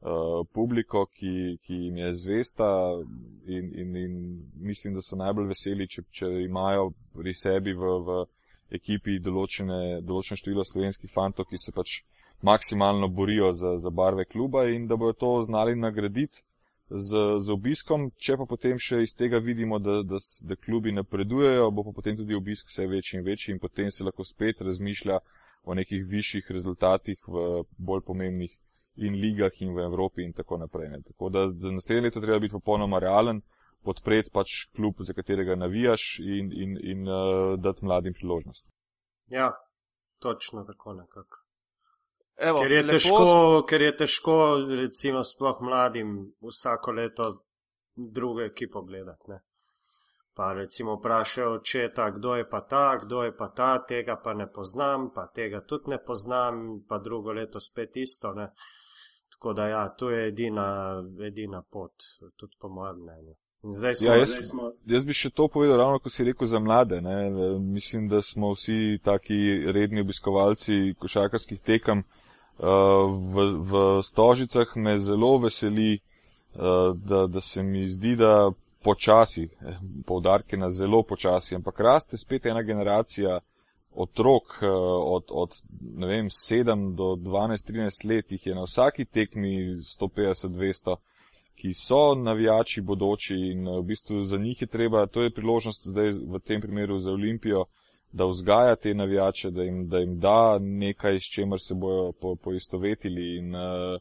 uh, 0.03 0.47
publiko, 0.53 1.06
ki, 1.06 1.58
ki 1.63 1.73
jim 1.73 1.97
je 1.97 2.13
zvesta 2.13 2.69
in, 3.45 3.71
in, 3.79 3.95
in 3.95 4.13
mislim, 4.56 4.93
da 4.93 5.01
so 5.01 5.15
najbolj 5.15 5.47
veseli, 5.47 5.88
če, 5.88 6.03
če 6.12 6.29
imajo 6.43 6.91
pri 7.13 7.34
sebi 7.34 7.73
v, 7.73 7.93
v 8.08 8.17
ekipi 8.79 9.19
določene, 9.19 10.01
določeno 10.01 10.39
število 10.39 10.65
slovenskih 10.67 11.12
fantov, 11.13 11.47
ki 11.49 11.62
se 11.62 11.75
pač 11.75 12.01
maksimalno 12.43 13.08
borijo 13.08 13.53
za, 13.53 13.77
za 13.77 13.89
barve 13.89 14.25
kluba 14.25 14.65
in 14.67 14.88
da 14.88 14.95
bodo 14.95 15.13
to 15.13 15.41
znali 15.41 15.75
nagraditi 15.75 16.43
z, 16.89 17.39
z 17.39 17.51
obiskom. 17.51 18.10
Če 18.17 18.38
pa 18.38 18.47
potem 18.49 18.79
še 18.79 19.01
iz 19.03 19.15
tega 19.17 19.39
vidimo, 19.39 19.79
da, 19.79 20.01
da, 20.03 20.19
da 20.19 20.58
klubi 20.60 20.91
napredujejo, 20.91 21.71
bo 21.71 21.88
pa 21.88 21.95
potem 21.95 22.17
tudi 22.19 22.36
obisk 22.36 22.69
vse 22.69 22.88
večji 22.88 23.19
in 23.19 23.25
večji 23.25 23.56
in 23.56 23.62
potem 23.63 23.91
se 23.91 24.03
lahko 24.03 24.25
spet 24.27 24.62
razmišlja 24.62 25.19
o 25.63 25.73
nekih 25.79 26.03
višjih 26.06 26.51
rezultatih 26.51 27.17
v 27.27 27.63
bolj 27.77 28.03
pomembnih 28.06 28.53
in 29.08 29.15
ligah 29.17 29.62
in 29.63 29.73
v 29.73 29.88
Evropi 29.88 30.25
in 30.27 30.34
tako 30.34 30.60
naprej. 30.62 30.89
Ne. 30.89 31.01
Tako 31.08 31.29
da 31.29 31.47
za 31.49 31.71
naslednje 31.71 32.10
leto 32.10 32.21
treba 32.21 32.39
biti 32.39 32.53
popolnoma 32.53 32.99
realen, 32.99 33.41
podpreti 33.84 34.32
pač 34.34 34.67
klub, 34.75 34.99
za 34.99 35.15
katerega 35.15 35.56
navijaš 35.56 36.19
in, 36.19 36.51
in, 36.51 36.75
in 36.91 37.08
uh, 37.08 37.56
dati 37.60 37.86
mladim 37.86 38.13
priložnost. 38.13 38.67
ja, 39.27 39.51
točno 40.19 40.63
tako 40.63 40.93
nekako. 40.93 41.42
Evo, 42.38 42.60
Ker 42.62 42.72
je, 42.72 42.82
lepo 42.84 42.91
težko, 42.91 43.63
ker 43.69 43.82
je 43.82 43.96
težko, 43.98 44.38
recimo, 44.82 45.24
sploh 45.24 45.62
mladim 45.62 46.34
vsako 46.41 46.91
leto 46.91 47.28
drugo 47.96 48.41
ekipo 48.41 48.82
gledati. 48.82 49.30
Ne? 49.30 49.39
Pa 50.34 50.54
recimo 50.54 50.96
vprašajo 50.96 51.54
očeta, 51.60 52.10
kdo 52.10 52.36
je 52.36 52.50
pa 52.50 52.62
ta, 52.62 52.98
kdo 53.04 53.24
je 53.24 53.36
pa 53.38 53.48
ta, 53.50 53.86
tega 53.86 54.15
pa 54.24 54.34
ne 54.34 54.48
poznam, 54.52 55.12
pa 55.15 55.28
tega 55.28 55.62
tudi 55.62 55.89
ne 55.89 56.00
poznam, 56.04 56.82
pa 56.89 56.97
drugo 56.97 57.32
leto 57.32 57.60
spet 57.60 57.97
isto. 57.97 58.34
Ne? 58.34 58.49
Tako 59.30 59.53
da 59.53 59.68
ja, 59.68 59.89
to 59.89 60.10
je 60.10 60.28
edina, 60.28 60.66
edina 61.28 61.62
pot, 61.72 61.91
tudi 62.38 62.55
po 62.60 62.70
mojem 62.70 62.97
mnenju. 62.97 63.36
In 63.64 63.72
zdaj 63.72 63.95
smo, 63.95 64.07
Ja, 64.07 64.16
jaz- 64.16 64.30
zdaj 64.30 64.43
smo 64.43 64.72
Jaz 64.86 65.05
bi 65.05 65.14
še 65.14 65.30
to 65.30 65.47
povedal, 65.47 65.78
ravno 65.78 65.99
ko 65.99 66.10
si 66.10 66.24
rekel 66.24 66.47
za 66.47 66.60
mlade. 66.60 67.01
Ne? 67.01 67.30
Mislim, 67.60 68.10
da 68.10 68.22
smo 68.22 68.51
vsi 68.51 68.99
taki 69.03 69.38
redni 69.72 70.01
obiskovalci 70.01 70.95
košarkarskih 70.99 71.62
tekem. 71.62 72.03
Uh, 72.58 72.68
V, 73.34 73.58
v 73.60 74.01
Stožicah 74.04 74.76
me 74.76 74.99
zelo 74.99 75.38
veseli, 75.38 75.99
uh, 76.56 76.95
da, 76.95 77.28
da 77.28 77.41
se 77.41 77.64
mi 77.64 77.88
zdi, 77.88 78.16
da 78.16 78.51
počasi, 78.84 79.43
eh, 79.43 79.78
poudarke 80.06 80.58
na 80.58 80.70
zelo 80.70 81.04
počasi, 81.04 81.56
ampak 81.56 81.80
raste 81.80 82.18
spet 82.18 82.45
ena 82.45 82.62
generacija 82.62 83.39
otrok 83.95 84.43
uh, 84.62 84.70
od, 85.16 85.24
od 85.30 85.56
vem, 85.97 86.30
7 86.30 86.95
do 86.95 87.16
12-13 87.16 88.08
let, 88.10 88.32
jih 88.32 88.47
je 88.47 88.56
na 88.56 88.64
vsaki 88.64 89.06
tekmi 89.06 89.76
150-200 89.76 90.95
ki 91.56 91.74
so 91.74 92.16
navijači 92.16 92.82
bodoči 92.82 93.36
in 93.36 93.68
eh, 93.68 93.78
v 93.80 93.84
bistvu 93.84 94.24
za 94.24 94.38
njih 94.38 94.62
je 94.62 94.68
treba, 94.68 95.06
to 95.06 95.22
je 95.22 95.34
priložnost 95.34 95.88
zdaj 95.88 96.12
v 96.12 96.39
tem 96.39 96.62
primeru 96.62 96.99
za 96.99 97.12
Olimpijo, 97.12 97.66
da 98.14 98.26
vzgaja 98.26 98.76
te 98.76 98.93
navijače, 98.93 99.51
da 99.51 99.64
jim, 99.64 99.88
da 99.89 99.97
jim 99.97 100.20
da 100.20 100.59
nekaj, 100.59 101.20
s 101.20 101.34
čemer 101.36 101.59
se 101.59 101.76
bojo 101.76 102.11
po, 102.11 102.36
poistovetili 102.36 103.38
in 103.38 103.55
uh, 103.55 103.97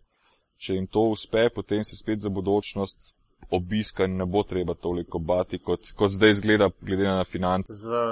če 0.57 0.75
jim 0.75 0.87
to 0.87 1.01
uspe, 1.15 1.49
potem 1.55 1.85
se 1.85 1.97
spet 1.97 2.21
za 2.21 2.29
budočnost 2.29 3.15
obiska 3.51 4.07
ne 4.07 4.27
bo 4.27 4.43
treba 4.43 4.75
toliko 4.75 5.19
bati, 5.29 5.59
kot, 5.67 5.81
kot 5.99 6.11
zdaj 6.11 6.31
izgleda, 6.31 6.71
glede 6.81 7.09
na 7.09 7.25
finance. 7.25 7.73
Za, 7.73 8.05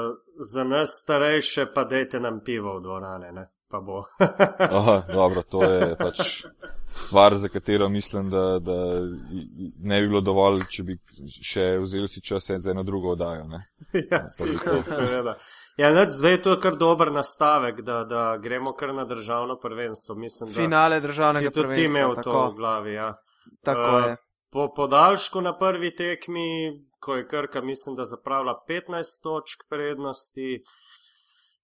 za 0.53 0.65
nas 0.65 1.01
starejše 1.03 1.67
pa 1.75 1.85
dajte 1.85 2.21
nam 2.21 2.41
pivo 2.45 2.79
v 2.79 2.83
dvorane, 2.83 3.33
ne? 3.33 3.47
Pa 3.71 3.81
bo. 3.81 4.03
Aha, 4.79 5.03
dobro, 5.13 5.43
to 5.43 5.63
je 5.65 5.97
pač 5.97 6.45
stvar, 6.91 7.35
za 7.35 7.49
katero 7.49 7.89
mislim, 7.89 8.31
da, 8.31 8.59
da 8.59 9.01
ne 9.79 10.01
bi 10.01 10.09
bilo 10.09 10.21
dovolj, 10.21 10.65
če 10.71 10.83
bi 10.83 10.97
še 11.43 11.67
vzeli 11.83 12.09
si 12.09 12.23
čas 12.23 12.51
za 12.51 12.71
eno 12.71 12.83
drugo 12.83 13.15
oddajo. 13.15 13.47
Ne? 13.49 13.63
Ja, 14.11 14.25
sicer, 14.31 14.83
seveda. 14.87 15.37
Ja, 15.79 15.93
neč, 15.95 16.17
zdaj 16.19 16.33
je 16.33 16.43
to 16.43 16.57
kar 16.61 16.77
dober 16.77 17.13
nastavek, 17.13 17.83
da, 17.87 18.03
da 18.05 18.25
gremo 18.43 18.75
kar 18.79 18.95
na 18.95 19.05
državno 19.05 19.59
prvenstvo. 19.63 20.15
Mislim, 20.19 20.53
Finale 20.55 21.01
državnega 21.01 21.51
prvenstva. 21.51 21.63
Tudi 21.63 21.81
ti 21.81 21.89
imel 21.91 22.15
tako. 22.19 22.31
to 22.31 22.45
v 22.51 22.57
glavi, 22.59 22.95
ja. 22.95 23.15
Tako 23.65 23.97
uh, 23.97 24.05
je. 24.07 24.17
Po 24.51 24.69
podaljšku 24.77 25.41
na 25.41 25.55
prvi 25.59 25.95
tekmi, 25.95 26.47
ko 27.01 27.17
je 27.17 27.27
Krka, 27.29 27.63
mislim, 27.63 27.97
da 27.97 28.05
zapravila 28.05 28.57
15 28.69 29.23
točk 29.23 29.63
prednosti, 29.69 30.63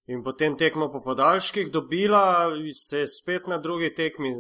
In 0.07 0.22
potem 0.22 0.57
tekmo 0.57 0.86
po 0.92 1.00
podaljških 1.02 1.70
dobila, 1.72 2.50
se 2.74 2.98
je 2.98 3.07
spet 3.07 3.46
na 3.46 3.59
drugi 3.59 3.94
tekmi 3.94 4.30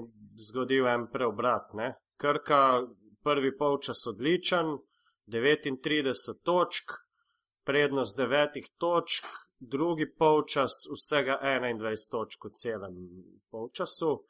zgodil 0.48 0.86
en 0.86 1.08
preobrat. 1.12 1.72
Ne? 1.74 1.94
Krka, 2.16 2.86
prvi 3.22 3.56
polčas 3.56 4.06
odličen, 4.06 4.76
39 5.26 6.38
točk, 6.44 6.94
prednost 7.64 8.18
9 8.18 8.62
točk, 8.78 9.26
drugi 9.58 10.06
polčas 10.18 10.70
vsega 10.94 11.40
21 11.42 12.10
točk 12.10 12.44
v 12.44 12.50
celem 12.54 12.94
polčasu. 13.50 14.22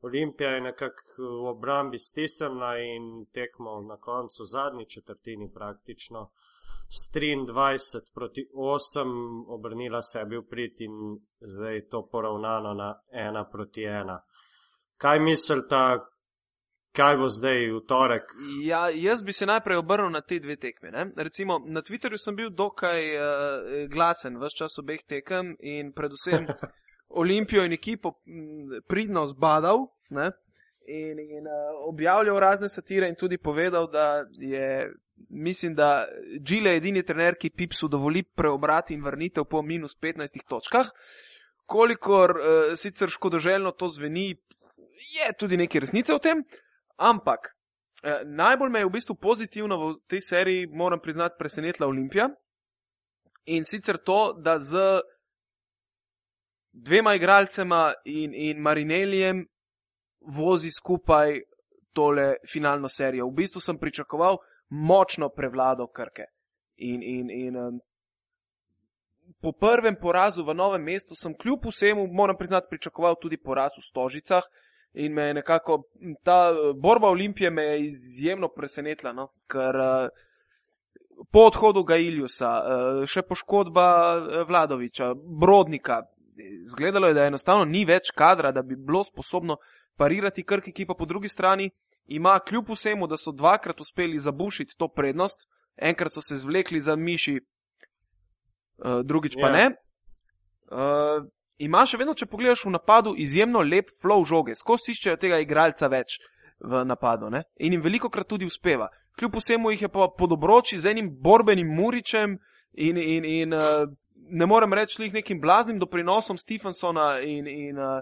Olimpija 0.00 0.50
je 0.50 0.60
nekako 0.60 1.02
v 1.18 1.46
obrambi 1.48 1.98
stisnjena 1.98 2.76
in 2.78 3.26
tekmo 3.32 3.80
na 3.88 3.96
koncu, 3.96 4.44
zadnji 4.44 4.86
četrtini 4.88 5.50
praktično 5.54 6.30
s 6.88 7.10
23 7.14 8.14
proti 8.14 8.46
8 8.54 9.44
obrnila 9.48 10.02
sebi 10.02 10.36
v 10.36 10.46
prid 10.50 10.80
in 10.80 11.18
zdaj 11.40 11.74
je 11.74 11.88
to 11.88 12.08
poravnano 12.12 12.74
na 12.74 12.94
1 13.12 13.50
proti 13.52 13.80
1. 13.80 14.18
Kaj 14.96 15.20
mislite, 15.20 15.80
kaj 16.94 17.16
bo 17.16 17.28
zdaj 17.28 17.66
v 17.72 17.80
torek? 17.88 18.22
Ja, 18.62 18.88
jaz 18.90 19.22
bi 19.22 19.32
se 19.32 19.46
najprej 19.46 19.76
obrnil 19.76 20.10
na 20.10 20.20
te 20.20 20.38
dve 20.38 20.56
tekme. 20.56 20.90
Ne? 20.90 21.10
Recimo 21.16 21.58
na 21.66 21.82
Twitterju 21.82 22.18
sem 22.18 22.36
bil 22.36 22.50
dokaj 22.50 23.02
uh, 23.16 23.26
glasen 23.90 24.38
vse 24.38 24.56
čas 24.62 24.78
obeh 24.78 25.02
tekem 25.08 25.56
in 25.60 25.92
predvsem 25.92 26.46
Olimpijo 27.20 27.64
in 27.64 27.72
ekipo 27.72 28.16
pridno 28.88 29.26
zbadal. 29.26 29.86
Ne? 30.10 30.30
In, 30.86 31.18
in 31.18 31.46
uh, 31.46 31.88
objavljal 31.88 32.38
razne 32.38 32.68
satire, 32.68 33.08
in 33.08 33.14
tudi 33.14 33.38
povedal, 33.38 33.86
da 33.90 34.24
je 34.38 34.92
mislim, 35.28 35.74
da 35.74 36.06
Džile 36.42 36.70
je 36.70 36.76
edini 36.76 37.02
trener, 37.02 37.36
ki 37.40 37.50
Pipsu 37.50 37.88
dovoli 37.88 38.22
preobrati 38.22 38.94
in 38.94 39.02
vrnitev 39.04 39.44
po 39.44 39.62
minus 39.62 39.96
15 40.02 40.44
točkah. 40.48 40.90
Kolikor 41.66 42.30
uh, 42.30 42.76
sicer 42.76 43.08
škodoželjno 43.08 43.70
to 43.70 43.88
zveni, 43.88 44.36
je 45.14 45.32
tudi 45.38 45.56
nekaj 45.56 45.80
resnice 45.80 46.14
v 46.14 46.18
tem, 46.20 46.44
ampak 46.96 47.48
uh, 47.48 48.20
najbolj 48.24 48.70
me 48.70 48.82
je 48.82 48.86
v 48.86 48.94
bistvu 48.98 49.14
pozitivno 49.14 49.78
v 49.78 49.94
tej 50.06 50.20
seriji, 50.20 50.66
moram 50.66 51.00
priznati, 51.00 51.38
presenetila 51.38 51.88
Olimpija. 51.88 52.28
In 53.46 53.64
sicer 53.64 53.96
to, 53.96 54.32
da 54.32 54.58
z 54.58 55.00
dvema 56.72 57.14
igralcema 57.14 57.92
in, 58.04 58.34
in 58.34 58.60
Marinelijem 58.60 59.46
vozi 60.20 60.70
skupaj 60.70 61.40
tole 61.92 62.34
finalno 62.52 62.88
serijo. 62.88 63.28
V 63.28 63.34
bistvu 63.34 63.60
sem 63.60 63.78
pričakoval, 63.78 64.38
močno 64.74 65.28
prevlado 65.28 65.86
Krke. 65.86 66.26
In, 66.76 67.02
in, 67.02 67.30
in 67.30 67.56
um, 67.56 67.80
po 69.40 69.52
prvem 69.52 69.96
porazu 70.00 70.44
v 70.44 70.54
novem 70.54 70.82
mestu 70.82 71.14
sem 71.14 71.34
kljub 71.34 71.68
vsemu, 71.70 72.06
moram 72.06 72.36
priznati, 72.36 72.66
pričakoval 72.70 73.16
tudi 73.20 73.38
poraz 73.38 73.78
v 73.78 73.84
Stožicah. 73.86 74.42
In 74.94 75.14
me 75.14 75.22
je 75.22 75.34
nekako 75.34 75.82
ta 76.22 76.52
uh, 76.52 76.74
borba 76.76 77.08
Olimpije 77.08 77.50
me 77.50 77.62
je 77.62 77.84
izjemno 77.86 78.48
presenetila, 78.48 79.12
no? 79.12 79.28
ker 79.50 79.76
uh, 79.76 80.08
po 81.30 81.46
odhodu 81.50 81.82
Gailjusa, 81.84 82.50
uh, 82.50 83.06
še 83.06 83.22
poškodba 83.22 83.86
Vladoviča, 84.48 85.14
Brodnika, 85.14 86.02
zgledalo 86.66 87.08
je, 87.08 87.14
da 87.14 87.26
enostavno 87.26 87.64
ni 87.64 87.84
več 87.84 88.10
kadra, 88.14 88.52
da 88.52 88.62
bi 88.62 88.76
bilo 88.76 89.04
sposobno 89.04 89.56
parirati 89.96 90.42
krki, 90.42 90.72
ki 90.72 90.86
pa 90.86 90.94
po 90.98 91.06
drugi 91.06 91.28
strani 91.28 91.70
ima 92.06 92.38
kljub 92.40 92.70
vsemu, 92.70 93.06
da 93.06 93.16
so 93.16 93.32
dvakrat 93.32 93.80
uspeli 93.80 94.18
zabušiti 94.18 94.76
to 94.78 94.88
prednost, 94.88 95.48
enkrat 95.76 96.12
so 96.12 96.22
se 96.22 96.36
zvlekli 96.36 96.80
za 96.80 96.96
miši, 96.96 97.40
uh, 97.40 99.00
drugič 99.04 99.34
pa 99.40 99.48
yeah. 99.48 99.52
Ja. 99.52 99.68
ne. 99.68 99.76
Uh, 100.70 101.26
ima 101.58 101.84
še 101.86 101.98
vedno, 102.00 102.14
če 102.14 102.26
pogledaš 102.26 102.64
v 102.66 102.74
napadu, 102.74 103.14
izjemno 103.16 103.62
lep 103.62 103.90
flow 104.02 104.24
žoge, 104.26 104.56
skozi 104.58 104.92
iščejo 104.94 105.16
tega 105.20 105.38
igralca 105.42 105.88
več 105.88 106.18
v 106.60 106.84
napadu 106.86 107.30
ne? 107.30 107.44
in 107.58 107.74
jim 107.74 107.82
veliko 107.82 108.10
krat 108.10 108.28
tudi 108.28 108.46
uspeva. 108.46 108.88
Kljub 109.18 109.36
vsemu 109.38 109.70
jih 109.70 109.82
je 109.86 109.88
pa 109.88 110.08
podobroči 110.18 110.78
z 110.78 110.90
enim 110.90 111.10
borbenim 111.22 111.68
muričem 111.70 112.38
in, 112.72 112.98
in, 112.98 113.24
in 113.24 113.54
uh, 113.54 113.86
ne 114.14 114.46
morem 114.46 114.72
reči, 114.74 115.02
jih 115.02 115.14
nekim 115.14 115.40
blaznim 115.40 115.78
doprinosom 115.78 116.38
Stevensona 116.38 117.20
in, 117.22 117.46
in 117.46 117.78
uh, 117.78 118.00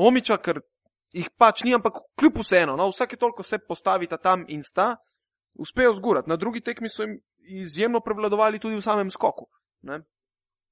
Omiča, 0.00 0.38
ker 0.40 0.62
jih 1.12 1.30
pač 1.38 1.64
ni, 1.64 1.74
ampak 1.74 2.02
kljub 2.18 2.40
vseeno, 2.42 2.76
no, 2.76 2.88
vsake 2.90 3.16
toliko 3.16 3.42
se 3.42 3.58
postavita 3.58 4.16
tam 4.16 4.44
in 4.48 4.62
sta, 4.62 4.96
uspejo 5.58 5.92
zgurati. 5.92 6.30
Na 6.30 6.36
drugi 6.36 6.60
tekmi 6.60 6.88
so 6.88 7.02
jim 7.02 7.18
izjemno 7.60 8.00
prevladovali 8.00 8.58
tudi 8.58 8.76
v 8.76 8.84
samem 8.84 9.10
skoku. 9.10 9.48
Ne? 9.82 10.02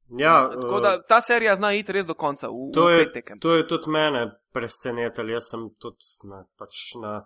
Ja, 0.08 0.50
Tako 0.50 0.80
da 0.80 1.02
ta 1.02 1.20
serija 1.20 1.56
zna 1.56 1.72
iti 1.76 1.92
res 1.92 2.06
do 2.06 2.14
konca. 2.14 2.48
V, 2.48 2.70
to, 2.74 2.86
v 2.88 2.98
je, 2.98 3.24
to 3.40 3.56
je 3.56 3.66
tudi 3.68 3.90
mene 3.92 4.22
presenetilo. 4.52 5.34
Jaz 5.36 5.50
sem 5.52 5.66
tudi 5.80 6.28
na, 6.30 6.44
pač 6.56 6.94
na, 7.02 7.18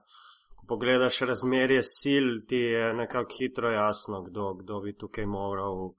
ko 0.56 0.66
pogledaš 0.74 1.20
razmerje 1.28 1.82
sil, 1.98 2.26
ti 2.48 2.58
je 2.58 2.90
nekako 2.98 3.38
hitro 3.38 3.70
jasno, 3.70 4.24
kdo, 4.26 4.54
kdo 4.62 4.80
bi 4.82 4.96
tukaj 4.98 5.26
moral 5.26 5.92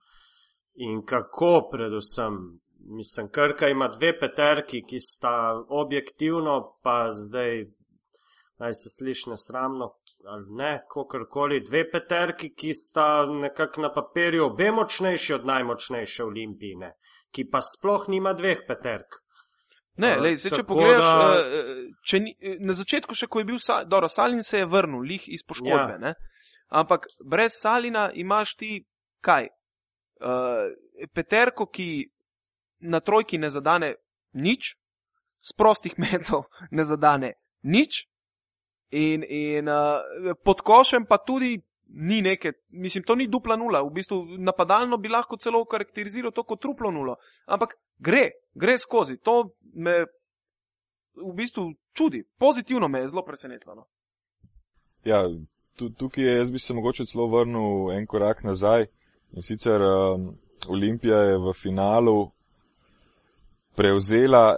in 0.76 1.04
kako 1.06 1.70
predvsem 1.72 2.40
mislim, 2.84 3.30
Krka 3.32 3.68
ima 3.68 3.88
dve 3.88 4.20
peterki, 4.20 4.84
ki 4.90 5.00
sta 5.00 5.64
objektivno, 5.70 6.78
pa 6.84 7.10
zdaj 7.12 7.66
naj 8.60 8.74
se 8.74 8.90
sliši 8.98 9.30
nesramno 9.30 9.94
ali 10.26 10.46
ne, 10.50 10.86
kakorkoli, 10.94 11.64
dve 11.68 11.92
peterki, 11.92 12.54
ki 12.56 12.74
sta 12.74 13.26
nekako 13.26 13.82
na 13.82 13.94
papirju 13.94 14.46
obe 14.46 14.72
močnejši 14.72 15.34
od 15.34 15.46
najmočnejše 15.46 16.24
olimpijine, 16.24 16.94
ki 17.32 17.50
pa 17.52 17.60
sploh 17.62 18.06
nima 18.08 18.34
dveh 18.34 18.62
peterk. 18.68 19.20
Ne, 20.00 20.16
lej, 20.18 20.38
zdaj, 20.42 20.56
če 20.58 20.66
pogledaš, 20.66 21.04
da... 21.04 21.42
Eh, 21.42 21.82
če 22.08 22.20
ni, 22.24 22.32
na 22.64 22.74
začetku 22.74 23.16
še, 23.16 23.28
ko 23.28 23.44
je 23.44 23.50
bil, 23.52 23.60
dobro, 23.86 24.08
Salin 24.10 24.42
se 24.44 24.64
je 24.64 24.70
vrnil, 24.70 25.04
lih 25.12 25.28
iz 25.28 25.44
poškodbe, 25.46 26.00
ja. 26.00 26.14
ampak 26.72 27.06
brez 27.20 27.60
Salina 27.60 28.08
imaš 28.16 28.56
ti 28.58 28.72
kaj? 29.22 29.52
Uh, 30.24 30.72
peterko, 31.14 31.68
ki 31.68 32.08
na 32.84 33.00
trojki 33.00 33.40
ne 33.40 33.50
zadane 33.50 33.96
nič, 34.34 34.76
z 35.44 35.56
prostih 35.58 35.98
metov 36.04 36.48
ne 36.72 36.86
zadane 36.86 37.34
nič, 37.64 38.06
in, 38.94 39.24
in 39.24 39.70
uh, 39.70 40.36
pod 40.44 40.62
košem 40.62 41.06
pa 41.10 41.18
tudi 41.18 41.58
ni 41.94 42.22
neke, 42.22 42.54
mislim, 42.70 43.04
to 43.04 43.16
ni 43.16 43.28
dupla 43.28 43.56
nula, 43.56 43.84
v 43.84 43.92
bistvu 43.94 44.38
napadalno 44.42 44.98
bi 44.98 45.10
lahko 45.10 45.38
celo 45.38 45.66
karakteriziral 45.66 46.32
to 46.32 46.44
kot 46.44 46.62
truplo 46.62 46.92
nulo, 46.92 47.16
ampak 47.46 47.76
gre, 48.00 48.30
gre 48.54 48.78
skozi, 48.78 49.18
to 49.18 49.54
me 49.74 50.04
v 51.14 51.34
bistvu 51.38 51.74
čudi, 51.94 52.24
pozitivno 52.40 52.88
me 52.88 53.04
je 53.04 53.10
zelo 53.14 53.26
presenetilo. 53.26 53.76
No. 53.76 53.86
Ja, 55.06 55.24
tukaj 55.78 56.24
je, 56.24 56.38
jaz 56.38 56.52
bi 56.52 56.60
se 56.60 56.74
mogoče 56.74 57.06
celo 57.06 57.28
vrnil 57.28 57.92
en 57.92 58.08
korak 58.08 58.44
nazaj 58.44 58.88
in 59.34 59.42
sicer 59.42 59.82
um, 59.82 60.34
Olimpija 60.70 61.18
je 61.18 61.38
v 61.38 61.54
finalu 61.54 62.32
prevzela 63.76 64.58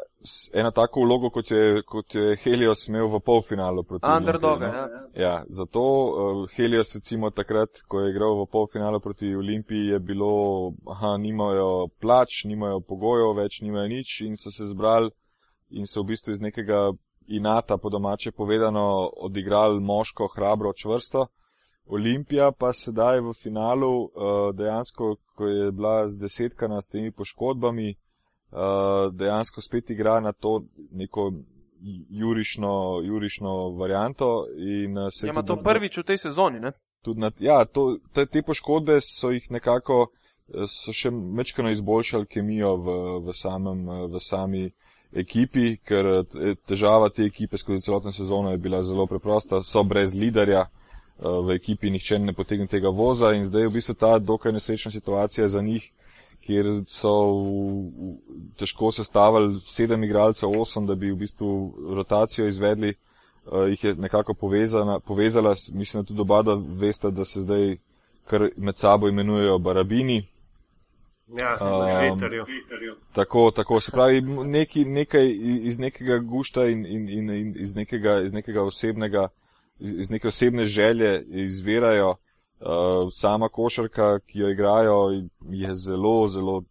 eno 0.53 0.71
tako 0.71 1.01
vlogo, 1.01 1.29
kot 1.29 1.51
je, 1.51 1.81
kot 1.81 2.15
je 2.15 2.35
Helios 2.35 2.87
imel 2.87 3.07
v 3.07 3.19
polfinalu 3.19 3.83
proti 3.83 4.05
Underdogu. 4.17 4.63
No? 4.63 4.67
Ja. 4.67 4.99
ja, 5.15 5.43
zato 5.49 5.81
uh, 5.81 6.49
Helios, 6.55 6.95
recimo 6.95 7.29
takrat, 7.29 7.69
ko 7.87 8.01
je 8.01 8.11
igral 8.11 8.35
v 8.41 8.47
polfinalu 8.51 8.99
proti 8.99 9.35
Olimpiji, 9.35 9.87
je 9.87 9.99
bilo, 9.99 10.73
aha, 10.89 11.17
nimajo 11.17 11.87
plač, 12.01 12.43
nimajo 12.45 12.79
pogojev, 12.79 13.35
več 13.37 13.61
nimajo 13.61 13.87
nič 13.87 14.21
in 14.25 14.37
so 14.37 14.51
se 14.51 14.67
zbrali 14.67 15.11
in 15.69 15.87
so 15.87 16.03
v 16.03 16.13
bistvu 16.13 16.33
iz 16.33 16.41
nekega 16.41 16.91
inata, 17.27 17.77
po 17.77 17.89
domače 17.89 18.31
povedano, 18.31 19.09
odigrali 19.17 19.79
moško, 19.79 20.29
hrabro, 20.35 20.73
čvrsto. 20.73 21.27
Olimpija 21.85 22.51
pa 22.51 22.73
sedaj 22.73 23.21
v 23.21 23.33
finalu, 23.33 23.93
uh, 24.03 24.49
dejansko, 24.57 25.15
ko 25.37 25.47
je 25.47 25.71
bila 25.71 26.09
z 26.09 26.17
desetkana 26.17 26.81
s 26.81 26.89
temi 26.89 27.11
poškodbami, 27.11 27.93
uh, 28.51 29.13
dejansko 29.13 29.61
spet 29.61 29.89
igra 29.89 30.19
na 30.19 30.31
to 30.31 30.63
neko 30.91 31.31
jurišno, 32.09 33.01
jurišno 33.03 33.69
varianto. 33.69 34.45
Uh, 34.45 35.11
ja, 35.23 35.29
ima 35.29 35.43
to 35.43 35.57
prvič 35.63 35.97
v 35.97 36.03
tej 36.03 36.17
sezoni, 36.17 36.59
ne? 36.59 36.71
Na, 37.15 37.31
ja, 37.39 37.65
to, 37.65 37.97
te, 38.13 38.25
te 38.25 38.41
poškodbe 38.41 38.97
so 39.01 39.29
jih 39.29 39.51
nekako, 39.53 40.07
so 40.65 40.93
še 40.93 41.11
mečkano 41.11 41.69
izboljšali 41.69 42.25
kemijo 42.25 42.71
v, 42.81 42.95
v, 43.27 43.35
samem, 43.37 43.83
v 44.09 44.21
sami 44.21 44.63
ekipi, 45.13 45.75
ker 45.85 46.25
težava 46.65 47.11
te 47.13 47.27
ekipe 47.29 47.61
skozi 47.61 47.85
celotno 47.85 48.11
sezono 48.11 48.51
je 48.51 48.57
bila 48.57 48.81
zelo 48.83 49.05
preprosta, 49.05 49.61
so 49.61 49.83
brez 49.85 50.17
liderja, 50.17 50.65
Eh, 51.19 51.23
v 51.23 51.55
ekipi 51.55 51.89
nihče 51.89 52.19
ne 52.19 52.33
potegne 52.33 52.67
tega 52.67 52.89
voza 52.91 53.31
in 53.33 53.45
zdaj 53.47 53.61
je 53.61 53.67
v 53.69 53.73
bistvu 53.73 53.93
ta 53.95 54.19
dokaj 54.19 54.51
nesrečna 54.51 54.91
situacija 54.91 55.47
za 55.47 55.61
njih, 55.61 55.91
kjer 56.45 56.65
so 56.87 57.13
težko 58.59 58.91
sestavili 58.91 59.59
sedem 59.59 60.03
igralcev, 60.03 60.51
osem, 60.59 60.85
da 60.87 60.95
bi 60.95 61.11
v 61.11 61.15
bistvu 61.23 61.49
rotacijo 61.97 62.47
izvedli, 62.47 62.93
uh, 63.45 63.69
jih 63.69 63.83
je 63.83 63.95
nekako 63.95 64.33
povezana, 64.33 64.99
povezala, 64.99 65.55
mislim, 65.73 66.03
da 66.03 66.07
tudi 66.07 66.21
oba, 66.21 66.41
da 66.41 66.55
veste, 66.55 67.11
da 67.11 67.25
se 67.25 67.41
zdaj 67.41 67.77
kar 68.25 68.49
med 68.57 68.77
sabo 68.77 69.07
imenujejo 69.07 69.57
barabini. 69.59 70.23
Ja, 71.39 71.57
um. 71.61 72.21
Tako, 73.13 73.51
tako, 73.51 73.79
se 73.81 73.91
pravi, 73.91 74.21
neki, 74.21 74.85
nekaj 74.85 75.31
iz 75.41 75.79
nekega 75.79 76.17
gušta 76.17 76.65
in, 76.65 76.85
in, 76.85 77.09
in, 77.09 77.29
in 77.29 77.55
iz, 77.57 77.75
nekega, 77.75 78.19
iz 78.21 78.33
nekega 78.33 78.63
osebnega 78.63 79.29
iz 79.79 80.11
neke 80.11 80.27
osebne 80.27 80.63
želje 80.63 81.23
izvirajo. 81.27 82.15
Uh, 82.65 83.11
sama 83.13 83.49
košarka, 83.49 84.19
ki 84.19 84.39
jo 84.39 84.49
igrajo, 84.49 85.21
je 85.51 85.75
zelo, 85.75 86.27
zelo 86.27 86.63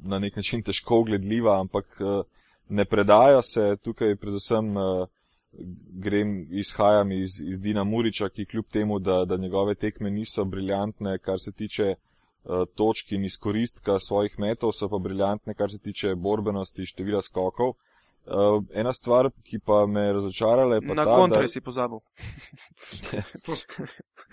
na 0.00 0.18
nek 0.18 0.36
način 0.36 0.62
težko 0.62 1.02
gledljiva, 1.02 1.60
ampak 1.60 2.00
uh, 2.00 2.24
ne 2.68 2.84
predajo 2.84 3.42
se. 3.42 3.76
Tukaj 3.76 4.16
predvsem 4.16 4.76
uh, 4.76 5.06
grem, 6.04 6.46
izhajam 6.50 7.12
iz, 7.12 7.40
iz 7.40 7.60
Dina 7.60 7.84
Muriča, 7.84 8.28
ki 8.28 8.46
kljub 8.46 8.64
temu, 8.72 8.98
da, 8.98 9.24
da 9.24 9.36
njegove 9.36 9.74
tekme 9.74 10.10
niso 10.10 10.44
briljantne, 10.44 11.18
kar 11.18 11.36
se 11.38 11.52
tiče 11.52 11.94
uh, 11.94 12.64
točk 12.74 13.12
in 13.12 13.24
izkoristka 13.24 13.98
svojih 13.98 14.38
metov, 14.38 14.72
so 14.72 14.88
pa 14.88 14.98
briljantne, 14.98 15.54
kar 15.54 15.70
se 15.70 15.78
tiče 15.78 16.14
borbenosti, 16.14 16.86
števila 16.86 17.22
skokov. 17.22 17.74
Uh, 18.22 18.62
ena 18.70 18.92
stvar, 18.92 19.30
ki 19.42 19.58
pa 19.58 19.86
me 19.86 20.00
je 20.00 20.12
razočarala, 20.12 20.74
je 20.74 20.82
pa 20.86 20.94
Na 20.94 21.04
ta, 21.04 21.16
kontra 21.16 21.40
da... 21.42 21.48
si 21.48 21.60
pozabil. 21.60 21.98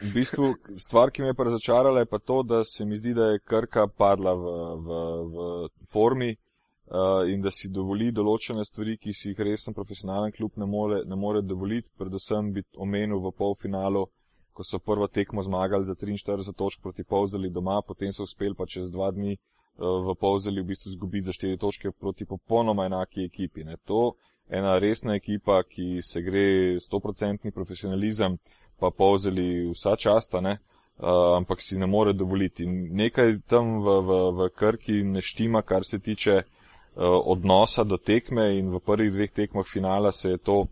v 0.05 0.11
bistvu, 0.13 0.51
stvar, 0.77 1.09
ki 1.09 1.25
me 1.25 1.31
je 1.31 1.33
pa 1.33 1.47
razočarala, 1.47 2.03
je 2.03 2.09
pa 2.11 2.19
to, 2.19 2.43
da 2.43 2.61
se 2.65 2.85
mi 2.85 2.97
zdi, 2.97 3.15
da 3.17 3.31
je 3.31 3.39
Krka 3.39 3.87
padla 3.87 4.35
v, 4.37 4.53
v, 4.85 4.99
v 5.33 5.69
formi 5.89 6.29
uh, 6.29 7.25
in 7.25 7.41
da 7.41 7.49
si 7.49 7.73
dovoli 7.73 8.11
določene 8.13 8.61
stvari, 8.61 8.99
ki 9.01 9.09
si 9.09 9.33
jih 9.33 9.41
resen 9.41 9.73
profesionalen 9.73 10.31
klub 10.37 10.61
ne 10.61 10.69
more, 10.69 11.01
ne 11.09 11.17
more 11.17 11.41
dovoliti. 11.41 11.89
Predvsem 11.97 12.53
bi 12.53 12.61
omenil 12.77 13.17
v 13.25 13.33
polfinalu, 13.41 14.05
ko 14.53 14.61
so 14.63 14.77
prvo 14.77 15.09
tekmo 15.09 15.41
zmagali 15.41 15.89
za 15.89 15.97
43 15.97 16.53
točk 16.53 16.85
proti 16.85 17.03
Povzeli 17.03 17.49
doma, 17.49 17.81
potem 17.81 18.13
so 18.13 18.21
uspeli 18.21 18.53
pa 18.53 18.69
čez 18.69 18.93
dva 18.93 19.09
dni 19.09 19.33
v 19.79 20.15
Povzeli 20.15 20.61
v 20.61 20.65
bistvu 20.65 20.91
zgubiti 20.91 21.25
za 21.25 21.33
štiri 21.33 21.57
točke 21.57 21.91
proti 21.91 22.25
popolnoma 22.25 22.85
enaki 22.85 23.23
ekipi. 23.25 23.63
Ne. 23.63 23.77
To 23.85 24.15
je 24.49 24.57
ena 24.59 24.79
resna 24.79 25.15
ekipa, 25.15 25.63
ki 25.63 26.01
se 26.01 26.21
gre 26.21 26.75
100% 26.79 27.51
profesionalizem, 27.51 28.37
pa 28.79 28.91
Povzeli 28.91 29.69
vsa 29.71 29.95
časta, 29.95 30.41
ne. 30.41 30.57
Uh, 30.99 31.37
ampak 31.37 31.61
si 31.61 31.77
ne 31.79 31.87
more 31.87 32.13
dovoliti. 32.13 32.65
Nekaj 32.67 33.37
tam 33.47 33.79
v, 33.79 34.01
v, 34.03 34.15
v 34.35 34.49
Krki 34.51 35.03
ne 35.03 35.21
štima, 35.21 35.61
kar 35.61 35.85
se 35.87 35.99
tiče 35.99 36.41
uh, 36.43 36.43
odnosa 37.23 37.83
do 37.83 37.97
tekme 37.97 38.57
in 38.59 38.67
v 38.67 38.81
prvih 38.83 39.11
dveh 39.11 39.31
tekmah 39.31 39.63
finala 39.63 40.11
se 40.11 40.35
je 40.35 40.37
to 40.37 40.65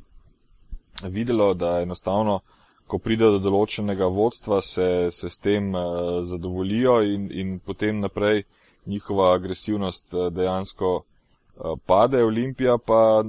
videlo, 1.04 1.54
da 1.54 1.80
enostavno, 1.80 2.42
ko 2.88 3.00
pride 3.00 3.24
do 3.24 3.40
določenega 3.40 4.12
vodstva, 4.12 4.60
se, 4.62 5.08
se 5.12 5.30
s 5.30 5.40
tem 5.40 5.72
uh, 5.72 6.20
zadovoljijo 6.28 7.02
in, 7.08 7.32
in 7.32 7.60
potem 7.64 8.04
naprej 8.04 8.44
uh, 8.44 8.67
njihova 8.88 9.34
agresivnost 9.36 10.14
eh, 10.14 10.30
dejansko 10.30 11.04
eh, 11.04 11.62
pade. 11.86 12.24
Olimpija 12.24 12.78
pa 12.86 13.24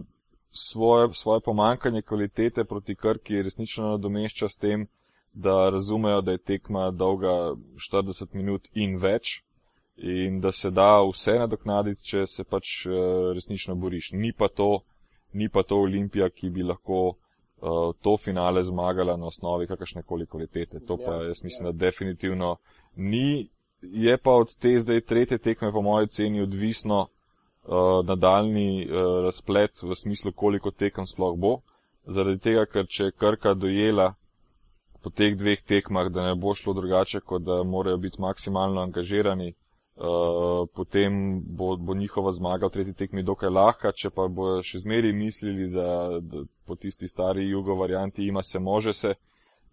svoje, 0.50 1.08
svoje 1.12 1.40
pomankanje 1.40 2.02
kvalitete 2.02 2.64
proti 2.64 2.94
Krki 2.94 3.42
resnično 3.42 3.90
nadomešča 3.90 4.48
s 4.48 4.56
tem, 4.56 4.86
da 5.32 5.70
razumejo, 5.70 6.20
da 6.20 6.32
je 6.32 6.38
tekma 6.38 6.90
dolga 6.90 7.54
40 7.92 8.26
minut 8.32 8.68
in 8.74 8.96
več 8.96 9.42
in 9.96 10.40
da 10.40 10.52
se 10.52 10.70
da 10.70 11.02
vse 11.02 11.38
nadoknaditi, 11.38 12.04
če 12.04 12.26
se 12.26 12.44
pač 12.44 12.86
eh, 12.86 12.92
resnično 13.34 13.74
boriš. 13.74 14.10
Ni 14.12 14.32
pa 14.32 14.48
to, 14.48 14.80
ni 15.32 15.48
pa 15.48 15.62
to 15.62 15.82
Olimpija, 15.82 16.30
ki 16.30 16.50
bi 16.50 16.62
lahko 16.62 17.00
uh, 17.08 17.94
to 18.02 18.16
finale 18.16 18.62
zmagala 18.62 19.16
na 19.16 19.26
osnovi 19.26 19.66
kakršne 19.66 20.02
koli 20.02 20.26
kvalitete. 20.26 20.80
To 20.86 20.96
pa 20.96 21.14
ja, 21.14 21.28
jaz 21.28 21.42
mislim, 21.44 21.66
ja. 21.66 21.72
da 21.72 21.78
definitivno 21.78 22.56
ni 22.96 23.48
je 23.82 24.18
pa 24.18 24.30
od 24.30 24.56
te 24.56 24.80
zdaj 24.80 25.00
tretje 25.00 25.38
tekme, 25.38 25.72
po 25.72 25.82
mojem 25.82 26.08
ceni, 26.08 26.42
odvisno 26.42 26.98
uh, 26.98 28.06
nadaljni 28.06 28.86
uh, 28.86 29.24
razplet 29.24 29.82
v 29.82 29.94
smislu, 29.94 30.32
koliko 30.32 30.70
tekem 30.70 31.06
sploh 31.06 31.38
bo. 31.38 31.60
Zaradi 32.04 32.38
tega, 32.38 32.66
ker 32.66 32.86
če 32.86 33.12
Krka 33.12 33.54
dojela 33.54 34.14
po 35.02 35.10
teh 35.10 35.36
dveh 35.36 35.62
tekmah, 35.62 36.08
da 36.10 36.26
ne 36.26 36.34
bo 36.34 36.54
šlo 36.54 36.74
drugače, 36.74 37.20
kot 37.20 37.42
da 37.42 37.62
morajo 37.62 37.96
biti 37.96 38.20
maksimalno 38.20 38.80
angažirani, 38.80 39.52
uh, 39.96 40.66
potem 40.74 41.40
bo, 41.46 41.76
bo 41.76 41.94
njihova 41.94 42.32
zmaga 42.32 42.66
v 42.66 42.70
tretji 42.70 42.94
tekmi 42.94 43.22
dokaj 43.22 43.50
lahka, 43.50 43.92
če 43.92 44.10
pa 44.10 44.26
bo 44.28 44.58
še 44.62 44.82
zmeri 44.82 45.12
mislili, 45.12 45.68
da, 45.70 46.18
da 46.20 46.42
po 46.66 46.74
tisti 46.74 47.08
stari 47.08 47.46
jugo 47.48 47.76
varianti 47.78 48.26
ima 48.26 48.42
se, 48.42 48.58
može 48.58 48.92
se, 48.92 49.14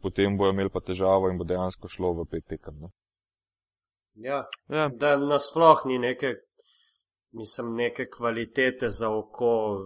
potem 0.02 0.38
bojo 0.38 0.54
imeli 0.54 0.70
pa 0.70 0.80
težavo 0.80 1.32
in 1.32 1.38
bo 1.38 1.44
dejansko 1.44 1.90
šlo 1.90 2.14
v 2.14 2.30
pet 2.30 2.46
tekem. 2.46 2.78
No? 2.80 2.92
Ja, 4.16 4.46
ja. 4.68 4.90
Da 4.90 5.18
nasploh 5.18 5.82
ni 5.86 6.00
neke, 6.00 6.34
mislim, 7.32 7.76
neke 7.76 8.10
kvalitete 8.10 8.90
za 8.90 9.10
oko 9.10 9.78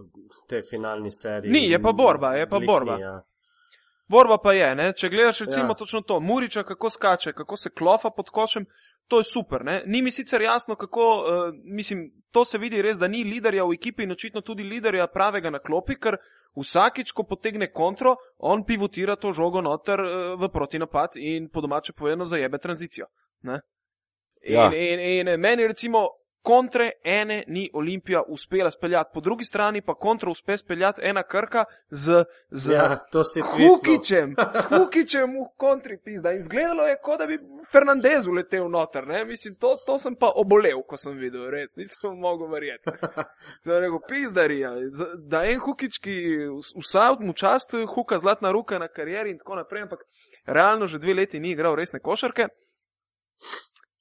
te 0.50 0.62
finalni 0.70 1.12
serije. 1.12 1.52
Ni, 1.52 1.70
je 1.72 1.82
pa 1.82 1.92
borba, 1.92 2.34
je 2.34 2.50
pa 2.50 2.56
likni, 2.56 2.68
borba. 2.68 2.98
Ja. 3.00 3.22
Borba 4.08 4.38
pa 4.38 4.54
je, 4.54 4.76
ne? 4.76 4.92
če 4.94 5.10
gledaš 5.10 5.40
recimo 5.40 5.74
ja. 5.74 5.74
točno 5.74 6.02
to, 6.02 6.20
Muriča, 6.20 6.64
kako 6.64 6.90
skače, 6.90 7.34
kako 7.34 7.58
se 7.58 7.70
klofa 7.70 8.10
pod 8.10 8.30
košem, 8.30 8.66
to 9.08 9.20
je 9.20 9.24
super. 9.24 9.66
Ne? 9.66 9.82
Ni 9.86 10.02
mi 10.02 10.12
sicer 10.12 10.42
jasno, 10.42 10.76
kako, 10.76 11.06
uh, 11.18 11.54
mislim, 11.64 12.12
to 12.32 12.46
se 12.46 12.58
vidi 12.58 12.82
res, 12.82 12.98
da 12.98 13.08
ni 13.08 13.24
liderja 13.24 13.66
v 13.66 13.78
ekipi 13.78 14.04
in 14.04 14.12
očitno 14.12 14.42
tudi 14.42 14.64
liderja 14.64 15.08
pravega 15.08 15.50
na 15.50 15.60
klopi, 15.60 15.98
ker 15.98 16.18
vsakič, 16.58 17.12
ko 17.14 17.24
potegne 17.24 17.72
kontro, 17.72 18.16
on 18.38 18.64
pivotira 18.66 19.16
to 19.16 19.32
žogo 19.34 19.62
noter 19.62 20.02
uh, 20.02 20.14
v 20.42 20.50
protinapad 20.54 21.18
in 21.18 21.50
po 21.50 21.62
domače 21.62 21.94
povedano 21.94 22.26
zajebe 22.26 22.58
tranzicijo. 22.58 23.06
Ne? 23.42 23.62
Ja. 24.42 24.72
In, 24.74 25.00
in, 25.00 25.28
in 25.28 25.40
meni, 25.40 25.68
recimo, 25.68 26.20
kontre 26.42 26.92
ene 27.04 27.44
ni 27.48 27.70
Olimpija 27.74 28.22
uspela 28.28 28.72
speljati, 28.72 29.10
po 29.14 29.22
drugi 29.22 29.46
strani 29.46 29.82
pa 29.82 29.94
kontra 29.94 30.30
uspe 30.30 30.58
speljati 30.58 31.02
ena 31.04 31.24
krka 31.24 31.66
z, 31.90 32.24
z 32.50 32.74
ja, 32.74 32.98
Hukičem, 33.52 34.36
s 34.54 34.66
Hukičem 34.70 35.30
v 35.30 35.46
kontri 35.58 35.98
pizda. 36.06 36.32
In 36.32 36.38
izgledalo 36.38 36.88
je, 36.88 36.96
kot 37.04 37.20
da 37.20 37.28
bi 37.28 37.40
Fernandez 37.72 38.28
uletel 38.28 38.70
noter. 38.70 39.08
Ne? 39.08 39.26
Mislim, 39.26 39.56
to, 39.56 39.76
to 39.86 39.98
sem 39.98 40.16
pa 40.16 40.32
obolel, 40.36 40.82
ko 40.88 40.98
sem 40.98 41.18
videl, 41.18 41.50
res 41.52 41.76
nisem 41.78 42.16
mogel 42.20 42.48
verjeti. 42.52 42.96
Zdaj 43.66 43.80
rekel, 43.80 44.00
pizdarija, 44.08 44.74
da 45.28 45.44
en 45.46 45.60
Hukič, 45.60 46.00
ki 46.00 46.16
vsa 46.80 47.12
mu 47.20 47.34
čast, 47.34 47.76
Huka 47.96 48.20
zlatna 48.20 48.52
ruka 48.52 48.80
na 48.80 48.88
karieri 48.88 49.36
in 49.36 49.38
tako 49.38 49.60
naprej, 49.60 49.86
ampak 49.90 50.08
realno 50.46 50.88
že 50.88 50.98
dve 50.98 51.14
leti 51.14 51.40
ni 51.40 51.52
igral 51.52 51.76
resne 51.76 52.00
košarke 52.00 52.48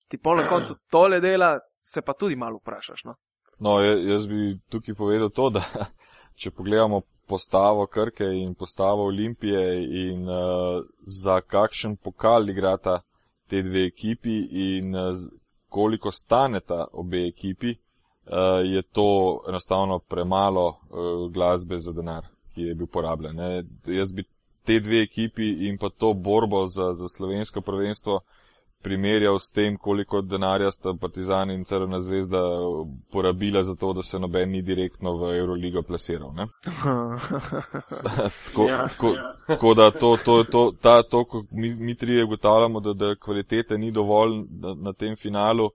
ti 0.09 0.19
pol 0.19 0.37
na 0.37 0.49
koncu 0.49 0.75
tole 0.93 1.21
dela, 1.21 1.59
se 1.71 2.03
pa 2.03 2.13
tudi 2.13 2.37
malo 2.37 2.59
vprašaš. 2.63 3.05
No? 3.05 3.15
no, 3.59 3.81
jaz 3.83 4.27
bi 4.27 4.59
tukaj 4.71 4.95
povedal 4.95 5.31
to, 5.31 5.51
da 5.51 5.63
če 6.41 6.51
pogledamo 6.51 7.03
postavo 7.29 7.87
Krke 7.87 8.25
in 8.25 8.55
postavo 8.55 9.05
Olimpije 9.05 9.63
in 10.09 10.29
uh, 10.29 10.85
za 11.01 11.41
kakšen 11.41 11.97
pokal 11.97 12.49
igrata 12.49 13.01
te 13.49 13.63
dve 13.63 13.85
ekipi 13.87 14.39
in 14.51 14.97
uh, 14.97 15.17
koliko 15.69 16.11
staneta 16.11 16.87
obe 16.93 17.27
ekipi, 17.27 17.71
uh, 17.71 18.65
je 18.65 18.83
to 18.83 19.41
enostavno 19.49 19.99
premalo 19.99 20.67
uh, 20.69 21.33
glasbe 21.33 21.79
za 21.79 21.93
denar, 21.93 22.25
ki 22.55 22.63
je 22.63 22.75
bil 22.75 22.87
porabljen. 22.87 23.37
Ne? 23.37 23.65
Jaz 23.87 24.13
bi 24.13 24.25
te 24.65 24.81
dve 24.81 25.03
ekipi 25.03 25.69
in 25.69 25.79
pa 25.79 25.89
to 25.89 26.15
borbo 26.15 26.67
za, 26.67 26.93
za 26.93 27.09
slovensko 27.09 27.61
prvenstvo 27.61 28.21
primerjal 28.83 29.39
s 29.39 29.51
tem, 29.51 29.77
koliko 29.77 30.21
denarja 30.23 30.71
sta 30.71 30.95
Partizan 31.01 31.51
in 31.51 31.65
Crvena 31.65 32.01
zvezda 32.01 32.43
porabila 33.13 33.63
za 33.63 33.75
to, 33.75 33.93
da 33.93 34.03
se 34.03 34.19
noben 34.19 34.51
ni 34.51 34.63
direktno 34.63 35.17
v 35.17 35.39
Euroligo 35.39 35.83
plasiral. 35.83 36.33
Ne? 36.35 36.47
tako, 38.47 38.69
Ja, 38.69 38.89
tako, 38.89 39.09
ja. 39.09 39.35
tako 39.47 39.75
da 39.75 39.91
to, 39.91 40.17
to, 40.25 40.45
to, 40.45 40.73
ta, 40.81 41.03
to 41.03 41.25
ko 41.25 41.45
mi, 41.51 41.75
mi 41.75 41.95
trije 41.95 42.25
ugotavljamo, 42.25 42.81
da, 42.81 42.93
da 42.93 43.15
kvalitete 43.15 43.79
ni 43.79 43.91
dovolj 43.91 44.37
na, 44.51 44.75
na 44.75 44.93
tem 44.93 45.17
finalu, 45.17 45.71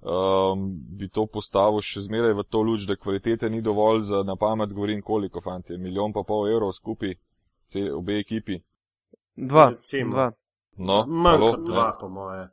um, 0.00 0.70
bi 0.98 1.08
to 1.08 1.26
postavil 1.26 1.80
še 1.82 2.00
zmeraj 2.06 2.32
v 2.38 2.44
to 2.50 2.62
luč, 2.62 2.86
da 2.86 2.96
kvalitete 2.96 3.50
ni 3.50 3.62
dovolj 3.62 4.00
za 4.00 4.22
na 4.22 4.36
pamet 4.36 4.72
govorim 4.72 5.02
koliko, 5.02 5.40
fanti, 5.40 5.78
milijon 5.78 6.12
pa 6.12 6.22
pol 6.22 6.48
evrov 6.48 6.72
skupaj, 6.72 7.14
obe 7.96 8.18
ekipi. 8.18 8.60
Dva. 9.36 9.70
Recimo. 9.70 10.12
dva. 10.12 10.30
No, 10.78 11.06
Manj 11.06 11.36
halo, 11.36 11.50
kot 11.50 11.60
ne, 11.60 11.64
dva, 11.66 11.96
po 12.00 12.08
moje. 12.08 12.48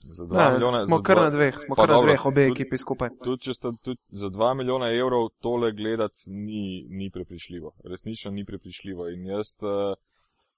Za 0.00 0.26
dva 0.26 0.44
Ne, 0.44 0.52
milijona. 0.52 0.78
smo 0.78 0.98
kar 0.98 1.16
dva- 1.16 1.24
na 1.24 1.30
dveh, 1.30 1.54
smo 1.56 1.74
kar 1.76 1.88
na 1.88 1.94
dobro, 1.94 2.08
dveh, 2.08 2.26
obe 2.26 2.42
tudi- 2.42 2.52
ekipi 2.52 2.78
skupaj. 2.78 3.08
Tudi, 3.24 3.42
če 3.42 3.54
sta 3.54 3.72
tudi 3.74 4.00
za 4.12 4.28
2 4.28 4.54
milijona 4.54 4.88
evrov 4.92 5.28
tole 5.40 5.72
gledati, 5.72 6.18
ni, 6.28 6.62
ni 6.90 7.10
prepričljivo. 7.10 7.72
Resnično 7.84 8.30
ni 8.30 8.44
prepričljivo. 8.44 9.08
In 9.08 9.26
jaz, 9.26 9.46
eh, 9.62 9.94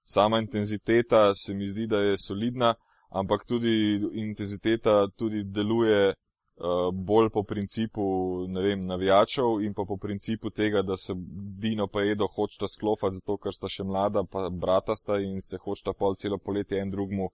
sama 0.05 0.39
intenziteta 0.39 1.35
se 1.37 1.55
mi 1.55 1.67
zdi, 1.67 1.87
da 1.87 1.99
je 1.99 2.17
solidna, 2.19 2.75
ampak 3.11 3.45
tudi 3.45 3.75
intenziteta 4.15 5.09
tudi 5.09 5.45
deluje 5.45 6.15
bolj 6.93 7.31
po 7.31 7.43
principu, 7.43 8.05
ne 8.49 8.63
vem, 8.63 8.81
navijačev 8.87 9.63
in 9.67 9.75
pa 9.75 9.83
po 9.89 9.97
principu 9.97 10.51
tega, 10.51 10.83
da 10.83 10.97
se 10.97 11.15
Dino 11.59 11.87
pa 11.87 12.03
Edo 12.03 12.29
hočeta 12.31 12.69
sklofati, 12.69 13.19
zato 13.19 13.37
ker 13.43 13.53
sta 13.53 13.69
še 13.69 13.85
mlada, 13.85 14.23
pa 14.25 14.49
brata 14.51 14.95
sta 14.97 15.19
in 15.19 15.41
se 15.43 15.59
hočeta 15.59 15.93
pol 15.99 16.15
celo 16.15 16.39
poletje 16.39 16.79
en 16.81 16.91
drugmu 16.91 17.31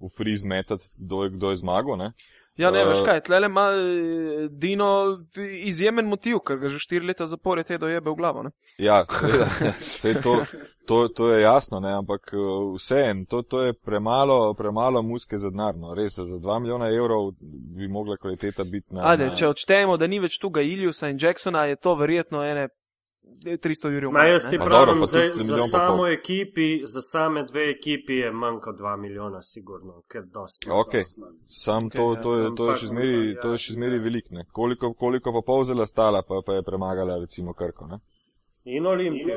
v 0.00 0.12
friz 0.16 0.44
metati, 0.44 0.86
kdo 0.96 1.24
je, 1.24 1.30
kdo 1.30 1.50
je 1.50 1.60
zmagal, 1.64 1.98
ne? 1.98 2.12
Ja, 2.56 2.70
ne, 2.70 2.80
Eh, 2.80 2.88
veš 2.88 3.00
kaj, 3.04 3.20
tlele 3.20 3.46
ima 3.46 3.66
eh, 3.72 4.48
Dino 4.50 5.18
izjemen 5.64 6.06
motiv, 6.06 6.40
ker 6.46 6.58
ga 6.58 6.68
že 6.68 6.78
štiri 6.78 7.06
leta 7.06 7.26
zapored 7.26 7.66
te 7.66 7.78
dojebe 7.78 8.10
v 8.10 8.14
glavo. 8.14 8.42
Ne? 8.42 8.50
Ja, 8.78 9.04
seveda, 9.06 9.46
sej 10.02 10.18
to, 10.22 10.34
to, 10.86 11.08
to 11.08 11.30
je 11.32 11.42
jasno, 11.42 11.80
ne, 11.80 11.92
ampak 11.92 12.32
vseeno, 12.76 13.24
to, 13.28 13.42
to 13.42 13.62
je 13.62 13.72
premalo, 13.72 14.54
premalo 14.54 15.02
muske 15.02 15.38
za 15.38 15.50
denar. 15.50 15.76
No. 15.76 15.94
Res, 15.94 16.18
za 16.18 16.36
2 16.36 16.60
milijona 16.60 16.88
evrov 16.88 17.32
bi 17.76 17.88
mogla 17.88 18.16
kvaliteta 18.16 18.64
biti 18.64 18.94
na. 18.94 19.06
Ajde, 19.12 19.30
na 19.30 19.34
če 19.34 19.48
odštejemo, 19.48 19.96
da 19.96 20.06
ni 20.06 20.20
več 20.20 20.38
tu 20.38 20.50
ga 20.50 20.60
Iljusa 20.60 21.08
in 21.08 21.18
Jacksona, 21.20 21.64
je 21.70 21.76
to 21.76 21.94
verjetno 21.94 22.44
ene 22.44 22.68
300 23.44 23.88
jurjev. 23.92 24.10
Ma 24.10 24.24
jaz 24.24 24.50
ti 24.50 24.58
Pa 24.58 24.64
pravim, 24.64 24.86
dobro, 24.86 25.00
pa 25.00 25.42
za, 25.42 25.58
samo 25.68 26.06
ekipi, 26.06 26.80
za 26.84 27.02
same 27.02 27.44
dve 27.44 27.70
ekipi 27.70 28.14
je 28.14 28.32
manj 28.32 28.58
kot 28.60 28.76
2 28.76 28.96
milijona, 28.96 29.42
sigurno, 29.42 30.02
ker 30.08 30.22
dosti. 30.24 30.70
Ok, 30.70 30.92
dosti 30.92 31.20
sam 31.46 31.86
Ok, 31.86 31.92
to, 31.92 32.14
ja, 32.14 32.22
to, 32.22 32.34
je, 32.34 32.54
to 32.56 32.70
je 32.70 32.76
še 32.76 32.86
zmeri, 32.86 33.36
to 33.42 33.52
je 33.52 33.58
še 33.58 33.72
zmeri 33.72 33.98
velik, 33.98 34.30
ne. 34.30 34.44
Koliko, 34.52 34.92
koliko 34.92 35.32
pa 35.32 35.42
polzela 35.46 35.86
stala, 35.86 36.22
pa, 36.22 36.42
pa 36.46 36.58
je 36.58 36.62
premagala 36.62 37.18
recimo 37.20 37.54
Krko, 37.54 37.86
ne. 37.86 38.00
In 38.64 38.86
Olimpijo, 38.86 39.36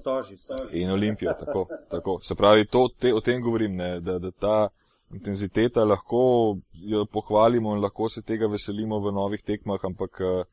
Stožica. 0.00 0.54
In 0.72 0.90
Olimpijo, 0.90 1.32
tako, 1.40 1.66
tako. 1.90 2.18
Se 2.22 2.34
pravi, 2.34 2.66
to, 2.66 2.88
te, 2.98 3.14
o 3.14 3.20
tem 3.20 3.40
govorim, 3.42 3.76
ne, 3.76 4.00
da, 4.00 4.18
da 4.18 4.30
ta 4.30 4.68
intenziteta 5.14 5.84
lahko 5.84 6.58
jo 6.72 7.06
pohvalimo 7.12 7.72
in 7.76 7.80
lahko 7.80 8.08
se 8.08 8.22
tega 8.22 8.46
veselimo 8.46 9.00
v 9.00 9.12
novih 9.12 9.42
tekmah, 9.42 9.80
ampak 9.84 10.20
eh, 10.20 10.44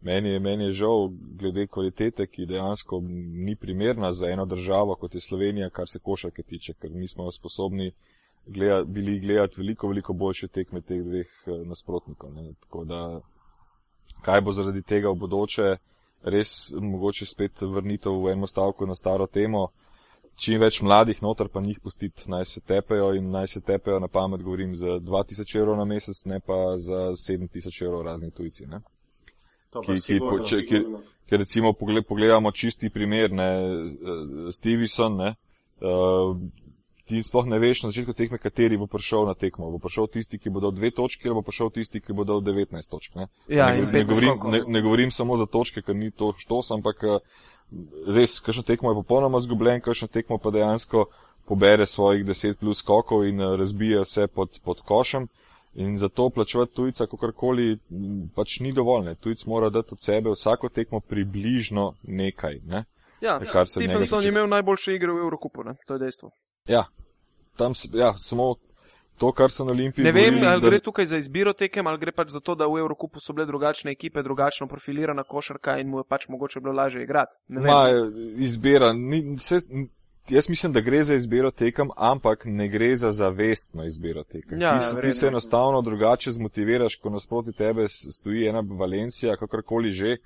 meni 0.00 0.30
je, 0.30 0.40
meni 0.40 0.64
je 0.64 0.72
žal 0.72 1.08
glede 1.10 1.66
kvalitete, 1.66 2.26
ki 2.26 2.46
dejansko 2.46 3.00
ni 3.46 3.56
primerna 3.56 4.12
za 4.12 4.30
eno 4.30 4.46
državo, 4.46 4.94
kot 4.94 5.14
je 5.14 5.20
Slovenija, 5.20 5.70
kar 5.70 5.88
se 5.88 5.98
košarke 5.98 6.42
tiče, 6.42 6.74
ker 6.74 6.90
mi 6.90 7.08
smo 7.08 7.32
sposobni 7.32 7.92
gleda, 8.46 8.84
bili 8.84 9.18
gledati 9.18 9.60
veliko, 9.60 9.88
veliko 9.88 10.12
boljše 10.12 10.48
tekme 10.48 10.80
teh 10.80 11.02
dveh 11.04 11.26
eh, 11.46 11.64
nasprotnikov. 11.64 12.32
Ne. 12.34 12.52
Tako 12.60 12.84
da, 12.84 13.20
kaj 14.22 14.40
bo 14.40 14.52
zaradi 14.52 14.82
tega 14.82 15.10
v 15.10 15.18
bodoče, 15.18 15.76
res 16.22 16.72
mogoče 16.80 17.26
spet 17.26 17.62
vrnitev 17.62 18.22
v 18.24 18.32
eno 18.32 18.46
stavko 18.46 18.86
na 18.86 18.94
staro 18.94 19.26
temo. 19.26 19.68
Čim 20.38 20.60
več 20.62 20.78
mladih 20.82 21.18
noter 21.22 21.48
pa 21.50 21.60
njih 21.60 21.80
pustiti, 21.82 22.30
naj 22.30 22.44
se 22.44 22.60
tepejo 22.60 23.10
in 23.18 23.30
naj 23.30 23.46
se 23.46 23.60
tepejo 23.60 23.98
na 23.98 24.08
pamet, 24.08 24.42
govorim, 24.42 24.74
za 24.74 25.00
2000 25.02 25.58
evrov 25.58 25.76
na 25.76 25.84
mesec, 25.84 26.24
ne 26.30 26.38
pa 26.40 26.78
za 26.78 27.10
7000 27.10 27.84
evrov 27.86 28.04
razni 28.06 28.30
tujci. 28.30 28.66
Ne? 28.66 28.80
Ki- 29.84 30.00
ki 30.00 30.18
po- 30.18 30.38
če- 30.44 30.62
ki-. 30.66 30.84
Ker 31.28 31.38
recimo 31.38 31.72
pogle- 31.72 32.02
pogledamo 32.02 32.50
čisti 32.52 32.88
primer, 32.90 33.30
ne, 33.32 33.48
eh, 33.48 34.52
Stevenson, 34.52 35.16
ne, 35.16 35.34
uh, 35.80 36.36
ti 37.04 37.22
sploh 37.22 37.46
ne 37.46 37.58
veš 37.58 37.82
na 37.82 37.90
začetku 37.90 38.12
tekme, 38.12 38.38
kateri 38.38 38.76
bo 38.76 38.86
prišel 38.86 39.26
na 39.26 39.34
tekmo. 39.34 39.70
Bo 39.70 39.78
prišel 39.78 40.08
tisti, 40.08 40.38
ki 40.38 40.50
bo 40.50 40.60
dal 40.60 40.72
dve 40.72 40.90
točki, 40.90 41.28
ali 41.28 41.34
bo 41.34 41.42
prišel 41.42 41.70
tisti, 41.70 42.00
ki 42.00 42.12
bo 42.12 42.24
dal 42.24 42.40
19 42.40 42.88
točk. 42.88 43.14
Ne. 43.14 43.28
Ja, 43.48 43.72
ne, 43.72 43.92
ne, 43.92 44.04
govorim, 44.04 44.28
ne, 44.52 44.60
ne 44.66 44.80
govorim 44.82 45.10
samo 45.10 45.36
za 45.36 45.46
točke, 45.46 45.82
ker 45.82 45.96
ni 45.96 46.10
to 46.10 46.32
štos, 46.32 46.70
ampak 46.70 46.96
eh, 47.04 47.18
res, 48.06 48.40
kakšno 48.40 48.62
tekmo 48.64 48.90
je 48.90 49.00
popolnoma 49.04 49.40
zgubljen, 49.40 49.80
kakšno 49.80 50.08
tekmo 50.08 50.38
pa 50.38 50.50
dejansko 50.50 51.06
pobere 51.44 51.86
svojih 51.86 52.24
10 52.24 52.56
plus 52.56 52.78
skokov 52.78 53.24
in 53.24 53.40
eh, 53.40 53.56
razbija 53.56 54.00
vse 54.04 54.26
pod, 54.28 54.60
pod 54.64 54.80
košem. 54.80 55.28
In 55.74 55.98
zato 55.98 56.30
plačevati 56.30 56.74
tujca, 56.74 57.06
kakorkoli, 57.06 57.78
pač 58.34 58.60
ni 58.60 58.72
dovolj. 58.72 59.04
Ne. 59.04 59.14
Tujc 59.14 59.44
mora 59.46 59.70
dati 59.70 59.88
od 59.92 60.00
sebe 60.00 60.30
vsako 60.30 60.68
tekmo 60.68 61.00
približno 61.00 61.94
nekaj. 62.02 62.60
Ne. 62.66 62.84
Ja, 63.20 63.38
Kar 63.42 63.66
se 63.66 63.80
njega 63.80 63.90
Stephenson 63.90 64.18
je 64.18 64.22
tiče. 64.22 64.28
imel 64.30 64.48
najboljše 64.48 64.94
igre 64.94 65.12
v 65.12 65.18
Evrokupu, 65.18 65.64
ne? 65.64 65.74
to 65.86 65.94
je 65.94 65.98
dejstvo. 65.98 66.30
Ja, 66.66 66.84
tam, 67.56 67.72
ja, 67.92 68.12
samo 68.16 68.54
to, 69.18 69.32
kar 69.32 69.50
so 69.50 69.64
na 69.64 69.72
Olimpiji. 69.72 70.04
Ne 70.04 70.12
vem, 70.12 70.24
govorili, 70.24 70.46
ali 70.46 70.62
da- 70.62 70.68
gre 70.68 70.80
tukaj 70.80 71.06
za 71.06 71.16
izbiro 71.16 71.52
tekem, 71.52 71.86
ali 71.86 71.98
gre 71.98 72.12
pač 72.12 72.28
za 72.28 72.40
to, 72.40 72.54
da 72.54 72.66
v 72.66 72.78
Evrokupu 72.78 73.20
so 73.20 73.32
bile 73.32 73.46
drugačne 73.46 73.90
ekipe, 73.90 74.22
drugačno 74.22 74.66
profilirana 74.66 75.24
košarka 75.24 75.78
in 75.78 75.88
mu 75.88 75.98
je 75.98 76.04
pač 76.04 76.28
mogoče 76.28 76.60
bilo 76.60 76.72
lažje 76.74 77.02
igrati. 77.02 77.36
Ma, 77.48 77.88
izbira, 78.36 78.92
ni, 78.92 79.38
se, 79.38 79.58
jaz 80.28 80.48
mislim, 80.48 80.72
da 80.72 80.80
gre 80.80 81.04
za 81.04 81.14
izbiro 81.14 81.50
tekem, 81.50 81.90
ampak 81.96 82.42
ne 82.44 82.68
gre 82.68 82.96
za 82.96 83.12
zavestno 83.12 83.84
izbiro 83.84 84.24
tekem. 84.24 84.60
Ja, 84.60 84.78
ti, 84.78 84.84
se, 84.84 85.00
ti 85.00 85.12
se 85.12 85.26
enostavno 85.26 85.82
drugače 85.82 86.32
zmotiviraš, 86.32 86.96
ko 86.96 87.10
nasproti 87.10 87.52
tebe 87.52 87.88
stoji 87.88 88.46
ena 88.46 88.64
Valencija, 88.78 89.36
kakorkoli 89.36 89.90
že. 89.90 90.16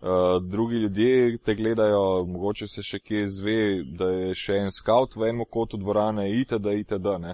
Uh, 0.00 0.42
drugi 0.42 0.76
ljudje 0.76 1.38
te 1.38 1.54
gledajo, 1.54 2.24
mogoče 2.24 2.66
se 2.68 2.82
še 2.82 2.98
kje 2.98 3.28
zve, 3.28 3.60
da 3.98 4.10
je 4.10 4.34
še 4.34 4.58
en 4.60 4.68
scout 4.72 5.16
v 5.16 5.30
enem 5.30 5.46
kotu 5.50 5.80
dvorane, 5.80 6.28
itd., 6.36 6.74
itd. 6.82 7.14
Ne. 7.20 7.32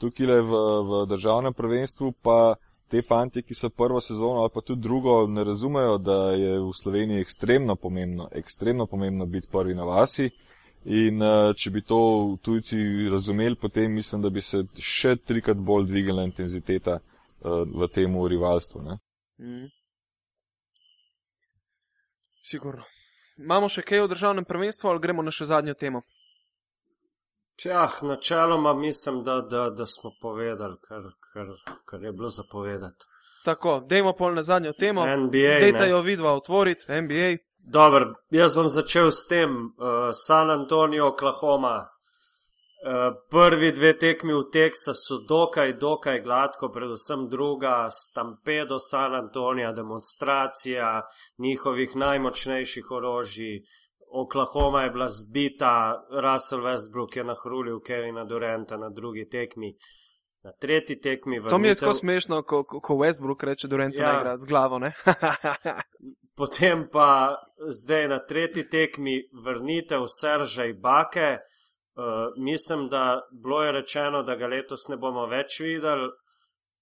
Tukaj 0.00 0.26
le 0.26 0.38
v, 0.40 0.60
v 0.88 1.02
državnem 1.10 1.52
prvenstvu 1.52 2.14
pa 2.24 2.56
te 2.90 3.02
fanti, 3.02 3.42
ki 3.42 3.54
so 3.54 3.68
prvo 3.70 4.00
sezono 4.00 4.40
ali 4.40 4.50
pa 4.54 4.60
tudi 4.60 4.80
drugo, 4.82 5.26
ne 5.26 5.44
razumejo, 5.44 5.98
da 5.98 6.32
je 6.32 6.56
v 6.58 6.72
Sloveniji 6.72 7.20
ekstremno 7.20 7.76
pomembno, 7.76 8.28
ekstremno 8.32 8.86
pomembno 8.86 9.26
biti 9.26 9.48
prvi 9.52 9.74
na 9.74 9.84
vasi. 9.84 10.30
In 10.84 11.20
uh, 11.20 11.54
če 11.56 11.70
bi 11.70 11.82
to 11.84 12.36
tujci 12.42 13.08
razumeli, 13.12 13.56
potem 13.56 13.92
mislim, 13.92 14.22
da 14.22 14.30
bi 14.30 14.40
se 14.40 14.62
še 14.80 15.16
trikrat 15.16 15.58
bolj 15.60 15.90
dvignila 15.90 16.24
intenziteta 16.24 16.96
uh, 17.00 17.66
v 17.68 17.88
tem 17.92 18.16
rivalstvu. 18.28 18.82
Ne? 18.82 18.96
Mhm. 19.40 19.68
Sigurno. 22.50 22.84
Imamo 23.38 23.68
še 23.68 23.84
kaj 23.86 24.00
o 24.04 24.08
državnem 24.08 24.44
prvenstvu 24.44 24.88
ali 24.90 25.00
gremo 25.00 25.22
na 25.22 25.32
še 25.32 25.46
zadnjo 25.48 25.74
temo? 25.74 26.02
Jah, 27.60 28.02
načeloma 28.02 28.72
mislim, 28.74 29.22
da, 29.24 29.40
da, 29.44 29.68
da 29.70 29.86
smo 29.86 30.14
povedali, 30.20 30.76
kar, 30.88 31.04
kar, 31.32 31.46
kar 31.84 32.02
je 32.02 32.12
bilo 32.12 32.28
zapovedati. 32.28 33.08
Tako, 33.44 33.80
dajmo 33.88 34.12
pol 34.16 34.34
na 34.34 34.42
zadnjo 34.42 34.72
temo. 34.72 35.04
NBA, 35.04 35.60
Dejte 35.60 35.84
ne. 35.84 35.90
jo 35.90 36.00
vidva 36.00 36.32
otvoriti, 36.36 36.88
NBA. 36.88 37.36
Dobro, 37.64 38.14
jaz 38.30 38.54
bom 38.54 38.68
začel 38.68 39.10
s 39.12 39.26
tem. 39.26 39.50
Uh, 39.50 39.72
San 40.12 40.50
Antonijo, 40.50 41.06
Oklahoma. 41.08 41.88
Uh, 42.80 43.12
prvi 43.30 43.72
dve 43.72 43.98
tekmi 43.98 44.32
v 44.32 44.48
Teksasu, 44.52 45.18
dokaj, 45.28 45.72
dokaj 45.72 46.22
gladko, 46.22 46.68
predvsem 46.68 47.28
druga, 47.28 47.86
stampedo 47.90 48.78
San 48.78 49.14
Antonija, 49.14 49.72
demonstracija 49.72 51.02
njihovih 51.38 51.96
najmočnejših 51.96 52.90
orožij. 52.90 53.60
Oklahoma 54.12 54.82
je 54.82 54.90
bila 54.90 55.08
zbita, 55.08 56.02
Russell 56.22 56.62
Westbrook 56.62 57.16
je 57.16 57.24
nahrulil 57.24 57.80
Kevina 57.80 58.24
Duranta 58.24 58.76
na 58.76 58.88
drugi 58.90 59.28
tekmi. 59.28 59.74
Na 60.42 60.52
tretji 60.52 61.00
tekmi 61.00 61.40
v 61.40 61.48
To 61.48 61.58
mi 61.58 61.68
je 61.68 61.74
tako 61.74 61.92
smešno, 61.92 62.42
ko, 62.42 62.64
ko- 62.64 62.96
Westbrook 62.96 63.44
reče, 63.44 63.68
da 63.68 63.76
Rento 63.76 64.02
Ja. 64.02 64.08
ja. 64.12 64.20
igra 64.20 64.36
z 64.36 64.46
glavo. 64.46 64.78
ne? 64.78 64.92
Potem 66.40 66.88
pa 66.88 67.36
zdaj 67.68 68.08
na 68.08 68.18
tretji 68.24 68.64
tekmi 68.68 69.28
vrnitev 69.44 70.06
Serža 70.08 70.64
Ibake. 70.64 71.36
Uh, 71.36 72.32
mislim, 72.36 72.88
da 72.88 73.20
bilo 73.42 73.62
je 73.62 73.72
rečeno, 73.72 74.22
da 74.22 74.36
ga 74.36 74.46
letos 74.46 74.88
ne 74.88 74.96
bomo 74.96 75.26
več 75.26 75.58
videli. 75.60 76.08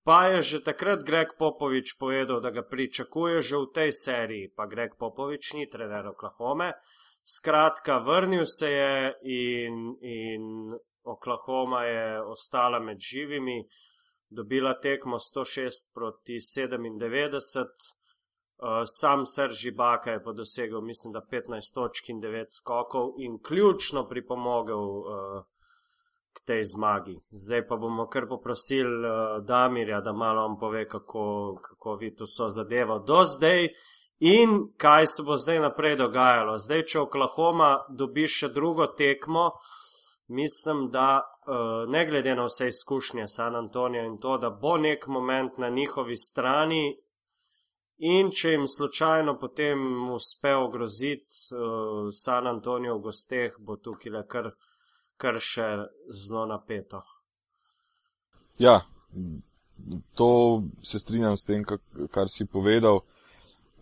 Pa 0.06 0.20
je 0.30 0.42
že 0.42 0.60
takrat 0.62 1.02
Greg 1.02 1.34
Popovič 1.38 1.96
povedal, 1.98 2.38
da 2.40 2.50
ga 2.50 2.62
pričakuje 2.62 3.40
že 3.40 3.56
v 3.56 3.66
tej 3.74 3.92
seriji, 3.92 4.52
pa 4.56 4.66
Greg 4.70 4.94
Popovič 4.94 5.52
ni 5.58 5.66
trener 5.66 6.06
Oklahome. 6.06 6.72
Skratka, 7.26 7.98
vrnil 7.98 8.46
se 8.46 8.70
je 8.70 9.14
in, 9.26 9.98
in 10.00 10.70
Oklahoma 11.02 11.82
je 11.82 12.22
ostala 12.22 12.78
med 12.78 13.02
živimi. 13.02 13.66
dobila 14.30 14.78
tekmo 14.80 15.18
106 15.18 15.90
proti 15.94 16.38
97. 16.38 17.97
Uh, 18.60 18.82
sam 18.84 19.26
Serži 19.26 19.70
Baka 19.70 20.10
je 20.10 20.22
pa 20.22 20.32
dosegel, 20.32 20.80
mislim, 20.80 21.12
da 21.12 21.20
15 21.30 21.74
točk 21.74 22.08
in 22.08 22.20
9 22.20 22.46
skokov 22.58 23.12
in 23.18 23.38
ključno 23.42 24.08
pripomogel 24.08 24.78
uh, 24.78 25.44
k 26.32 26.46
tej 26.46 26.62
zmagi. 26.62 27.20
Zdaj 27.30 27.66
pa 27.68 27.76
bomo 27.76 28.06
kar 28.06 28.26
poprosili 28.28 29.06
uh, 29.06 29.44
Damirja, 29.44 30.00
da 30.00 30.12
malo 30.12 30.42
vam 30.42 30.58
pove, 30.58 30.88
kako, 30.88 31.58
kako 31.62 31.94
vi 31.94 32.14
to 32.16 32.26
so 32.26 32.48
zadevo 32.48 32.98
do 32.98 33.22
zdaj 33.24 33.68
in 34.18 34.72
kaj 34.76 35.06
se 35.06 35.22
bo 35.22 35.36
zdaj 35.36 35.60
naprej 35.60 35.96
dogajalo. 35.96 36.58
Zdaj, 36.58 36.82
če 36.82 37.00
Oklahoma 37.00 37.76
dobi 37.88 38.26
še 38.26 38.48
drugo 38.48 38.86
tekmo, 38.86 39.52
mislim, 40.28 40.90
da 40.90 41.22
ne 41.88 42.06
glede 42.06 42.34
na 42.34 42.44
vse 42.44 42.66
izkušnje 42.66 43.26
San 43.26 43.56
Antonija 43.56 44.02
in 44.04 44.18
to, 44.18 44.36
da 44.38 44.50
bo 44.50 44.76
nek 44.76 45.06
moment 45.06 45.58
na 45.58 45.68
njihovi 45.68 46.16
strani 46.16 46.98
In 47.98 48.30
če 48.30 48.52
jim 48.52 48.66
slučajno 48.70 49.34
potem 49.40 50.10
uspe 50.14 50.52
ogroziti 50.54 51.34
uh, 51.50 52.12
San 52.14 52.46
Antonijo 52.46 52.94
v 52.98 53.08
gosteh, 53.08 53.56
bo 53.58 53.74
tukaj 53.76 54.12
le 54.14 54.20
kar, 54.30 54.52
kar 55.18 55.40
še 55.42 55.66
zelo 56.14 56.44
napeto. 56.46 57.00
Ja, 58.58 58.84
to 60.14 60.28
se 60.82 61.00
strinjam 61.02 61.34
s 61.36 61.46
tem, 61.46 61.64
kar 62.14 62.30
si 62.30 62.46
povedal. 62.46 63.02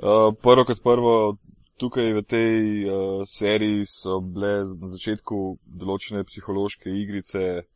Uh, 0.00 0.32
prvo 0.40 0.64
kot 0.64 0.80
prvo, 0.84 1.36
tukaj 1.76 2.12
v 2.16 2.22
tej 2.24 2.56
uh, 2.88 3.20
seriji 3.28 3.84
so 3.84 4.22
bile 4.24 4.62
na 4.80 4.88
začetku 4.92 5.58
določene 5.66 6.24
psihološke 6.24 6.88
igrice, 6.88 7.66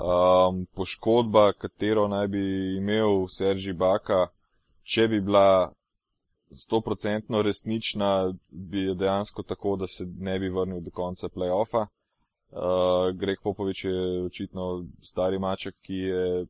um, 0.00 0.64
poškodba, 0.72 1.50
katero 1.60 2.08
naj 2.08 2.32
bi 2.32 2.46
imel 2.78 3.28
Serži 3.28 3.76
Baka 3.76 4.30
če 4.86 5.08
bi 5.08 5.20
bila 5.20 5.72
stoprocentno 6.54 7.42
resnična, 7.42 8.32
bi 8.50 8.86
je 8.86 8.94
dejansko 8.94 9.42
tako, 9.42 9.76
da 9.76 9.86
se 9.86 10.06
ne 10.06 10.38
bi 10.38 10.48
vrnil 10.48 10.80
do 10.80 10.90
konca 10.90 11.28
playoffa. 11.28 11.86
Uh, 11.86 13.10
Greg 13.18 13.38
Popovič 13.42 13.84
je 13.84 14.22
očitno 14.24 14.86
stari 15.02 15.38
maček, 15.38 15.74
ki 15.82 15.94
je 15.94 16.46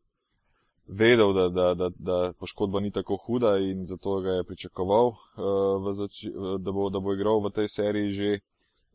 vedel, 0.87 1.32
da, 1.32 1.49
da, 1.49 1.74
da, 1.74 1.89
da 1.99 2.32
poškodba 2.39 2.80
ni 2.80 2.91
tako 2.91 3.16
huda 3.16 3.57
in 3.59 3.87
zato 3.87 4.20
ga 4.20 4.30
je 4.30 4.45
pričakoval, 4.45 5.07
uh, 5.07 5.95
zači, 5.97 6.30
da, 6.59 6.72
bo, 6.72 6.91
da 6.91 7.01
bo 7.01 7.14
igral 7.14 7.41
v 7.41 7.51
tej 7.51 7.68
seriji 7.68 8.12
že. 8.12 8.39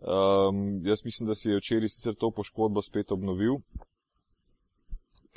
Um, 0.02 0.82
jaz 0.86 1.06
mislim, 1.06 1.28
da 1.30 1.36
si 1.36 1.50
je 1.50 1.58
včeraj 1.58 1.90
sicer 1.90 2.16
to 2.18 2.32
poškodbo 2.32 2.82
spet 2.82 3.12
obnovil, 3.12 3.60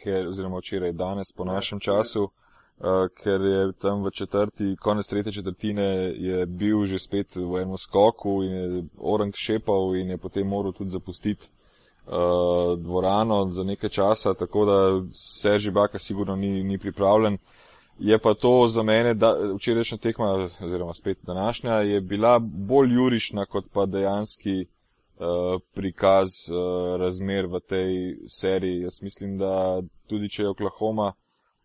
ker, 0.00 0.28
oziroma 0.28 0.58
včeraj 0.58 0.92
danes 0.92 1.32
po 1.36 1.44
našem 1.44 1.80
času. 1.80 2.30
Uh, 2.74 3.06
ker 3.22 3.40
je 3.40 3.72
tam 3.72 4.02
v 4.02 4.10
četrti, 4.10 4.76
konec 4.76 5.06
tretje 5.06 5.32
četrtine, 5.32 5.84
je 6.18 6.46
bil 6.46 6.86
že 6.86 6.98
spet 6.98 7.36
v 7.36 7.62
enem 7.62 7.78
skoku 7.78 8.42
in 8.42 8.52
je 8.52 8.84
orang 8.98 9.30
šepal 9.34 9.94
in 9.96 10.10
je 10.10 10.18
potem 10.18 10.46
moral 10.46 10.72
tudi 10.72 10.90
zapustiti 10.90 11.46
uh, 12.06 12.74
dvorano 12.78 13.50
za 13.50 13.62
nekaj 13.64 13.88
časa, 13.90 14.34
tako 14.34 14.64
da 14.64 14.76
Serži 15.12 15.70
Baka 15.70 15.98
sigurno 15.98 16.36
ni, 16.36 16.62
ni 16.62 16.78
pripravljen. 16.78 17.38
Je 17.98 18.18
pa 18.18 18.34
to 18.34 18.68
za 18.68 18.82
mene, 18.82 19.14
da 19.14 19.36
včerajšnja 19.54 19.98
tekma, 19.98 20.48
oziroma 20.60 20.94
spet 20.94 21.18
današnja, 21.22 21.72
je 21.72 22.00
bila 22.00 22.38
bolj 22.42 22.94
jurišna 22.94 23.46
kot 23.46 23.64
pa 23.72 23.86
dejanski 23.86 24.60
uh, 24.60 25.60
prikaz 25.74 26.28
uh, 26.50 27.00
razmer 27.00 27.46
v 27.46 27.60
tej 27.60 28.16
seriji. 28.26 28.80
Jaz 28.80 29.02
mislim, 29.02 29.38
da 29.38 29.82
tudi 30.06 30.28
če 30.28 30.42
je 30.42 30.48
Oklahoma 30.48 31.12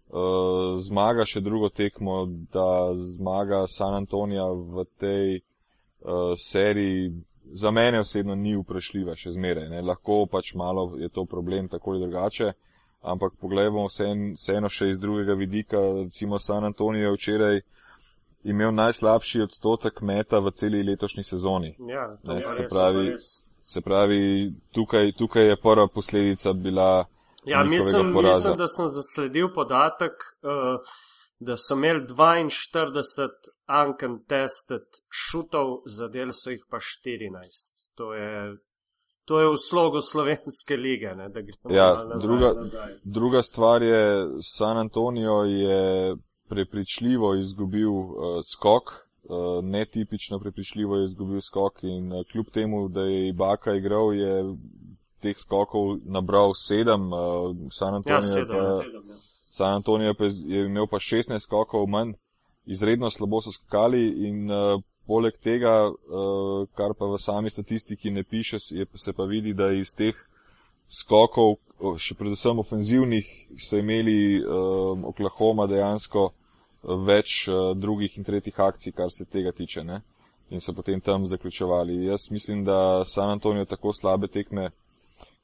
uh, 0.10 0.80
zmaga 0.82 1.26
še 1.26 1.42
drugo 1.42 1.70
tekmo, 1.70 2.26
da 2.54 2.94
zmaga 2.96 3.68
San 3.68 3.94
Antonija 3.94 4.46
v 4.50 4.86
tej 5.00 5.40
uh, 5.40 6.36
seriji 6.38 7.12
za 7.52 7.72
mene 7.72 8.00
osebno 8.00 8.36
ni 8.36 8.56
vprašljiva 8.58 9.16
še 9.16 9.32
zmeraj. 9.32 9.70
Ne. 9.70 9.82
Lahko 9.82 10.26
pač 10.32 10.54
malo 10.56 10.94
je 10.98 11.10
to 11.10 11.26
problem 11.26 11.68
tako 11.70 11.92
ali 11.92 12.06
drugače, 12.06 12.52
ampak 13.02 13.34
pogledamo 13.42 13.88
vseeno 13.90 14.70
še 14.70 14.92
iz 14.94 15.00
drugega 15.00 15.34
vidika. 15.34 15.82
Recimo 16.04 16.40
San 16.40 16.66
Antonijo 16.66 17.10
je 17.10 17.18
včeraj 17.18 17.62
imel 18.44 18.74
najslabši 18.74 19.42
odstotek 19.42 20.02
meta 20.02 20.40
v 20.40 20.52
celi 20.52 20.84
letošnji 20.84 21.24
sezoni. 21.24 21.76
Ja, 21.90 22.18
ne, 22.24 22.42
se, 22.42 22.68
pravi, 22.70 23.16
se 23.64 23.82
pravi, 23.82 24.54
tukaj, 24.72 25.12
tukaj 25.12 25.50
je 25.50 25.58
prva 25.58 25.88
posledica 25.88 26.54
bila 26.54 27.06
Ja, 27.46 27.64
mislim, 27.64 28.14
mislim, 28.24 28.58
da 28.58 28.68
sem 28.68 28.88
zasledil 28.88 29.54
podatek, 29.54 30.12
uh, 30.44 30.82
da 31.40 31.56
so 31.58 31.74
imeli 31.74 32.06
42 32.08 33.30
uncontested 33.86 34.88
šutov, 35.10 35.82
zadel 35.86 36.34
so 36.34 36.52
jih 36.52 36.66
pa 36.70 36.78
14. 36.78 37.88
To 37.96 38.14
je, 38.14 38.58
to 39.26 39.40
je 39.40 39.48
v 39.48 39.58
slogu 39.70 40.02
slovenske 40.02 40.78
lige. 40.78 41.16
Ne, 41.16 41.32
ja, 41.70 42.04
nazaj, 42.04 42.28
druga, 42.28 42.54
nazaj. 42.58 42.98
druga 43.04 43.44
stvar 43.44 43.82
je, 43.82 44.28
San 44.58 44.78
Antonijo 44.78 45.44
je 45.44 46.16
prepričljivo 46.50 47.36
izgubil 47.36 47.92
uh, 47.92 48.42
skok. 48.54 49.06
Uh, 49.30 49.64
netipično 49.64 50.40
prepričljivo 50.40 50.98
je 50.98 51.06
izgubil 51.06 51.42
skok 51.42 51.84
in 51.84 52.14
uh, 52.14 52.24
kljub 52.32 52.46
temu, 52.54 52.88
da 52.90 53.02
je 53.02 53.28
Ibaka 53.28 53.76
igral, 53.76 54.14
je 54.14 54.56
teh 55.22 55.38
skokov 55.38 56.00
nabral 56.06 56.56
sedem, 56.56 57.12
uh, 57.14 57.56
San 57.72 58.00
Antonijo 58.00 58.40
ja, 58.40 58.46
pa, 58.48 58.58
ja. 58.58 59.20
San 59.52 59.74
Antonijo 59.74 60.14
pa 60.14 60.26
je 60.26 60.66
imel 60.66 60.88
pa 60.88 61.00
16 61.00 61.40
skokov 61.40 61.88
manj, 61.88 62.14
izredno 62.66 63.10
slabo 63.10 63.42
so 63.42 63.52
skakali 63.52 64.04
in 64.28 64.52
uh, 64.52 64.82
poleg 65.10 65.38
tega, 65.42 65.90
uh, 65.90 66.68
kar 66.78 66.94
pa 66.94 67.08
v 67.10 67.18
sami 67.18 67.50
statistiki 67.50 68.12
ne 68.12 68.24
piše, 68.24 68.58
je, 68.70 68.86
se 68.96 69.14
pa 69.14 69.26
vidi, 69.26 69.54
da 69.54 69.72
iz 69.74 69.96
teh 69.98 70.14
skokov, 70.90 71.58
še 71.98 72.18
predvsem 72.20 72.60
ofenzivnih, 72.62 73.30
so 73.62 73.80
imeli 73.80 74.38
uh, 74.42 74.94
Oklahoma 75.10 75.66
dejansko 75.70 76.30
več 77.06 77.48
uh, 77.48 77.72
drugih 77.78 78.18
in 78.18 78.28
tretjih 78.28 78.60
akcij, 78.60 78.94
kar 78.98 79.10
se 79.14 79.26
tega 79.26 79.52
tiče. 79.56 79.84
Ne? 79.84 80.02
In 80.50 80.62
so 80.62 80.74
potem 80.74 81.02
tam 81.02 81.28
zaključovali. 81.30 82.06
Jaz 82.06 82.30
mislim, 82.32 82.64
da 82.66 83.06
San 83.06 83.30
Antonijo 83.30 83.66
tako 83.70 83.94
slabe 83.94 84.28
tekme 84.28 84.70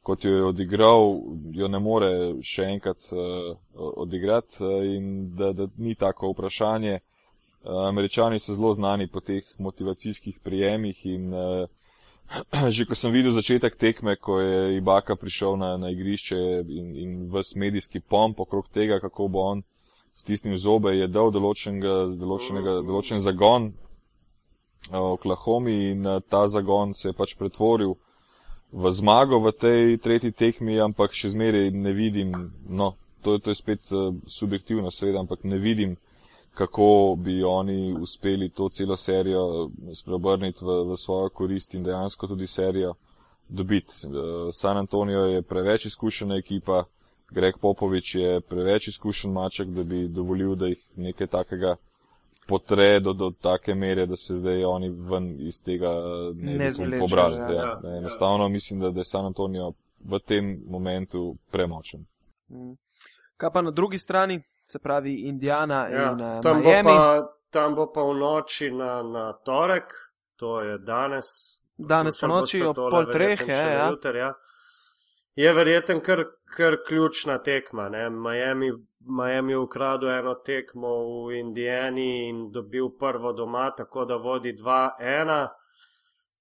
kot 0.06 0.26
jo 0.26 0.32
je 0.32 0.43
odigral, 0.45 1.22
jo 1.58 1.68
ne 1.68 1.80
more 1.82 2.10
še 2.45 2.68
enkrat 2.76 3.08
uh, 3.10 3.56
odigrati 3.74 4.62
uh, 4.62 4.84
in 4.86 5.08
da, 5.34 5.49
da 5.58 5.66
ni 5.82 5.95
tako 5.97 6.30
vprašanje. 6.36 6.99
Uh, 6.99 7.88
Američani 7.88 8.38
so 8.39 8.53
zelo 8.53 8.76
znani 8.78 9.08
po 9.10 9.24
teh 9.26 9.47
motivacijskih 9.58 10.38
prijemih 10.45 11.01
in 11.10 11.34
uh, 11.34 11.66
že 12.76 12.86
ko 12.86 12.93
sem 12.95 13.14
videl 13.18 13.34
začetek 13.34 13.80
tekme, 13.82 14.16
ko 14.22 14.38
je 14.39 14.78
Ibaka 14.78 15.18
prišel 15.18 15.58
na, 15.58 15.74
na 15.78 15.89
igrišče 15.89 16.38
in, 16.70 16.93
in 16.95 17.18
ves 17.34 17.56
medijski 17.56 17.99
pomp 17.99 18.45
okrog 18.45 18.70
tega, 18.70 19.01
kako 19.01 19.28
bo 19.28 19.49
on 19.56 19.66
stisnil 20.16 20.58
zobe, 20.62 20.93
je 20.95 21.10
dal 21.10 21.34
določenega, 21.34 21.97
določenega, 22.14 22.80
določen 22.86 23.26
zagon 23.26 23.74
v 24.86 25.06
Oklahomi 25.18 25.76
in 25.91 26.06
ta 26.30 26.45
zagon 26.47 26.93
se 26.93 27.10
je 27.10 27.18
pač 27.18 27.34
pretvoril 27.39 27.97
v 28.72 28.91
zmago 28.91 29.39
v 29.39 29.51
tej 29.51 29.97
tretji 29.97 30.32
tekmi, 30.32 30.80
ampak 30.80 31.13
še 31.13 31.32
zmeraj 31.32 31.72
ne 31.72 31.93
vidim, 31.93 32.34
no, 32.68 32.95
to, 33.22 33.38
to 33.39 33.49
je 33.49 33.55
spet 33.55 33.91
uh, 33.91 34.11
subjektivno, 34.28 34.91
seveda, 34.91 35.20
ampak 35.20 35.43
ne 35.43 35.57
vidim, 35.57 35.95
kako 36.55 37.16
bi 37.20 37.43
oni 37.43 37.93
uspeli 37.93 38.49
to 38.49 38.70
celo 38.70 38.95
serijo 38.95 39.41
eh, 39.68 39.95
spreobrniti 39.95 40.63
v, 40.63 40.76
v 40.91 40.97
svojo 40.97 41.30
korist 41.30 41.74
in 41.76 41.84
dejansko 41.84 42.28
tudi 42.28 42.47
serijo 42.47 42.93
dobiti. 43.49 43.91
Uh, 44.07 44.51
San 44.53 44.78
Antonijo 44.78 45.26
je 45.26 45.41
preveč 45.41 45.86
izkušena 45.86 46.36
ekipa, 46.36 46.84
Greg 47.32 47.57
Popovič 47.57 48.16
je 48.16 48.41
preveč 48.41 48.88
izkušen 48.88 49.32
maček, 49.32 49.68
da 49.68 49.84
bi 49.84 50.07
dovolil, 50.07 50.55
da 50.55 50.68
jih 50.68 50.82
nekaj 50.95 51.28
takega 51.28 51.76
potre 52.47 52.99
do, 52.99 53.13
do 53.13 53.31
take 53.41 53.75
mere, 53.75 54.05
da 54.05 54.15
se 54.15 54.35
zdaj 54.35 54.63
oni 54.65 54.89
ven 54.89 55.35
iz 55.39 55.63
tega 55.63 55.91
ne 56.33 56.69
bi 56.69 56.99
pobrali. 56.99 57.37
Ja, 57.37 57.51
ja, 57.51 57.79
ja, 57.83 57.97
enostavno 57.97 58.49
mislim, 58.49 58.79
da, 58.79 58.89
da 58.89 58.99
je 58.99 59.05
San 59.05 59.25
Antonijo 59.25 59.73
v 60.05 60.19
tem 60.19 60.61
momentu 60.67 61.35
premočen. 61.51 62.05
Mm. 62.49 62.77
Kaj 63.37 63.51
pa 63.51 63.61
na 63.61 63.71
drugi 63.71 63.97
strani, 63.97 64.41
se 64.63 64.79
pravi 64.79 65.15
Indijana 65.15 65.87
ja, 65.87 66.11
in 66.11 66.21
uh, 66.21 66.41
tam 66.43 66.61
Miami? 66.61 66.83
Bo 66.83 66.95
pa, 66.95 67.35
tam 67.49 67.75
bo 67.75 67.91
pa 67.93 68.01
v 68.01 68.13
noči 68.13 68.71
na, 68.71 69.03
na 69.03 69.33
torek, 69.33 69.93
to 70.35 70.61
je 70.61 70.77
danes. 70.77 71.25
Danes 71.77 72.19
po 72.21 72.27
noči 72.27 72.61
ob 72.63 72.75
pol 72.75 73.05
treh, 73.11 73.41
je, 73.47 73.55
ja. 73.55 73.89
Jutr, 73.89 74.15
ja. 74.15 74.33
Je 75.36 75.53
verjeten 75.53 75.99
kar, 76.01 76.23
kar 76.57 76.77
ključna 76.88 77.38
tekma. 77.43 77.89
Ne? 77.89 78.09
Miami 78.09 78.71
Miami 79.07 79.53
je 79.53 79.57
ukradel 79.57 80.09
eno 80.09 80.33
tekmo 80.45 80.89
v 81.27 81.38
Indijani 81.39 82.29
in 82.29 82.51
dobil 82.51 82.89
prvo 82.99 83.33
doma, 83.33 83.69
tako 83.77 84.05
da 84.05 84.15
vodi 84.15 84.53
2-1. 84.53 85.47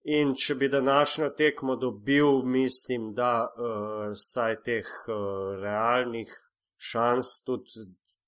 In 0.05 0.35
če 0.35 0.55
bi 0.55 0.69
današnjo 0.69 1.31
tekmo 1.37 1.77
dobil, 1.77 2.43
mislim, 2.45 3.13
da 3.15 3.45
uh, 3.45 4.13
saj 4.15 4.57
teh 4.65 4.89
uh, 5.09 5.61
realnih 5.61 6.33
šans, 6.77 7.43
tudi 7.45 7.85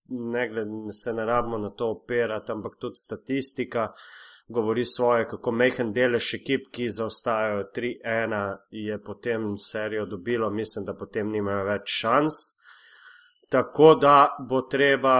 ne 0.09 0.49
glede, 0.49 0.93
se 0.93 1.13
ne 1.13 1.25
rabimo 1.25 1.59
na 1.59 1.71
to 1.71 1.91
operati, 1.97 2.53
ampak 2.53 2.77
tudi 2.81 2.97
statistika 2.97 3.93
govori 4.49 4.85
svoje, 4.85 5.27
kako 5.29 5.53
mehen 5.53 5.93
delež 5.93 6.35
ekip, 6.35 6.69
ki 6.73 6.89
zaostajajo 6.89 7.65
3-1, 7.77 8.57
je 8.71 9.03
potem 9.03 9.59
serijo 9.59 10.07
dobilo, 10.07 10.51
mislim, 10.51 10.85
da 10.85 10.95
potem 10.95 11.31
nimajo 11.31 11.65
več 11.65 11.99
šans. 12.01 12.33
Tako 13.49 13.95
da 13.95 14.37
bo 14.49 14.61
treba 14.63 15.17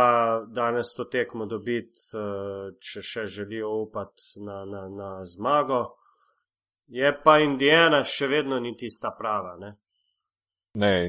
danes 0.47 0.95
to 0.97 1.05
tekmo 1.05 1.47
dobiti, 1.47 2.01
eh, 2.15 2.73
če 2.81 3.03
še 3.03 3.27
želijo 3.27 3.71
upati 3.83 4.41
na, 4.43 4.65
na, 4.65 4.89
na 4.89 5.11
zmago. 5.25 5.97
Je 6.87 7.11
pa 7.25 7.39
Indijana 7.39 8.05
še 8.05 8.27
vedno 8.27 8.59
ni 8.61 8.77
tista 8.77 9.11
prava. 9.19 9.57
Ne? 9.59 9.77
Ne, 10.75 11.07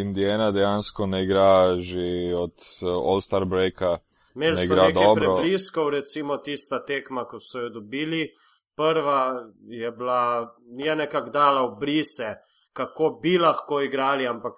Indijana 0.00 0.50
dejansko 0.50 1.06
ne 1.06 1.22
igra 1.24 1.76
že 1.76 2.34
od 2.34 2.54
eh, 2.82 2.86
All-Star 2.86 3.44
Breaka. 3.44 3.98
Imeli 4.38 4.66
so 4.66 4.74
nekaj 4.74 4.92
dobro. 4.92 5.34
prebliskov, 5.34 5.90
recimo 5.90 6.36
tista 6.36 6.84
tekma, 6.84 7.24
ko 7.24 7.40
so 7.40 7.64
jo 7.66 7.68
dobili. 7.68 8.28
Prva 8.76 9.50
je 9.66 9.90
bila, 9.90 10.54
je 10.78 10.96
nekako 10.96 11.30
dala 11.30 11.66
v 11.66 11.78
brise, 11.80 12.34
kako 12.72 13.18
bi 13.22 13.38
lahko 13.38 13.80
igrali, 13.82 14.26
ampak 14.26 14.54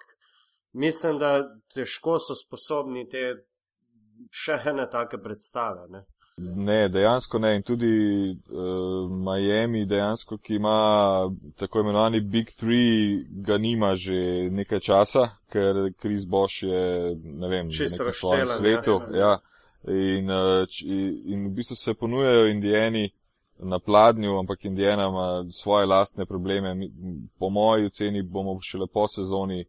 mislim, 0.73 1.17
da 1.17 1.41
težko 1.73 2.19
so 2.19 2.37
sposobni 2.37 3.07
te 3.09 3.33
še 4.29 4.59
ene 4.69 4.85
take 4.91 5.17
predstave. 5.17 5.87
Ne? 5.89 6.05
Ne, 6.37 6.89
dejansko 6.89 7.39
ne. 7.41 7.55
In 7.57 7.65
tudi 7.65 7.91
uh, 8.29 9.09
Miami, 9.09 9.85
dejansko, 9.85 10.37
ki 10.37 10.55
ima 10.61 10.77
tako 11.57 11.81
imenovani 11.81 12.21
Big 12.21 12.53
Three, 12.59 13.23
ga 13.45 13.57
nima 13.57 13.95
že 13.95 14.49
nekaj 14.53 14.79
časa, 14.79 15.27
ker 15.49 15.89
Chris 15.97 16.29
Bosch 16.29 16.61
je, 16.63 17.15
ne 17.17 17.49
vem, 17.49 17.73
v 17.73 18.13
svojem 18.13 18.47
svetu. 18.47 19.01
Ja. 19.13 19.17
Ja. 19.25 19.39
In, 19.87 20.29
uh, 20.29 20.67
in 21.25 21.47
v 21.47 21.51
bistvu 21.55 21.75
se 21.75 21.93
ponujajo 21.93 22.47
indijani 22.47 23.09
na 23.59 23.79
pladnju, 23.79 24.39
ampak 24.39 24.65
indijana 24.65 25.07
ima 25.07 25.51
svoje 25.51 25.85
lastne 25.85 26.25
probleme. 26.25 26.75
Po 27.39 27.49
moji 27.49 27.85
oceni 27.85 28.21
bomo 28.21 28.59
šele 28.61 28.87
po 28.87 29.07
sezoni 29.07 29.65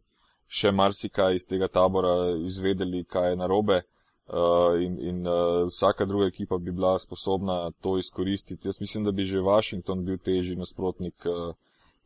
še 0.47 0.71
marsikaj 0.71 1.35
iz 1.35 1.47
tega 1.49 1.67
tabora 1.67 2.13
izvedeli, 2.45 3.03
kaj 3.03 3.29
je 3.29 3.35
narobe. 3.35 3.81
Uh, 4.27 4.79
in 4.81 4.99
in 5.01 5.27
uh, 5.27 5.67
vsaka 5.67 6.05
druga 6.05 6.25
ekipa 6.25 6.57
bi 6.57 6.71
bila 6.71 6.99
sposobna 6.99 7.71
to 7.81 7.97
izkoristiti. 7.97 8.67
Jaz 8.67 8.81
mislim, 8.81 9.03
da 9.03 9.11
bi 9.11 9.23
že 9.23 9.41
Washington 9.41 10.05
bil 10.05 10.17
težji 10.17 10.55
nasprotnik 10.55 11.25
uh, 11.25 11.55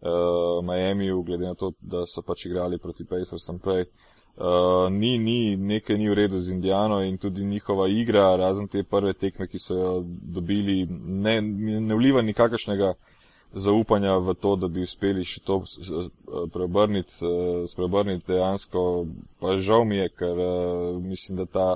uh, 0.01 0.65
Miami, 0.65 1.11
glede 1.25 1.45
na 1.45 1.55
to, 1.55 1.71
da 1.79 2.05
so 2.05 2.21
pač 2.21 2.45
igrali 2.45 2.79
proti 2.79 3.05
Pacersom 3.05 3.59
prej. 3.59 3.81
Uh, 3.81 4.06
ni, 4.91 5.17
ni, 5.17 5.55
nekaj 5.57 5.97
ni 5.97 6.09
v 6.09 6.13
redu 6.13 6.39
z 6.39 6.51
Indijano 6.53 7.01
in 7.03 7.17
tudi 7.17 7.45
njihova 7.45 7.87
igra, 7.87 8.35
razen 8.35 8.67
te 8.67 8.83
prve 8.83 9.13
tekme, 9.13 9.47
ki 9.47 9.59
so 9.59 9.75
jo 9.75 10.03
dobili, 10.05 10.87
ne, 11.05 11.41
ne 11.41 11.95
vliva 11.95 12.21
nikakršnega 12.21 12.93
zaupanja 13.53 14.17
v 14.17 14.33
to, 14.33 14.55
da 14.55 14.67
bi 14.67 14.83
uspeli 14.85 15.23
še 15.25 15.41
to 15.41 15.63
preobrniti, 16.53 17.13
spreobrniti 17.67 18.27
dejansko. 18.27 19.05
Pa 19.39 19.57
žal 19.57 19.85
mi 19.85 19.97
je, 19.97 20.09
ker 20.09 20.37
uh, 20.37 21.01
mislim, 21.01 21.37
da 21.41 21.45
ta 21.45 21.67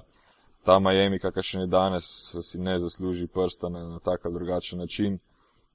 ta 0.64 0.80
Miami, 0.80 1.20
kakršen 1.20 1.62
je 1.62 1.68
danes, 1.68 2.36
si 2.41 2.59
ne 2.59 2.80
zasluži 2.80 3.28
prsta 3.28 3.70
na, 3.70 3.84
na 3.84 3.99
tak 3.99 4.26
ali 4.26 4.34
drugačen 4.34 4.80
način. 4.80 5.20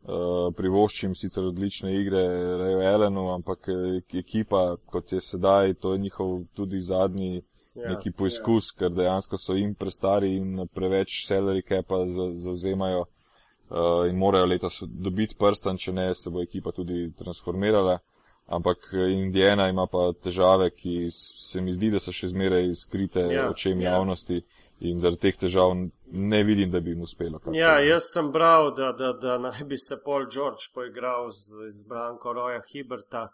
Uh, 0.06 0.52
privoščim 0.54 1.16
sicer 1.18 1.48
odlične 1.48 1.90
igre 1.98 2.20
Rejo 2.60 2.82
Elenu, 2.86 3.24
ampak 3.32 3.66
eh, 3.72 4.18
ekipa, 4.20 4.76
kot 4.86 5.10
je 5.12 5.18
sedaj, 5.20 5.74
to 5.82 5.96
je 5.96 5.98
njihov 5.98 6.44
tudi 6.54 6.78
zadnji 6.80 7.40
ja, 7.74 7.88
neki 7.88 8.12
poizkus, 8.14 8.68
ja. 8.70 8.78
ker 8.78 8.94
dejansko 8.94 9.38
so 9.38 9.56
jim 9.58 9.74
prestari 9.74 10.36
in 10.36 10.68
preveč 10.74 11.24
salary 11.26 11.64
capa 11.66 12.04
zauzemajo 12.44 13.00
uh, 13.02 14.06
in 14.06 14.14
morajo 14.16 14.46
letos 14.46 14.84
dobiti 14.86 15.34
prstan, 15.38 15.76
če 15.76 15.92
ne 15.92 16.12
se 16.14 16.30
bo 16.30 16.42
ekipa 16.42 16.70
tudi 16.72 17.10
transformirala. 17.18 17.98
Ampak 18.46 18.92
Indijana 19.10 19.68
ima 19.68 19.88
pa 19.90 20.12
težave, 20.22 20.70
ki 20.70 21.08
se 21.10 21.60
mi 21.60 21.74
zdi, 21.74 21.90
da 21.90 21.98
so 21.98 22.14
še 22.14 22.30
zmeraj 22.30 22.76
skrite 22.78 23.26
ja, 23.26 23.48
očem 23.50 23.82
ja. 23.82 23.96
javnosti 23.96 24.44
in 24.80 25.00
zaradi 25.00 25.20
teh 25.20 25.36
težav 25.36 25.72
ne 26.12 26.42
vidim, 26.44 26.70
da 26.70 26.80
bi 26.80 26.90
jim 26.90 27.00
uspelo. 27.02 27.40
Ja, 27.52 27.78
jaz 27.80 28.10
sem 28.12 28.30
bral, 28.32 28.74
da, 28.76 28.92
da, 28.92 29.12
da 29.12 29.38
naj 29.38 29.64
bi 29.64 29.78
se 29.78 29.96
Paul 30.04 30.28
George 30.32 30.70
poigral 30.74 31.30
z 31.32 31.66
izbranko 31.68 32.32
Roja 32.32 32.62
Hiberta. 32.72 33.28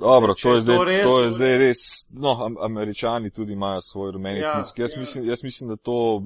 Dobro, 0.00 0.34
to 0.34 0.54
je, 0.54 0.60
zdaj, 0.60 0.76
to, 0.76 0.84
res... 0.84 1.06
to 1.06 1.20
je 1.20 1.30
zdaj 1.30 1.58
res. 1.58 1.82
No, 2.10 2.50
američani 2.60 3.30
tudi 3.30 3.52
imajo 3.52 3.80
svoj 3.80 4.12
rumeni 4.12 4.40
ja, 4.40 4.58
tisk. 4.60 4.78
Jaz, 4.78 4.92
ja. 4.92 5.00
mislim, 5.00 5.28
jaz 5.28 5.44
mislim, 5.44 5.68
da 5.68 5.76
to 5.76 6.22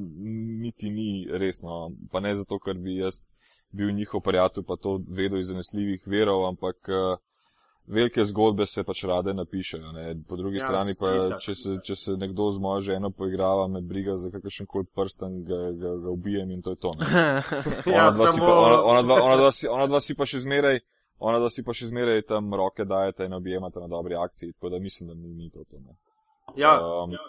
niti 0.62 0.90
ni 0.90 1.28
resno. 1.30 1.92
Pa 2.10 2.20
ne 2.20 2.34
zato, 2.34 2.58
ker 2.58 2.74
bi 2.74 2.96
jaz 2.96 3.22
bil 3.70 3.94
njihov 3.94 4.20
prijatelj, 4.20 4.64
pa 4.66 4.76
to 4.76 5.00
vedel 5.08 5.38
iz 5.38 5.46
zanesljivih 5.46 6.02
verov, 6.06 6.48
ampak 6.48 6.76
uh, 6.88 7.18
velike 7.90 8.24
zgodbe 8.24 8.66
se 8.66 8.84
pač 8.84 9.02
rade 9.04 9.34
napišejo. 9.34 9.92
Ne. 9.92 10.14
Po 10.28 10.36
drugi 10.36 10.60
ja, 10.60 10.66
strani 10.66 10.94
pa, 11.00 11.10
če 11.42 11.54
se, 11.54 11.76
če 11.84 11.96
se 11.96 12.16
nekdo 12.20 12.50
z 12.54 12.62
mojo 12.62 12.84
ženo 12.90 13.10
poigrava, 13.10 13.66
me 13.68 13.82
briga 13.82 14.16
za 14.18 14.30
kakršen 14.30 14.68
koli 14.70 14.86
prsten, 14.94 15.42
ga, 15.48 15.60
ga, 15.80 15.96
ga 16.04 16.14
ubijem 16.14 16.50
in 16.54 16.62
to 16.62 16.76
je 16.76 16.80
to. 16.86 16.94
ja, 17.00 18.06
ona, 18.06 18.10
dva 18.16 18.30
samo... 18.30 18.46
pa, 18.46 18.54
ona, 18.54 18.80
ona, 18.92 19.02
dva, 19.02 19.20
ona, 19.22 19.36
dva 19.42 19.52
si, 19.52 19.68
ona 19.68 19.90
dva 19.90 20.00
si 20.04 20.16
pa 20.18 20.28
še 20.28 20.44
zmeraj. 20.46 20.80
Ona 21.20 21.36
da 21.36 21.50
si 21.52 21.60
pa 21.60 21.74
še 21.76 21.90
zmeraj 21.90 22.22
tam 22.30 22.46
roke 22.56 22.86
dajete 22.88 23.26
in 23.28 23.34
objemate 23.36 23.80
na 23.82 23.90
dobri 23.92 24.16
akciji, 24.16 24.54
tako 24.54 24.70
da 24.72 24.78
mislim, 24.80 25.10
da 25.10 25.14
ni, 25.18 25.34
ni 25.36 25.50
to. 25.52 25.66
to 25.68 25.76
ja, 26.56 26.78
um, 26.80 27.12
ja. 27.12 27.26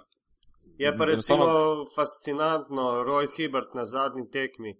Je 0.79 0.93
pa 0.97 1.05
recimo 1.05 1.43
samo... 1.45 1.85
fascinantno, 1.95 3.03
Roy 3.03 3.27
Hibbert 3.35 3.75
na 3.75 3.85
zadnji 3.85 4.29
tekmi. 4.31 4.77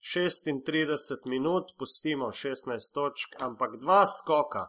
36 0.00 1.26
minut, 1.26 1.74
pustimo 1.78 2.30
16 2.30 2.94
točk, 2.94 3.34
ampak 3.42 3.76
dva 3.82 4.04
skoka, 4.06 4.68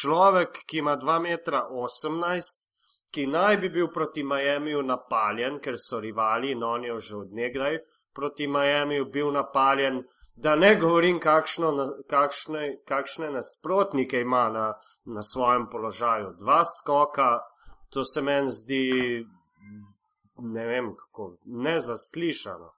človek, 0.00 0.62
ki 0.66 0.78
ima 0.84 0.96
2,18 0.96 2.10
m, 2.10 2.22
ki 3.14 3.26
naj 3.26 3.56
bi 3.62 3.68
bil 3.72 3.88
proti 3.94 4.24
Miamiju 4.24 4.82
napaljen, 4.82 5.60
ker 5.64 5.78
so 5.78 6.00
rivali 6.00 6.52
in 6.52 6.64
on 6.64 6.84
je 6.84 6.98
že 7.00 7.16
odnegdaj 7.16 7.78
proti 8.16 8.46
Miamiju 8.46 9.04
bil 9.04 9.32
napaljen, 9.32 10.04
da 10.36 10.54
ne 10.56 10.74
govorim, 10.80 11.20
kakšno, 11.20 11.72
kakšne, 12.10 12.62
kakšne 12.88 13.30
nasprotnike 13.30 14.20
ima 14.20 14.48
na, 14.48 14.66
na 15.04 15.22
svojem 15.22 15.68
položaju. 15.72 16.32
Dva 16.38 16.62
skoka, 16.64 17.30
to 17.92 18.04
se 18.04 18.22
meni 18.22 18.52
zdi, 18.52 18.84
ne 20.38 20.66
vem 20.66 20.94
kako, 20.96 21.36
nezaslišano. 21.44 22.72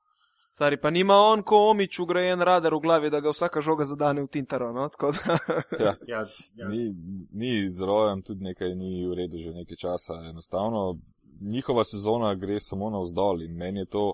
Stari 0.59 0.77
pa 0.77 0.91
nima 0.91 1.15
on, 1.15 1.43
ko 1.43 1.57
omič 1.71 1.99
ugrajen 2.03 2.41
radar 2.43 2.75
v 2.75 2.81
glavi, 2.83 3.11
da 3.11 3.21
ga 3.21 3.31
vsaka 3.31 3.61
žoga 3.63 3.85
zadane 3.85 4.25
v 4.25 4.27
tintaro. 4.27 4.73
No? 4.73 4.89
ja. 5.85 5.93
Ja, 6.07 6.25
ja. 6.57 6.69
Ni, 6.69 6.89
ni 7.33 7.71
z 7.71 7.87
rojem, 7.87 8.25
tudi 8.27 8.43
nekaj 8.43 8.75
ni 8.75 9.07
v 9.07 9.15
redu 9.15 9.39
že 9.39 9.53
nekaj 9.55 9.77
časa. 9.77 10.17
Enostavno 10.31 10.99
njihova 11.41 11.85
sezona 11.85 12.35
gre 12.35 12.59
samo 12.61 12.91
na 12.91 12.99
vzdolj 12.99 13.45
in 13.45 13.55
meni 13.55 13.81
je 13.81 13.87
to 13.87 14.05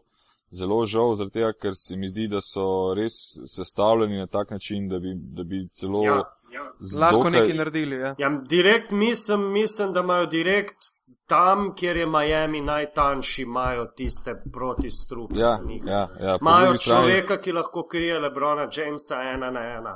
zelo 0.50 0.84
žal, 0.86 1.16
tega, 1.32 1.52
ker 1.52 1.72
se 1.80 1.96
mi 1.96 2.12
zdi, 2.12 2.28
da 2.28 2.44
so 2.44 2.92
res 2.92 3.16
sestavljeni 3.48 4.20
na 4.20 4.26
tak 4.26 4.50
način, 4.50 4.88
da 4.88 4.98
bi, 4.98 5.14
da 5.16 5.48
bi 5.48 5.68
celo. 5.72 6.04
Ja. 6.04 6.22
Ja. 6.52 6.68
Lahko 7.00 7.24
dokaj... 7.24 7.40
nekaj 7.40 7.56
naredili. 7.56 7.96
Ja. 7.96 8.14
Ja, 8.18 8.30
direkt 8.48 8.90
mislim, 8.90 9.52
mislim, 9.52 9.92
da 9.96 10.00
imajo 10.00 10.26
direkt 10.26 10.92
tam, 11.26 11.74
kjer 11.74 11.96
je 11.96 12.06
Miami 12.06 12.60
najtanjši, 12.60 13.42
imajo 13.42 13.86
tiste 13.96 14.34
protistrupe. 14.52 15.38
Ja, 15.38 15.58
ja, 15.86 16.08
ja, 16.20 16.38
imajo 16.40 16.76
človeka, 16.76 17.26
strani... 17.26 17.42
ki 17.42 17.52
lahko 17.52 17.86
krije 17.90 18.18
Lebrona 18.20 18.68
Jamesa 18.76 19.20
ena 19.34 19.50
na 19.50 19.60
ena. 19.60 19.94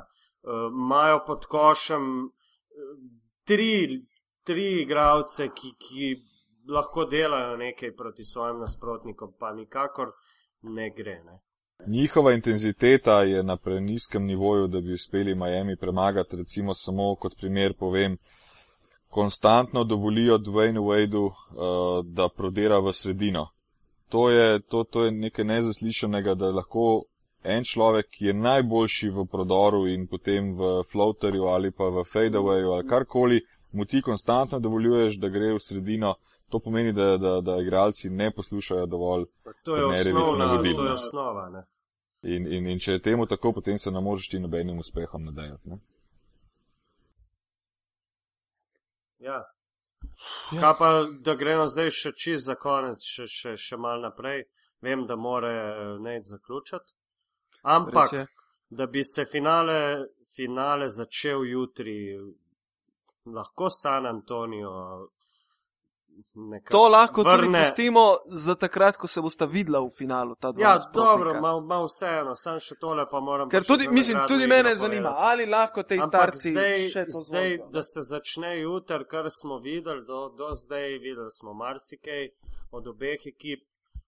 Imajo 0.71 1.17
uh, 1.17 1.23
pod 1.27 1.47
košem 1.47 2.25
uh, 2.25 2.31
tri, 3.47 4.05
tri 4.45 4.81
igravce, 4.83 5.49
ki, 5.55 5.75
ki 5.79 6.15
lahko 6.73 7.05
delajo 7.05 7.57
nekaj 7.57 7.95
proti 7.97 8.25
svojim 8.25 8.61
nasprotnikom, 8.61 9.35
pa 9.39 9.53
nikakor 9.53 10.13
ne 10.63 10.91
gre. 10.97 11.23
Ne. 11.25 11.41
Njihova 11.87 12.33
intenziteta 12.33 13.23
je 13.23 13.43
na 13.43 13.57
preniskem 13.57 14.25
nivoju, 14.25 14.67
da 14.67 14.81
bi 14.81 14.93
uspeli 14.93 15.35
Miami 15.35 15.77
premagati. 15.77 16.37
Recimo 16.37 16.75
samo 16.75 17.15
kot 17.15 17.37
primer 17.41 17.75
povem, 17.79 18.17
konstantno 19.19 19.85
dovolijo 19.85 20.39
Dwayne 20.39 20.81
Wadeu, 20.89 21.27
uh, 21.27 21.33
da 22.07 22.29
prodira 22.29 22.79
v 22.79 22.93
sredino. 22.93 23.49
To 24.09 24.31
je, 24.31 24.61
to, 24.61 24.85
to 24.85 25.05
je 25.05 25.11
nekaj 25.11 25.45
nezaslišanega, 25.45 26.35
da 26.35 26.51
lahko 26.55 27.03
en 27.43 27.65
človek, 27.65 28.07
ki 28.15 28.31
je 28.31 28.35
najboljši 28.35 29.11
v 29.11 29.25
prodoru 29.33 29.89
in 29.91 30.07
potem 30.07 30.53
v 30.55 30.71
floaterju 30.93 31.51
ali 31.51 31.71
pa 31.71 31.91
v 31.91 32.05
fadeawayu 32.13 32.77
ali 32.77 32.89
karkoli, 32.89 33.41
mu 33.73 33.85
ti 33.85 34.03
konstantno 34.03 34.61
dovoljuješ, 34.61 35.19
da 35.19 35.29
gre 35.29 35.53
v 35.53 35.59
sredino. 35.67 36.15
To 36.49 36.61
pomeni, 36.61 36.93
da, 36.93 37.17
da, 37.19 37.41
da 37.41 37.59
igralci 37.61 38.11
ne 38.11 38.31
poslušajo 38.31 38.87
dovolj. 38.87 39.27
To 39.65 39.77
je 39.77 39.85
osnovna, 39.85 40.47
to 40.63 40.85
je 40.85 40.93
osnova. 40.93 41.49
Ne? 41.51 41.67
In, 42.23 42.47
in, 42.53 42.67
in 42.67 42.79
če 42.79 42.93
je 42.93 43.03
temu 43.03 43.27
tako, 43.27 43.53
potem 43.53 43.79
se 43.79 43.91
ne 43.91 44.01
moreš 44.01 44.29
ti 44.29 44.39
nobenim 44.39 44.79
uspehom 44.79 45.25
nadejati. 45.25 45.81
Ja. 49.19 49.45
Ja. 50.53 50.61
Kaj 50.61 50.75
pa, 50.79 50.89
da 51.25 51.35
gremo 51.35 51.67
zdaj 51.69 51.91
še 51.95 52.13
čist 52.17 52.47
za 52.47 52.55
konec, 52.59 53.05
še, 53.05 53.27
še, 53.27 53.57
še 53.57 53.77
mal 53.77 54.03
naprej. 54.03 54.45
Vem, 54.81 55.07
da 55.07 55.17
more 55.17 55.53
ne 55.99 56.21
zaključati. 56.25 56.95
Ampak, 57.63 58.13
Res 58.13 58.13
je. 58.13 58.27
da 58.71 58.87
bi 58.87 59.03
se 59.05 59.25
finale, 59.27 59.79
finale 60.37 60.87
začel 60.89 61.43
jutri, 61.51 61.99
lahko 63.27 63.71
San 63.71 64.07
Antonijo. 64.07 64.75
To 66.71 66.89
lahko 66.89 67.25
tudi 67.25 67.37
vrne. 67.39 67.59
pustimo 67.61 68.01
za 68.27 68.55
takrat, 68.55 68.97
ko 68.97 69.07
se 69.07 69.21
bosta 69.21 69.45
videla 69.47 69.81
v 69.81 69.89
finalu. 69.99 70.35
ta 70.35 70.53
dva 70.53 70.63
Ja, 70.63 70.75
nasprotnika. 70.75 71.07
dobro, 71.07 71.41
malo 71.41 71.61
mal 71.61 71.85
vseeno, 71.85 72.35
sam 72.35 72.59
še 72.59 72.75
tole 72.75 73.05
pa 73.11 73.21
moram. 73.21 73.49
Ker 73.49 73.65
tudi, 73.65 73.89
mislim, 73.91 74.19
tudi 74.29 74.47
mene 74.47 74.77
zanima, 74.77 75.15
ali 75.19 75.47
lahko 75.47 75.81
Ampak 75.81 76.03
starci 76.05 76.51
zdaj, 76.51 76.89
zdaj 77.09 77.59
da 77.71 77.83
se 77.83 78.01
začne 78.03 78.61
jutri, 78.61 79.05
kar 79.05 79.27
smo 79.31 79.59
videli, 79.59 80.05
do, 80.05 80.29
do 80.31 80.55
zdaj 80.57 80.99
videli 80.99 81.31
smo 81.31 81.55
marsikaj 81.55 82.29
od 82.71 82.87
obeh 82.87 83.19
ekip. 83.27 83.65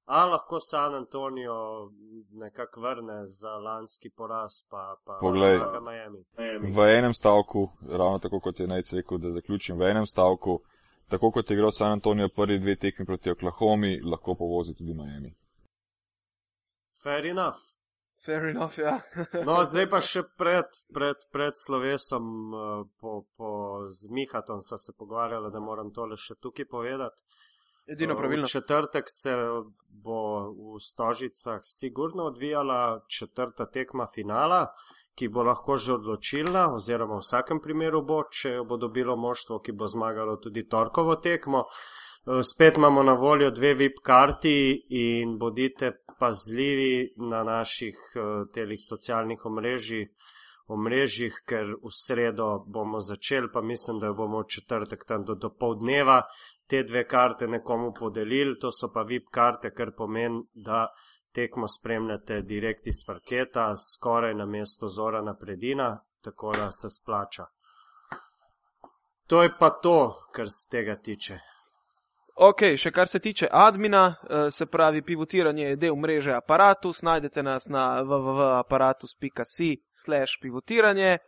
A 0.06 0.24
lahko 0.24 0.58
San 0.60 0.94
Antonijo 0.94 1.90
nekako 2.32 2.80
vrne 2.80 3.26
za 3.26 3.50
lanski 3.50 4.10
poraz, 4.10 4.52
pa, 4.70 4.96
pa 5.04 5.18
Poglej. 5.20 5.58
pa 5.58 5.80
Miami. 5.80 6.18
V 6.66 6.78
enem 6.88 7.14
stavku, 7.14 7.68
ravno 7.88 8.18
tako 8.18 8.40
kot 8.40 8.60
je 8.60 8.66
Najc 8.66 8.92
rekel, 8.92 9.18
da 9.18 9.30
zaključim, 9.30 9.78
v 9.78 9.82
enem 9.82 10.06
stavku, 10.06 10.58
tako 11.10 11.30
kot 11.34 11.50
je 11.50 11.56
igral 11.56 11.70
San 11.72 11.92
Antonijo 11.92 12.28
prvi 12.28 12.58
dve 12.58 12.76
tekmi 12.76 13.06
proti 13.06 13.30
Oklahomi, 13.30 13.98
lahko 14.04 14.34
povozi 14.34 14.76
tudi 14.78 14.94
Miami. 14.94 15.34
Fair 17.02 17.26
enough. 17.26 17.60
Fair 18.24 18.44
enough, 18.44 18.78
ja. 18.78 19.00
No, 19.48 19.62
zdaj 19.64 19.86
pa 19.90 20.00
še 20.04 20.22
pred, 20.36 20.82
pred, 20.92 21.22
pred 21.32 21.56
slovesom, 21.56 22.26
eh, 22.52 22.82
po, 23.00 23.22
po, 23.36 23.52
z 23.88 24.10
Mihatom 24.12 24.60
sva 24.62 24.78
se 24.78 24.92
pogovarjala, 24.92 25.48
da 25.50 25.60
moram 25.60 25.92
tole 25.92 26.18
še 26.20 26.36
tukaj 26.36 26.68
povedati. 26.68 27.24
Edino 27.90 28.14
pravilno. 28.14 28.46
V 28.46 28.52
četrtek 28.52 29.08
se 29.08 29.32
bo 29.88 30.20
v 30.52 30.80
Stožicah 30.84 31.64
sigurno 31.64 32.28
odvijala 32.28 33.00
četrta 33.08 33.66
tekma 33.66 34.06
finala, 34.14 34.66
ki 35.14 35.28
bo 35.28 35.42
lahko 35.42 35.76
že 35.76 35.94
odločilna, 35.94 36.68
oziroma 36.74 37.18
v 37.18 37.24
vsakem 37.24 37.60
primeru 37.60 38.02
bo, 38.06 38.22
če 38.30 38.54
jo 38.58 38.64
bo 38.64 38.76
dobilo 38.76 39.16
moštvo, 39.16 39.60
ki 39.60 39.72
bo 39.72 39.86
zmagalo 39.86 40.36
tudi 40.36 40.66
torkovo 40.68 41.16
tekmo. 41.16 41.66
Eh, 42.26 42.42
Spet 42.42 42.76
imamo 42.76 43.02
na 43.02 43.12
voljo 43.12 43.50
dve 43.50 43.74
VIP 43.74 44.02
karti 44.02 44.86
in 44.88 45.38
bodite 45.38 45.92
pazljivi 46.18 47.14
na 47.16 47.42
naših 47.44 47.96
eh, 48.14 48.44
telih 48.54 48.80
socialnih 48.80 49.44
omrežjih, 49.44 50.08
omrežjih, 50.70 51.34
ker 51.48 51.74
v 51.82 51.90
sredo 51.90 52.64
bomo 52.66 53.00
začeli, 53.00 53.50
pa 53.52 53.62
mislim, 53.62 53.98
da 53.98 54.06
jo 54.06 54.14
bomo 54.14 54.42
v 54.44 54.50
četrtek 54.54 55.04
tam 55.08 55.24
do, 55.24 55.34
do 55.34 55.50
pol 55.50 55.78
dneva 55.80 56.20
te 56.70 56.82
dve 56.86 57.06
karte 57.08 57.48
nekomu 57.48 57.92
podelili, 57.92 58.58
to 58.60 58.70
so 58.70 58.92
pa 58.94 59.02
VIP 59.02 59.32
karte, 59.34 59.72
kar 59.74 59.90
pomeni, 59.96 60.44
da 60.54 60.86
tekmo 61.34 61.68
spremljate 61.68 62.42
direkt 62.42 62.86
iz 62.86 63.04
parketa, 63.06 63.72
skoraj 63.76 64.34
na 64.34 64.46
mesto 64.46 64.88
Zora 64.88 65.22
Napredina, 65.22 66.00
tako 66.20 66.52
da 66.52 66.70
se 66.70 66.90
splača. 66.90 67.46
To 69.26 69.42
je 69.42 69.50
pa 69.58 69.70
to, 69.70 70.26
kar 70.32 70.46
se 70.48 70.68
tega 70.70 70.96
tiče. 70.96 71.38
Ok, 72.36 72.62
še 72.76 72.90
kar 72.90 73.08
se 73.08 73.18
tiče 73.18 73.48
admina, 73.50 74.14
eh, 74.30 74.50
se 74.50 74.66
pravi, 74.66 75.02
pivotiranje 75.02 75.64
je 75.64 75.76
del 75.76 75.96
mreže 75.96 76.32
Apparatus, 76.32 77.02
najdete 77.02 77.42
nas 77.42 77.68
na 77.68 78.02
www.apparatus.si 78.02 79.76
slash 79.92 80.40
pivotiranje, 80.42 81.18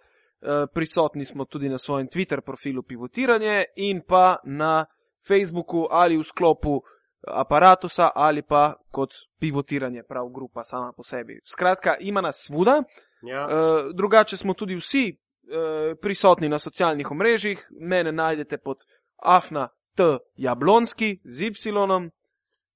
Eh, 0.43 0.67
prisotni 0.75 1.25
smo 1.25 1.45
tudi 1.45 1.69
na 1.69 1.79
svojem 1.79 2.09
Twitter 2.09 2.41
profilu 2.41 2.83
pivotiranje 2.83 3.65
in 3.77 4.01
pa 4.09 4.37
na 4.45 4.87
Facebooku 5.29 5.87
ali 5.91 6.17
v 6.19 6.25
sklopu 6.25 6.83
Apparatusa 7.29 8.11
ali 8.15 8.43
pa 8.43 8.75
kot 8.91 9.11
pivotiranje, 9.39 10.03
prav 10.09 10.29
grupa 10.29 10.65
sama 10.65 10.93
po 10.97 11.03
sebi. 11.03 11.41
Skratka, 11.45 11.97
ima 12.01 12.21
nas 12.21 12.45
svuda. 12.47 12.83
Ja, 13.23 13.47
Uh, 13.47 13.95
drugače 13.95 14.37
smo 14.37 14.55
tudi 14.55 14.75
vsi 14.75 15.17
uh, 15.17 15.99
prisotni 16.01 16.49
na 16.49 16.59
socialnih 16.59 17.11
omrežjih. 17.11 17.69
Mene 17.81 18.13
najdete 18.13 18.59
pod 18.59 18.77
Afna 19.17 19.69
T. 19.95 20.03
Jablonski 20.37 21.21
z 21.25 21.41
Y. 21.41 22.11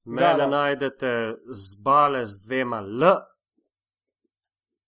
mene 0.04 0.36
da. 0.36 0.46
najdete 0.46 1.34
z 1.50 1.76
bale 1.82 2.26
z 2.26 2.46
dvema 2.46 2.78
L. 2.78 3.02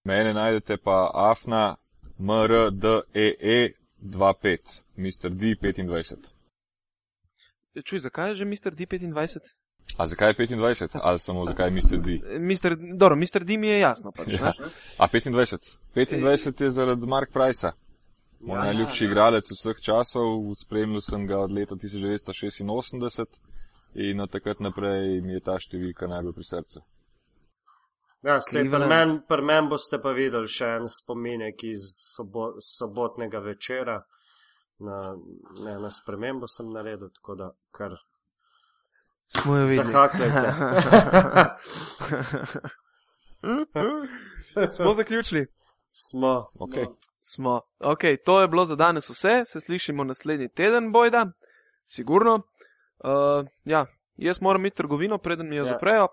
Mene 0.05 0.35
najdete 0.35 0.77
pa 0.77 1.11
Afna 1.15 1.77
MRDEE 2.19 3.73
25, 4.03 4.83
Mr. 4.97 5.31
D25. 5.31 6.38
Čuj, 7.85 7.99
zakaj 7.99 8.29
je 8.31 8.35
že 8.35 8.45
Mr. 8.45 8.75
D25? 8.75 9.39
A 9.97 10.07
zakaj 10.07 10.29
je 10.29 10.47
25? 10.47 10.99
Ali 11.03 11.19
samo 11.19 11.47
zakaj 11.47 11.67
je 11.67 11.71
Mr. 11.71 11.99
D? 11.99 12.39
Mister, 12.39 12.77
dobro, 12.77 13.17
Mr. 13.17 13.45
D 13.45 13.57
mi 13.57 13.69
je 13.69 13.79
jasno. 13.79 14.13
Pač, 14.13 14.33
Ja. 14.33 14.45
ja. 14.45 14.53
A 14.99 15.09
25? 15.09 15.79
25 15.95 16.63
je 16.63 16.71
zaradi 16.71 17.07
Mark 17.07 17.31
Pricea. 17.33 17.73
Moj 18.41 18.57
Ja, 18.59 18.65
najljubši 18.65 19.05
ja. 19.05 19.11
igralec 19.11 19.51
vseh 19.51 19.81
časov, 19.81 20.55
spremljal 20.55 21.01
sem 21.01 21.27
ga 21.27 21.39
od 21.39 21.53
leta 21.53 21.75
1986 21.75 23.41
in 23.95 24.21
od 24.21 24.31
takrat 24.31 24.61
naprej 24.61 25.21
mi 25.23 25.33
je 25.33 25.41
ta 25.41 25.59
številka 25.59 26.07
najbolj 26.07 26.33
pri 26.33 26.45
srcu. 26.45 26.81
Ja, 28.23 28.41
sej 28.43 28.71
pri 28.71 28.87
meni 28.87 29.21
men 29.43 29.69
boste 29.69 29.99
pa 30.03 30.11
videli 30.13 30.47
še 30.47 30.67
en 30.79 30.87
spominek 30.91 31.65
iz 31.65 31.83
sobo, 32.15 32.53
sobotnega 32.63 33.39
večera. 33.39 34.03
Na, 34.79 35.17
ne, 35.65 35.79
na 35.79 35.91
spremembo 35.91 36.47
sem 36.47 36.71
naredil, 36.73 37.09
tako 37.11 37.35
da 37.35 37.51
kar 37.71 37.91
Smo 39.29 39.57
jo 39.57 39.65
videli. 39.65 39.93
zahakljajte. 39.93 40.53
Smo 44.77 44.93
zaključili. 44.95 45.47
Smo. 45.93 46.45
Okay. 46.61 46.87
Smo. 47.21 47.61
Ok, 47.81 48.01
to 48.25 48.41
je 48.41 48.49
bilo 48.49 48.65
za 48.65 48.75
danes 48.77 49.11
vse, 49.11 49.43
se 49.47 49.61
slišimo 49.61 50.05
naslednji 50.05 50.49
teden, 50.49 50.93
bojda, 50.93 51.27
sigurno. 51.87 52.35
Uh, 52.35 53.47
ja, 53.65 53.87
jaz 54.17 54.41
moram 54.43 54.67
iti 54.67 54.77
trgovino, 54.77 55.19
preden 55.19 55.49
mi 55.49 55.57
jo 55.57 55.63
Ja. 55.65 55.67
ja. 55.69 55.73
zaprejo. 55.73 56.09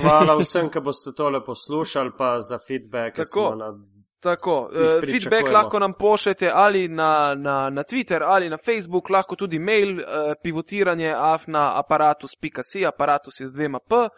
Hvala 0.00 0.36
vsem, 0.40 0.70
ki 0.70 0.80
boste 0.80 1.12
tole 1.12 1.44
poslušali, 1.44 2.10
pa 2.18 2.40
za 2.40 2.58
feedback. 2.58 3.16
Tako. 3.16 3.54
Na... 3.54 3.72
Tako, 4.20 4.70
uh, 4.72 5.04
feedback 5.06 5.48
lahko 5.52 5.78
nam 5.78 5.92
pošljete 5.92 6.50
ali 6.54 6.88
na, 6.88 7.34
na, 7.34 7.70
na 7.70 7.82
Twitter 7.82 8.22
ali 8.22 8.48
na 8.50 8.58
Facebook, 8.58 9.10
lahko 9.10 9.36
tudi 9.36 9.58
mail, 9.58 9.98
uh, 9.98 10.04
pivotiranje 10.42 11.14
afna 11.16 11.78
aparatus.si, 11.78 12.86
aparatus 12.86 13.40
je 13.40 13.46
z 13.46 13.54
dvema 13.54 13.78
p. 13.78 13.94
Uh, 13.94 14.10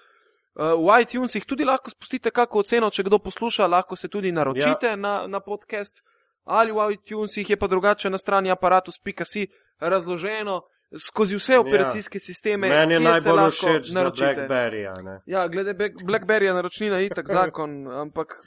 v 0.56 1.02
iTunesih 1.02 1.44
tudi 1.44 1.64
lahko 1.64 1.90
spustite 1.90 2.30
kakšno 2.30 2.60
oceno, 2.60 2.90
če 2.90 3.02
kdo 3.02 3.18
posluša, 3.18 3.66
lahko 3.66 3.96
se 3.96 4.08
tudi 4.08 4.32
naročite 4.32 4.86
ja. 4.86 4.96
na, 4.96 5.26
na 5.26 5.40
podcast. 5.40 6.02
Ali 6.44 6.72
v 6.72 6.92
iTunesih 6.96 7.50
je 7.50 7.56
pa 7.56 7.66
drugače 7.66 8.10
na 8.10 8.18
strani 8.18 8.50
aparatus.si 8.50 9.46
razloženo 9.80 10.62
skozi 10.98 11.36
vse 11.36 11.58
operacijske 11.58 12.18
sisteme. 12.18 12.68
Meni 12.68 12.94
je 12.94 12.98
se 12.98 13.04
najbolj 13.04 13.36
lahko 13.36 13.50
všeč 13.50 13.86
za 13.86 13.98
naročite. 14.00 14.46
Blackberry. 14.48 15.20
Ja, 15.26 15.48
glede 15.48 15.74
Black- 15.74 16.04
Blackberryja 16.04 16.54
naročnina 16.54 16.98
je 16.98 17.06
itak 17.06 17.28
zakon, 17.28 17.86
ampak 18.02 18.40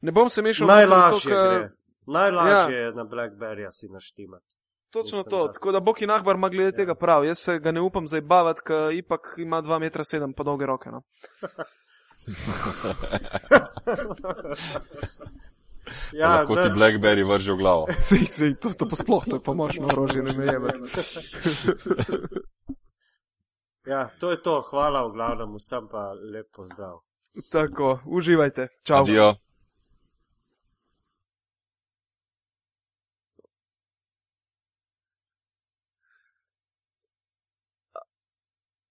ne 0.00 0.12
bom 0.12 0.28
se 0.28 0.42
mešal. 0.42 0.66
Najlažje 0.66 1.30
zato, 1.30 1.36
ker- 1.36 1.58
gre. 1.58 1.70
Najlažje 2.06 2.76
ja. 2.76 2.86
je 2.86 2.92
na 2.92 3.04
Blackberryja 3.04 3.72
si 3.72 3.88
naštimati. 3.88 4.54
Točno 4.90 5.18
Mislim, 5.18 5.30
to, 5.30 5.46
da- 5.46 5.52
tako 5.52 5.72
da 5.72 5.80
Boki 5.80 6.06
Nahbar 6.06 6.36
ima 6.36 6.48
glede 6.48 6.64
Ja. 6.64 6.66
ja. 6.68 6.72
tega 6.76 6.94
prav. 6.94 7.24
Jaz 7.24 7.38
se 7.38 7.58
ga 7.58 7.72
ne 7.72 7.80
upam 7.80 8.06
zabavati, 8.06 8.60
ker 8.64 8.92
ipak 8.92 9.34
ima 9.36 9.62
2,7 9.62 10.24
m 10.24 10.32
pa 10.32 10.42
dolge 10.42 10.66
roke. 10.66 10.90
No. 10.90 11.02
Ja, 16.12 16.28
lahko 16.28 16.56
ti 16.56 16.68
nič. 16.68 16.76
Blackberry 16.76 17.24
vrže 17.24 17.52
v 17.56 17.58
glavo. 17.58 17.82
Sej, 18.08 18.24
sej, 18.28 18.50
to, 18.60 18.72
to 18.76 18.84
pa 18.84 18.96
sploh, 18.96 19.24
to 19.24 19.40
je 19.40 19.42
pa 19.44 19.52
močno 19.56 19.88
orožje, 19.88 20.20
ne 20.22 20.32
me 20.36 20.44
jebati. 20.44 20.80
Ja, 23.88 24.12
to 24.20 24.28
je 24.28 24.36
to. 24.44 24.60
Hvala 24.68 25.08
v 25.08 25.16
glavnem 25.16 25.56
vsem 25.56 25.88
pa 25.88 26.12
lep 26.12 26.52
pozdrav. 26.52 27.00
Tako, 27.48 28.04
uživajte. 28.04 28.68
Čau. 28.84 29.00
Adijo. 29.00 29.32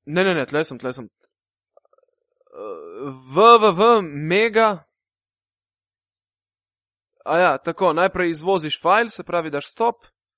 Ne, 0.07 0.23
ne, 0.23 0.33
ne, 0.33 0.45
tle 0.47 0.63
sem, 0.63 0.77
tle 0.79 0.93
sem. 0.95 1.07
www 3.35 4.01
mega. 4.01 4.69
A 7.27 7.37
ja, 7.37 7.57
tako, 7.59 7.91
najprej 7.93 8.31
izvoziš 8.31 8.79
file, 8.81 9.11
se 9.11 9.23
pravi, 9.23 9.51
daš 9.51 9.67
stop, 9.67 10.07